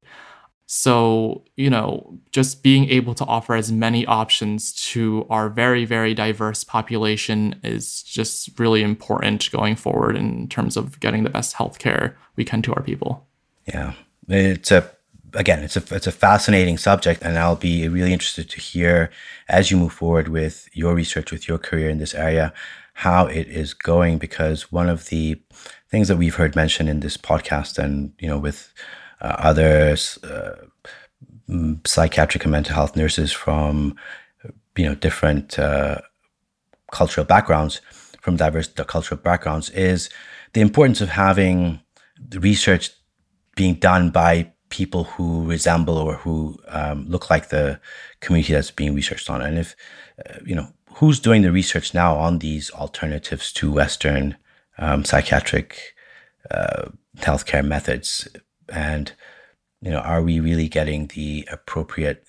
So, 0.71 1.45
you 1.57 1.71
know, 1.71 2.19
just 2.31 2.63
being 2.63 2.91
able 2.91 3.15
to 3.15 3.25
offer 3.25 3.55
as 3.55 3.73
many 3.73 4.05
options 4.05 4.75
to 4.91 5.27
our 5.31 5.49
very, 5.49 5.87
very 5.87 6.13
diverse 6.13 6.63
population 6.63 7.59
is 7.65 8.03
just 8.03 8.51
really 8.61 8.83
important 8.83 9.51
going 9.51 9.77
forward 9.77 10.15
in 10.15 10.47
terms 10.49 10.77
of 10.77 11.01
getting 11.01 11.25
the 11.25 11.31
best 11.31 11.57
healthcare 11.57 12.13
we 12.37 12.45
can 12.45 12.61
to 12.63 12.75
our 12.75 12.83
people. 12.83 13.27
Yeah. 13.67 13.95
It's 14.29 14.71
a 14.71 14.91
again, 15.33 15.63
it's 15.63 15.79
a 15.79 15.95
it's 15.95 16.07
a 16.07 16.13
fascinating 16.13 16.77
subject, 16.77 17.23
and 17.23 17.39
I'll 17.39 17.57
be 17.57 17.89
really 17.89 18.13
interested 18.13 18.51
to 18.51 18.61
hear 18.61 19.11
as 19.49 19.71
you 19.71 19.79
move 19.79 19.95
forward 19.95 20.29
with 20.29 20.69
your 20.75 20.95
research, 20.95 21.33
with 21.33 21.49
your 21.49 21.57
career 21.57 21.89
in 21.89 21.97
this 21.97 22.15
area, 22.15 22.53
how 22.93 23.25
it 23.25 23.49
is 23.49 23.73
going. 23.73 24.19
Because 24.19 24.71
one 24.71 24.91
of 24.91 25.07
the 25.07 25.41
things 25.91 26.09
that 26.09 26.19
we've 26.19 26.35
heard 26.35 26.55
mentioned 26.55 26.91
in 26.91 27.01
this 27.01 27.17
podcast, 27.17 27.79
and 27.79 28.13
you 28.19 28.29
know, 28.29 28.39
with 28.39 28.71
uh, 29.21 29.37
other 29.39 29.97
uh, 30.25 30.53
psychiatric 31.87 32.45
and 32.45 32.53
mental 32.53 32.75
health 32.75 32.97
nurses 32.97 33.33
from 33.33 33.97
you 34.77 34.85
know 34.85 34.95
different 34.95 35.59
uh, 35.59 35.99
cultural 36.93 37.27
backgrounds, 37.27 37.81
from 38.21 38.37
diverse 38.37 38.69
cultural 38.87 39.21
backgrounds, 39.21 39.71
is 39.71 40.09
the 40.53 40.61
importance 40.61 41.01
of 41.01 41.09
having 41.11 41.81
the 42.19 42.41
research 42.41 42.91
being 43.57 43.75
done 43.75 44.11
by 44.11 44.53
people 44.71 45.05
who 45.05 45.45
resemble 45.47 45.97
or 45.97 46.15
who 46.15 46.57
um, 46.69 47.07
look 47.09 47.31
like 47.31 47.49
the 47.49 47.81
community 48.21 48.53
that's 48.53 48.71
being 48.71 48.95
researched 48.95 49.31
on. 49.31 49.41
And 49.41 49.59
if, 49.59 49.75
uh, 50.29 50.39
you 50.45 50.55
know, 50.55 50.69
who's 50.95 51.21
doing 51.21 51.43
the 51.43 51.53
research 51.53 51.95
now 51.95 52.17
on 52.17 52.39
these 52.39 52.71
alternatives 52.71 53.53
to 53.55 53.73
Western 53.73 54.37
um, 54.79 55.05
psychiatric 55.05 55.95
uh, 56.51 56.91
healthcare 57.19 57.65
methods? 57.65 58.29
And 58.73 59.13
you 59.81 59.91
know 59.91 59.99
are 59.99 60.23
we 60.23 60.41
really 60.41 60.69
getting 60.69 61.07
the 61.09 61.47
appropriate 61.51 62.25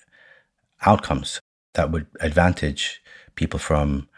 outcomes 0.86 1.40
that 1.74 1.90
would 1.90 2.06
advantage 2.20 3.02
people 3.34 3.58
from 3.58 4.08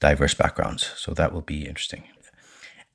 diverse 0.00 0.34
backgrounds? 0.34 0.92
So 0.96 1.12
that 1.14 1.32
will 1.32 1.42
be 1.42 1.66
interesting. 1.66 2.04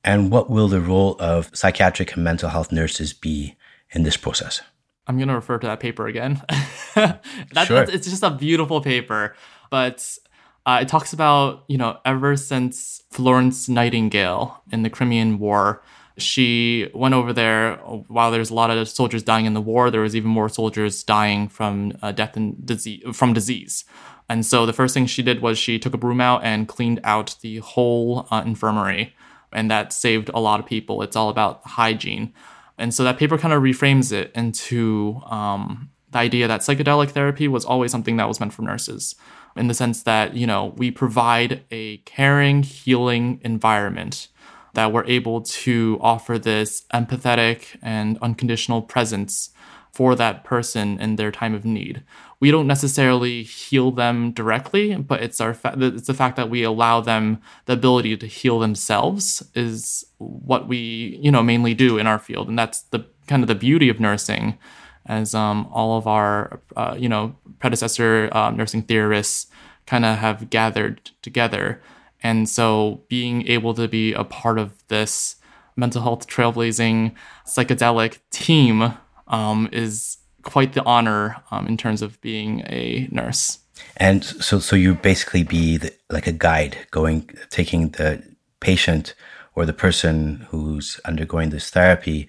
And 0.04 0.32
what 0.32 0.50
will 0.50 0.68
the 0.68 0.80
role 0.80 1.16
of 1.20 1.50
psychiatric 1.54 2.14
and 2.14 2.24
mental 2.24 2.48
health 2.48 2.72
nurses 2.72 3.12
be 3.12 3.56
in 3.90 4.02
this 4.02 4.16
process? 4.16 4.60
I'm 5.06 5.16
going 5.16 5.28
to 5.28 5.34
refer 5.34 5.58
to 5.58 5.66
that 5.66 5.80
paper 5.80 6.06
again. 6.06 6.42
That, 6.94 7.66
sure. 7.66 7.84
it's 7.84 8.06
just 8.06 8.22
a 8.22 8.30
beautiful 8.30 8.82
paper 8.82 9.34
but 9.72 10.18
uh, 10.66 10.78
it 10.82 10.88
talks 10.88 11.12
about 11.12 11.64
you 11.66 11.78
know 11.78 11.98
ever 12.04 12.36
since 12.36 13.02
florence 13.10 13.68
nightingale 13.68 14.62
in 14.70 14.82
the 14.82 14.90
crimean 14.90 15.38
war 15.38 15.82
she 16.18 16.90
went 16.94 17.14
over 17.14 17.32
there 17.32 17.76
while 18.08 18.30
there's 18.30 18.50
a 18.50 18.54
lot 18.54 18.70
of 18.70 18.88
soldiers 18.88 19.22
dying 19.22 19.46
in 19.46 19.54
the 19.54 19.60
war. 19.60 19.90
There 19.90 20.00
was 20.00 20.14
even 20.14 20.30
more 20.30 20.48
soldiers 20.48 21.02
dying 21.02 21.48
from 21.48 21.92
uh, 22.02 22.12
death 22.12 22.36
and 22.36 22.64
disease 22.64 23.02
from 23.12 23.32
disease. 23.32 23.84
And 24.28 24.46
so 24.46 24.66
the 24.66 24.72
first 24.72 24.94
thing 24.94 25.06
she 25.06 25.22
did 25.22 25.42
was 25.42 25.58
she 25.58 25.78
took 25.78 25.94
a 25.94 25.98
broom 25.98 26.20
out 26.20 26.44
and 26.44 26.68
cleaned 26.68 27.00
out 27.04 27.36
the 27.40 27.58
whole 27.58 28.26
uh, 28.30 28.42
infirmary, 28.44 29.14
and 29.52 29.70
that 29.70 29.92
saved 29.92 30.30
a 30.32 30.40
lot 30.40 30.60
of 30.60 30.66
people. 30.66 31.02
It's 31.02 31.16
all 31.16 31.28
about 31.28 31.66
hygiene, 31.66 32.32
and 32.78 32.94
so 32.94 33.04
that 33.04 33.18
paper 33.18 33.36
kind 33.36 33.52
of 33.52 33.62
reframes 33.62 34.12
it 34.12 34.32
into 34.34 35.20
um, 35.26 35.90
the 36.10 36.18
idea 36.18 36.48
that 36.48 36.60
psychedelic 36.60 37.10
therapy 37.10 37.48
was 37.48 37.64
always 37.64 37.90
something 37.90 38.16
that 38.16 38.28
was 38.28 38.38
meant 38.38 38.52
for 38.52 38.62
nurses, 38.62 39.16
in 39.56 39.66
the 39.66 39.74
sense 39.74 40.02
that 40.04 40.34
you 40.34 40.46
know 40.46 40.72
we 40.76 40.90
provide 40.90 41.64
a 41.70 41.98
caring, 41.98 42.62
healing 42.62 43.40
environment 43.44 44.28
that 44.74 44.92
we're 44.92 45.04
able 45.04 45.42
to 45.42 45.98
offer 46.00 46.38
this 46.38 46.82
empathetic 46.94 47.76
and 47.82 48.18
unconditional 48.22 48.82
presence 48.82 49.50
for 49.92 50.14
that 50.14 50.42
person 50.42 50.98
in 50.98 51.16
their 51.16 51.30
time 51.30 51.54
of 51.54 51.64
need. 51.64 52.02
We 52.40 52.50
don't 52.50 52.66
necessarily 52.66 53.42
heal 53.42 53.90
them 53.90 54.32
directly, 54.32 54.96
but 54.96 55.22
it's 55.22 55.40
our 55.40 55.54
fa- 55.54 55.76
it's 55.78 56.06
the 56.06 56.14
fact 56.14 56.36
that 56.36 56.48
we 56.50 56.62
allow 56.62 57.00
them 57.00 57.40
the 57.66 57.74
ability 57.74 58.16
to 58.16 58.26
heal 58.26 58.58
themselves 58.58 59.42
is 59.54 60.04
what 60.18 60.66
we 60.66 61.18
you 61.20 61.30
know 61.30 61.42
mainly 61.42 61.74
do 61.74 61.98
in 61.98 62.06
our 62.06 62.18
field, 62.18 62.48
and 62.48 62.58
that's 62.58 62.82
the 62.84 63.06
kind 63.26 63.42
of 63.42 63.48
the 63.48 63.54
beauty 63.54 63.88
of 63.88 64.00
nursing, 64.00 64.58
as 65.06 65.34
um, 65.34 65.68
all 65.70 65.98
of 65.98 66.06
our 66.06 66.60
uh, 66.74 66.96
you 66.98 67.08
know 67.08 67.36
predecessor 67.60 68.28
uh, 68.32 68.50
nursing 68.50 68.82
theorists 68.82 69.46
kind 69.86 70.04
of 70.04 70.18
have 70.18 70.48
gathered 70.48 71.10
together 71.20 71.82
and 72.22 72.48
so 72.48 73.02
being 73.08 73.46
able 73.48 73.74
to 73.74 73.88
be 73.88 74.12
a 74.12 74.24
part 74.24 74.58
of 74.58 74.72
this 74.88 75.36
mental 75.76 76.02
health 76.02 76.26
trailblazing 76.26 77.12
psychedelic 77.46 78.18
team 78.30 78.94
um, 79.28 79.68
is 79.72 80.18
quite 80.42 80.72
the 80.74 80.84
honor 80.84 81.36
um, 81.50 81.66
in 81.66 81.76
terms 81.76 82.02
of 82.02 82.20
being 82.20 82.60
a 82.66 83.08
nurse. 83.10 83.58
And 83.96 84.24
so, 84.24 84.58
so 84.58 84.76
you 84.76 84.94
basically 84.94 85.42
be 85.42 85.76
the, 85.78 85.94
like 86.10 86.26
a 86.26 86.32
guide, 86.32 86.76
going, 86.90 87.30
taking 87.50 87.90
the 87.90 88.22
patient 88.60 89.14
or 89.54 89.66
the 89.66 89.72
person 89.72 90.46
who's 90.50 91.00
undergoing 91.04 91.50
this 91.50 91.70
therapy 91.70 92.28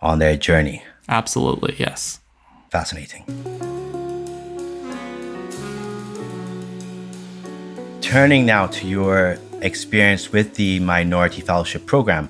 on 0.00 0.18
their 0.18 0.36
journey. 0.36 0.82
Absolutely, 1.08 1.74
yes. 1.78 2.20
Fascinating. 2.70 3.83
Turning 8.04 8.44
now 8.44 8.66
to 8.66 8.86
your 8.86 9.38
experience 9.62 10.30
with 10.30 10.56
the 10.56 10.78
Minority 10.80 11.40
Fellowship 11.40 11.86
Program. 11.86 12.28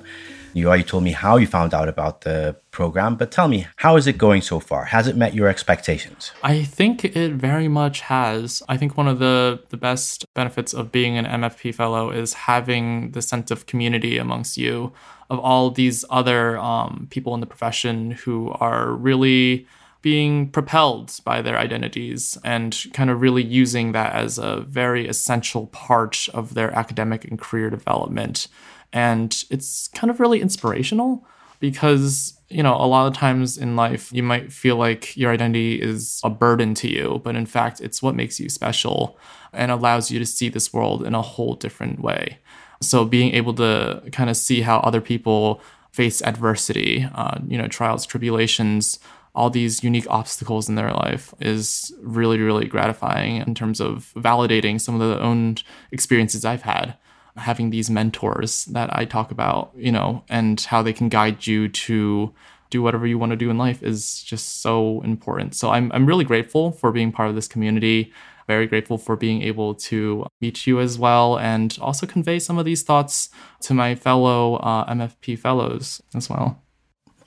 You 0.53 0.67
already 0.69 0.85
told 0.85 1.03
me 1.03 1.11
how 1.11 1.35
you 1.35 1.47
found 1.47 1.73
out 1.73 1.89
about 1.89 2.21
the 2.21 2.55
program, 2.71 3.17
but 3.17 3.29
tell 3.29 3.49
me, 3.49 3.67
how 3.75 3.97
is 3.97 4.07
it 4.07 4.17
going 4.17 4.41
so 4.41 4.61
far? 4.61 4.85
Has 4.85 5.05
it 5.05 5.17
met 5.17 5.33
your 5.33 5.49
expectations? 5.49 6.31
I 6.41 6.63
think 6.63 7.03
it 7.03 7.33
very 7.33 7.67
much 7.67 7.99
has. 7.99 8.63
I 8.69 8.77
think 8.77 8.95
one 8.95 9.09
of 9.09 9.19
the, 9.19 9.59
the 9.67 9.75
best 9.75 10.25
benefits 10.33 10.73
of 10.73 10.93
being 10.93 11.17
an 11.17 11.25
MFP 11.25 11.75
fellow 11.75 12.09
is 12.09 12.33
having 12.33 13.11
the 13.11 13.21
sense 13.21 13.51
of 13.51 13.65
community 13.65 14.17
amongst 14.17 14.57
you, 14.57 14.93
of 15.29 15.39
all 15.39 15.71
these 15.71 16.05
other 16.09 16.57
um, 16.57 17.07
people 17.11 17.33
in 17.33 17.41
the 17.41 17.47
profession 17.47 18.11
who 18.11 18.49
are 18.61 18.93
really 18.93 19.67
being 20.05 20.47
propelled 20.51 21.19
by 21.25 21.41
their 21.41 21.57
identities 21.57 22.37
and 22.43 22.85
kind 22.93 23.09
of 23.09 23.21
really 23.21 23.41
using 23.41 23.91
that 23.91 24.13
as 24.13 24.37
a 24.37 24.57
very 24.67 25.07
essential 25.07 25.65
part 25.65 26.29
of 26.31 26.53
their 26.53 26.71
academic 26.75 27.25
and 27.25 27.39
career 27.39 27.71
development. 27.71 28.47
And 28.93 29.43
it's 29.49 29.87
kind 29.95 30.11
of 30.11 30.19
really 30.19 30.41
inspirational 30.41 31.25
because, 31.59 32.39
you 32.49 32.61
know, 32.61 32.75
a 32.75 32.85
lot 32.85 33.07
of 33.07 33.15
times 33.15 33.57
in 33.57 33.75
life, 33.75 34.13
you 34.13 34.21
might 34.21 34.53
feel 34.53 34.75
like 34.75 35.17
your 35.17 35.31
identity 35.31 35.81
is 35.81 36.21
a 36.23 36.29
burden 36.29 36.75
to 36.75 36.87
you, 36.87 37.19
but 37.23 37.35
in 37.35 37.47
fact, 37.47 37.81
it's 37.81 38.03
what 38.03 38.13
makes 38.13 38.39
you 38.39 38.47
special 38.47 39.17
and 39.53 39.71
allows 39.71 40.11
you 40.11 40.19
to 40.19 40.25
see 40.27 40.49
this 40.49 40.71
world 40.71 41.03
in 41.03 41.15
a 41.15 41.23
whole 41.23 41.55
different 41.55 41.99
way. 41.99 42.37
So 42.79 43.05
being 43.05 43.33
able 43.33 43.55
to 43.55 44.03
kind 44.11 44.29
of 44.29 44.37
see 44.37 44.61
how 44.61 44.81
other 44.81 45.01
people 45.01 45.63
face 45.93 46.21
adversity, 46.21 47.07
uh, 47.15 47.39
you 47.47 47.57
know, 47.57 47.67
trials, 47.67 48.05
tribulations, 48.05 48.99
all 49.35 49.49
these 49.49 49.83
unique 49.83 50.07
obstacles 50.09 50.69
in 50.69 50.75
their 50.75 50.91
life 50.91 51.33
is 51.39 51.93
really, 52.01 52.39
really 52.39 52.67
gratifying 52.67 53.37
in 53.37 53.53
terms 53.53 53.79
of 53.81 54.11
validating 54.15 54.79
some 54.79 54.99
of 54.99 55.07
the 55.07 55.21
own 55.21 55.57
experiences 55.91 56.45
I've 56.45 56.63
had 56.63 56.97
having 57.37 57.69
these 57.69 57.89
mentors 57.89 58.65
that 58.65 58.95
I 58.97 59.05
talk 59.05 59.31
about, 59.31 59.71
you 59.75 59.91
know, 59.91 60.23
and 60.29 60.59
how 60.61 60.81
they 60.81 60.93
can 60.93 61.09
guide 61.09 61.45
you 61.45 61.67
to 61.67 62.33
do 62.69 62.81
whatever 62.81 63.05
you 63.05 63.17
want 63.17 63.31
to 63.31 63.35
do 63.35 63.49
in 63.49 63.57
life 63.57 63.83
is 63.83 64.23
just 64.23 64.61
so 64.61 65.01
important. 65.01 65.55
So 65.55 65.69
I'm 65.69 65.91
I'm 65.91 66.05
really 66.05 66.23
grateful 66.23 66.71
for 66.71 66.91
being 66.91 67.11
part 67.11 67.29
of 67.29 67.35
this 67.35 67.47
community. 67.47 68.11
Very 68.47 68.67
grateful 68.67 68.97
for 68.97 69.15
being 69.15 69.41
able 69.41 69.73
to 69.75 70.27
meet 70.39 70.67
you 70.67 70.79
as 70.79 70.99
well 70.99 71.37
and 71.39 71.77
also 71.81 72.05
convey 72.05 72.37
some 72.37 72.59
of 72.59 72.65
these 72.65 72.83
thoughts 72.83 73.29
to 73.61 73.73
my 73.73 73.95
fellow 73.95 74.55
uh, 74.57 74.93
MFP 74.93 75.39
fellows 75.39 76.01
as 76.13 76.29
well. 76.29 76.61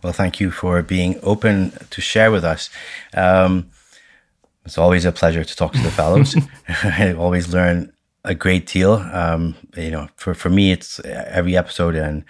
Well, 0.02 0.12
thank 0.12 0.38
you 0.38 0.50
for 0.50 0.82
being 0.82 1.18
open 1.22 1.72
to 1.90 2.00
share 2.00 2.30
with 2.30 2.44
us. 2.44 2.70
Um, 3.14 3.70
it's 4.64 4.78
always 4.78 5.04
a 5.04 5.12
pleasure 5.12 5.44
to 5.44 5.56
talk 5.56 5.72
to 5.72 5.82
the 5.82 5.90
fellows. 5.90 6.36
I 6.68 7.14
always 7.14 7.52
learn 7.52 7.92
a 8.24 8.34
great 8.34 8.66
deal. 8.66 8.94
Um, 8.94 9.56
you 9.76 9.90
know, 9.90 10.08
for, 10.16 10.34
for 10.34 10.50
me, 10.50 10.72
it's 10.72 11.00
every 11.00 11.56
episode 11.56 11.96
and 11.96 12.24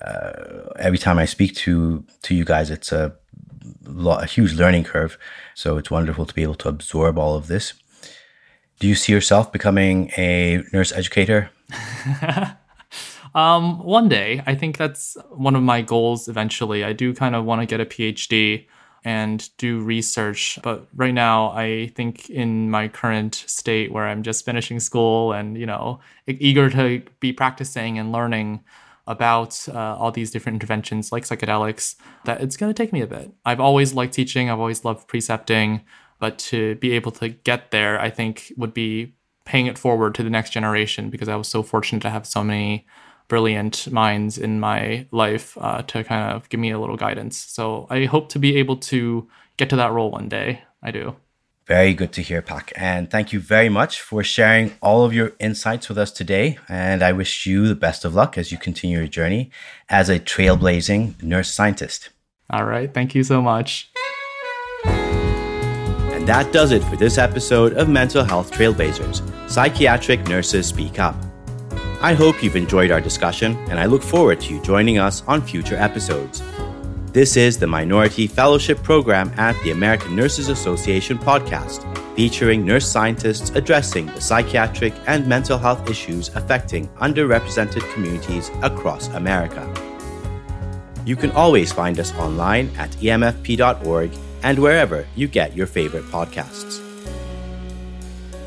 uh, 0.00 0.70
every 0.78 0.98
time 0.98 1.18
I 1.18 1.24
speak 1.24 1.54
to 1.56 2.04
to 2.22 2.34
you 2.34 2.44
guys, 2.44 2.70
it's 2.70 2.92
a, 2.92 3.12
lot, 3.84 4.22
a 4.22 4.26
huge 4.26 4.54
learning 4.54 4.84
curve. 4.84 5.18
So 5.54 5.76
it's 5.76 5.90
wonderful 5.90 6.24
to 6.26 6.34
be 6.34 6.42
able 6.42 6.54
to 6.56 6.68
absorb 6.68 7.18
all 7.18 7.34
of 7.34 7.48
this. 7.48 7.74
Do 8.78 8.88
you 8.88 8.94
see 8.94 9.12
yourself 9.12 9.52
becoming 9.52 10.10
a 10.16 10.62
nurse 10.72 10.92
educator? 10.92 11.50
um, 13.34 13.78
one 13.84 14.08
day, 14.08 14.42
I 14.46 14.54
think 14.54 14.76
that's 14.76 15.16
one 15.30 15.56
of 15.56 15.62
my 15.62 15.82
goals. 15.82 16.28
Eventually, 16.28 16.84
I 16.84 16.92
do 16.92 17.14
kind 17.14 17.34
of 17.34 17.44
want 17.44 17.60
to 17.62 17.66
get 17.66 17.80
a 17.80 17.86
PhD 17.86 18.66
and 19.04 19.48
do 19.56 19.80
research. 19.80 20.58
But 20.62 20.86
right 20.94 21.14
now, 21.14 21.50
I 21.52 21.90
think 21.94 22.28
in 22.28 22.70
my 22.70 22.88
current 22.88 23.34
state 23.46 23.92
where 23.92 24.06
I'm 24.06 24.22
just 24.22 24.44
finishing 24.44 24.80
school 24.80 25.32
and, 25.32 25.56
you 25.56 25.66
know, 25.66 26.00
eager 26.26 26.68
to 26.70 27.02
be 27.20 27.32
practicing 27.32 27.98
and 27.98 28.12
learning 28.12 28.62
about 29.06 29.68
uh, 29.68 29.96
all 29.96 30.12
these 30.12 30.30
different 30.30 30.56
interventions 30.56 31.10
like 31.10 31.24
psychedelics, 31.24 31.96
that 32.26 32.40
it's 32.40 32.56
going 32.56 32.72
to 32.72 32.82
take 32.82 32.92
me 32.92 33.00
a 33.00 33.06
bit. 33.06 33.32
I've 33.44 33.60
always 33.60 33.94
liked 33.94 34.14
teaching, 34.14 34.50
I've 34.50 34.60
always 34.60 34.84
loved 34.84 35.08
precepting, 35.08 35.82
but 36.18 36.38
to 36.38 36.74
be 36.76 36.92
able 36.92 37.10
to 37.12 37.30
get 37.30 37.70
there, 37.70 37.98
I 37.98 38.10
think 38.10 38.52
would 38.56 38.74
be 38.74 39.14
paying 39.44 39.66
it 39.66 39.78
forward 39.78 40.14
to 40.14 40.22
the 40.22 40.30
next 40.30 40.50
generation 40.50 41.10
because 41.10 41.28
I 41.28 41.34
was 41.34 41.48
so 41.48 41.62
fortunate 41.62 42.02
to 42.02 42.10
have 42.10 42.26
so 42.26 42.44
many 42.44 42.86
brilliant 43.30 43.90
minds 43.90 44.36
in 44.36 44.60
my 44.60 45.06
life 45.12 45.56
uh, 45.58 45.80
to 45.82 46.04
kind 46.04 46.34
of 46.34 46.46
give 46.50 46.60
me 46.60 46.70
a 46.72 46.78
little 46.78 46.98
guidance. 46.98 47.38
So 47.38 47.86
I 47.88 48.04
hope 48.04 48.28
to 48.30 48.38
be 48.38 48.56
able 48.56 48.76
to 48.92 49.26
get 49.56 49.70
to 49.70 49.76
that 49.76 49.92
role 49.92 50.10
one 50.10 50.28
day. 50.28 50.62
I 50.82 50.90
do. 50.90 51.16
Very 51.66 51.94
good 51.94 52.12
to 52.14 52.22
hear, 52.22 52.42
Pak. 52.42 52.72
And 52.74 53.08
thank 53.08 53.32
you 53.32 53.38
very 53.38 53.68
much 53.68 54.00
for 54.00 54.24
sharing 54.24 54.72
all 54.82 55.04
of 55.04 55.14
your 55.14 55.34
insights 55.38 55.88
with 55.88 55.98
us 55.98 56.10
today. 56.10 56.58
And 56.68 57.00
I 57.00 57.12
wish 57.12 57.46
you 57.46 57.68
the 57.68 57.76
best 57.76 58.04
of 58.04 58.12
luck 58.14 58.36
as 58.36 58.50
you 58.50 58.58
continue 58.58 58.98
your 58.98 59.06
journey 59.06 59.52
as 59.88 60.08
a 60.08 60.18
trailblazing 60.18 61.22
nurse 61.22 61.52
scientist. 61.54 62.10
All 62.50 62.64
right. 62.64 62.92
Thank 62.92 63.14
you 63.14 63.22
so 63.22 63.40
much. 63.40 63.92
And 64.84 66.26
that 66.26 66.52
does 66.52 66.72
it 66.72 66.82
for 66.82 66.96
this 66.96 67.16
episode 67.18 67.74
of 67.74 67.88
Mental 67.88 68.24
Health 68.24 68.50
Trailblazers 68.50 69.22
Psychiatric 69.48 70.26
Nurses 70.26 70.66
Speak 70.66 70.98
Up. 70.98 71.29
I 72.02 72.14
hope 72.14 72.42
you've 72.42 72.56
enjoyed 72.56 72.90
our 72.90 73.00
discussion, 73.00 73.58
and 73.68 73.78
I 73.78 73.84
look 73.84 74.02
forward 74.02 74.40
to 74.40 74.54
you 74.54 74.62
joining 74.62 74.96
us 74.98 75.22
on 75.28 75.42
future 75.42 75.76
episodes. 75.76 76.42
This 77.12 77.36
is 77.36 77.58
the 77.58 77.66
Minority 77.66 78.26
Fellowship 78.26 78.82
Program 78.82 79.30
at 79.36 79.54
the 79.62 79.72
American 79.72 80.16
Nurses 80.16 80.48
Association 80.48 81.18
podcast, 81.18 81.84
featuring 82.16 82.64
nurse 82.64 82.90
scientists 82.90 83.50
addressing 83.50 84.06
the 84.06 84.20
psychiatric 84.20 84.94
and 85.08 85.26
mental 85.26 85.58
health 85.58 85.90
issues 85.90 86.30
affecting 86.36 86.88
underrepresented 87.00 87.82
communities 87.92 88.50
across 88.62 89.08
America. 89.08 89.68
You 91.04 91.16
can 91.16 91.32
always 91.32 91.70
find 91.70 92.00
us 92.00 92.14
online 92.14 92.74
at 92.78 92.92
emfp.org 92.92 94.10
and 94.42 94.58
wherever 94.58 95.06
you 95.16 95.28
get 95.28 95.54
your 95.54 95.66
favorite 95.66 96.04
podcasts. 96.04 96.89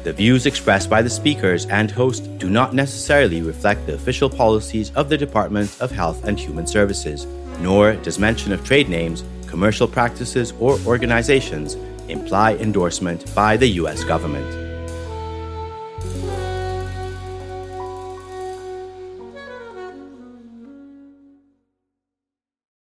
The 0.03 0.11
views 0.11 0.45
expressed 0.45 0.89
by 0.89 1.01
the 1.01 1.09
speakers 1.09 1.65
and 1.67 1.89
host 1.89 2.37
do 2.37 2.49
not 2.49 2.73
necessarily 2.73 3.41
reflect 3.41 3.85
the 3.85 3.93
official 3.93 4.29
policies 4.29 4.91
of 4.95 5.07
the 5.07 5.17
Department 5.17 5.77
of 5.79 5.91
Health 5.91 6.25
and 6.25 6.37
Human 6.37 6.67
Services, 6.67 7.25
nor 7.59 7.93
does 7.93 8.19
mention 8.19 8.51
of 8.51 8.65
trade 8.65 8.89
names, 8.89 9.23
commercial 9.47 9.87
practices, 9.87 10.51
or 10.59 10.77
organizations 10.85 11.75
imply 12.09 12.55
endorsement 12.55 13.33
by 13.33 13.55
the 13.55 13.67
U.S. 13.79 14.03
government. 14.03 14.62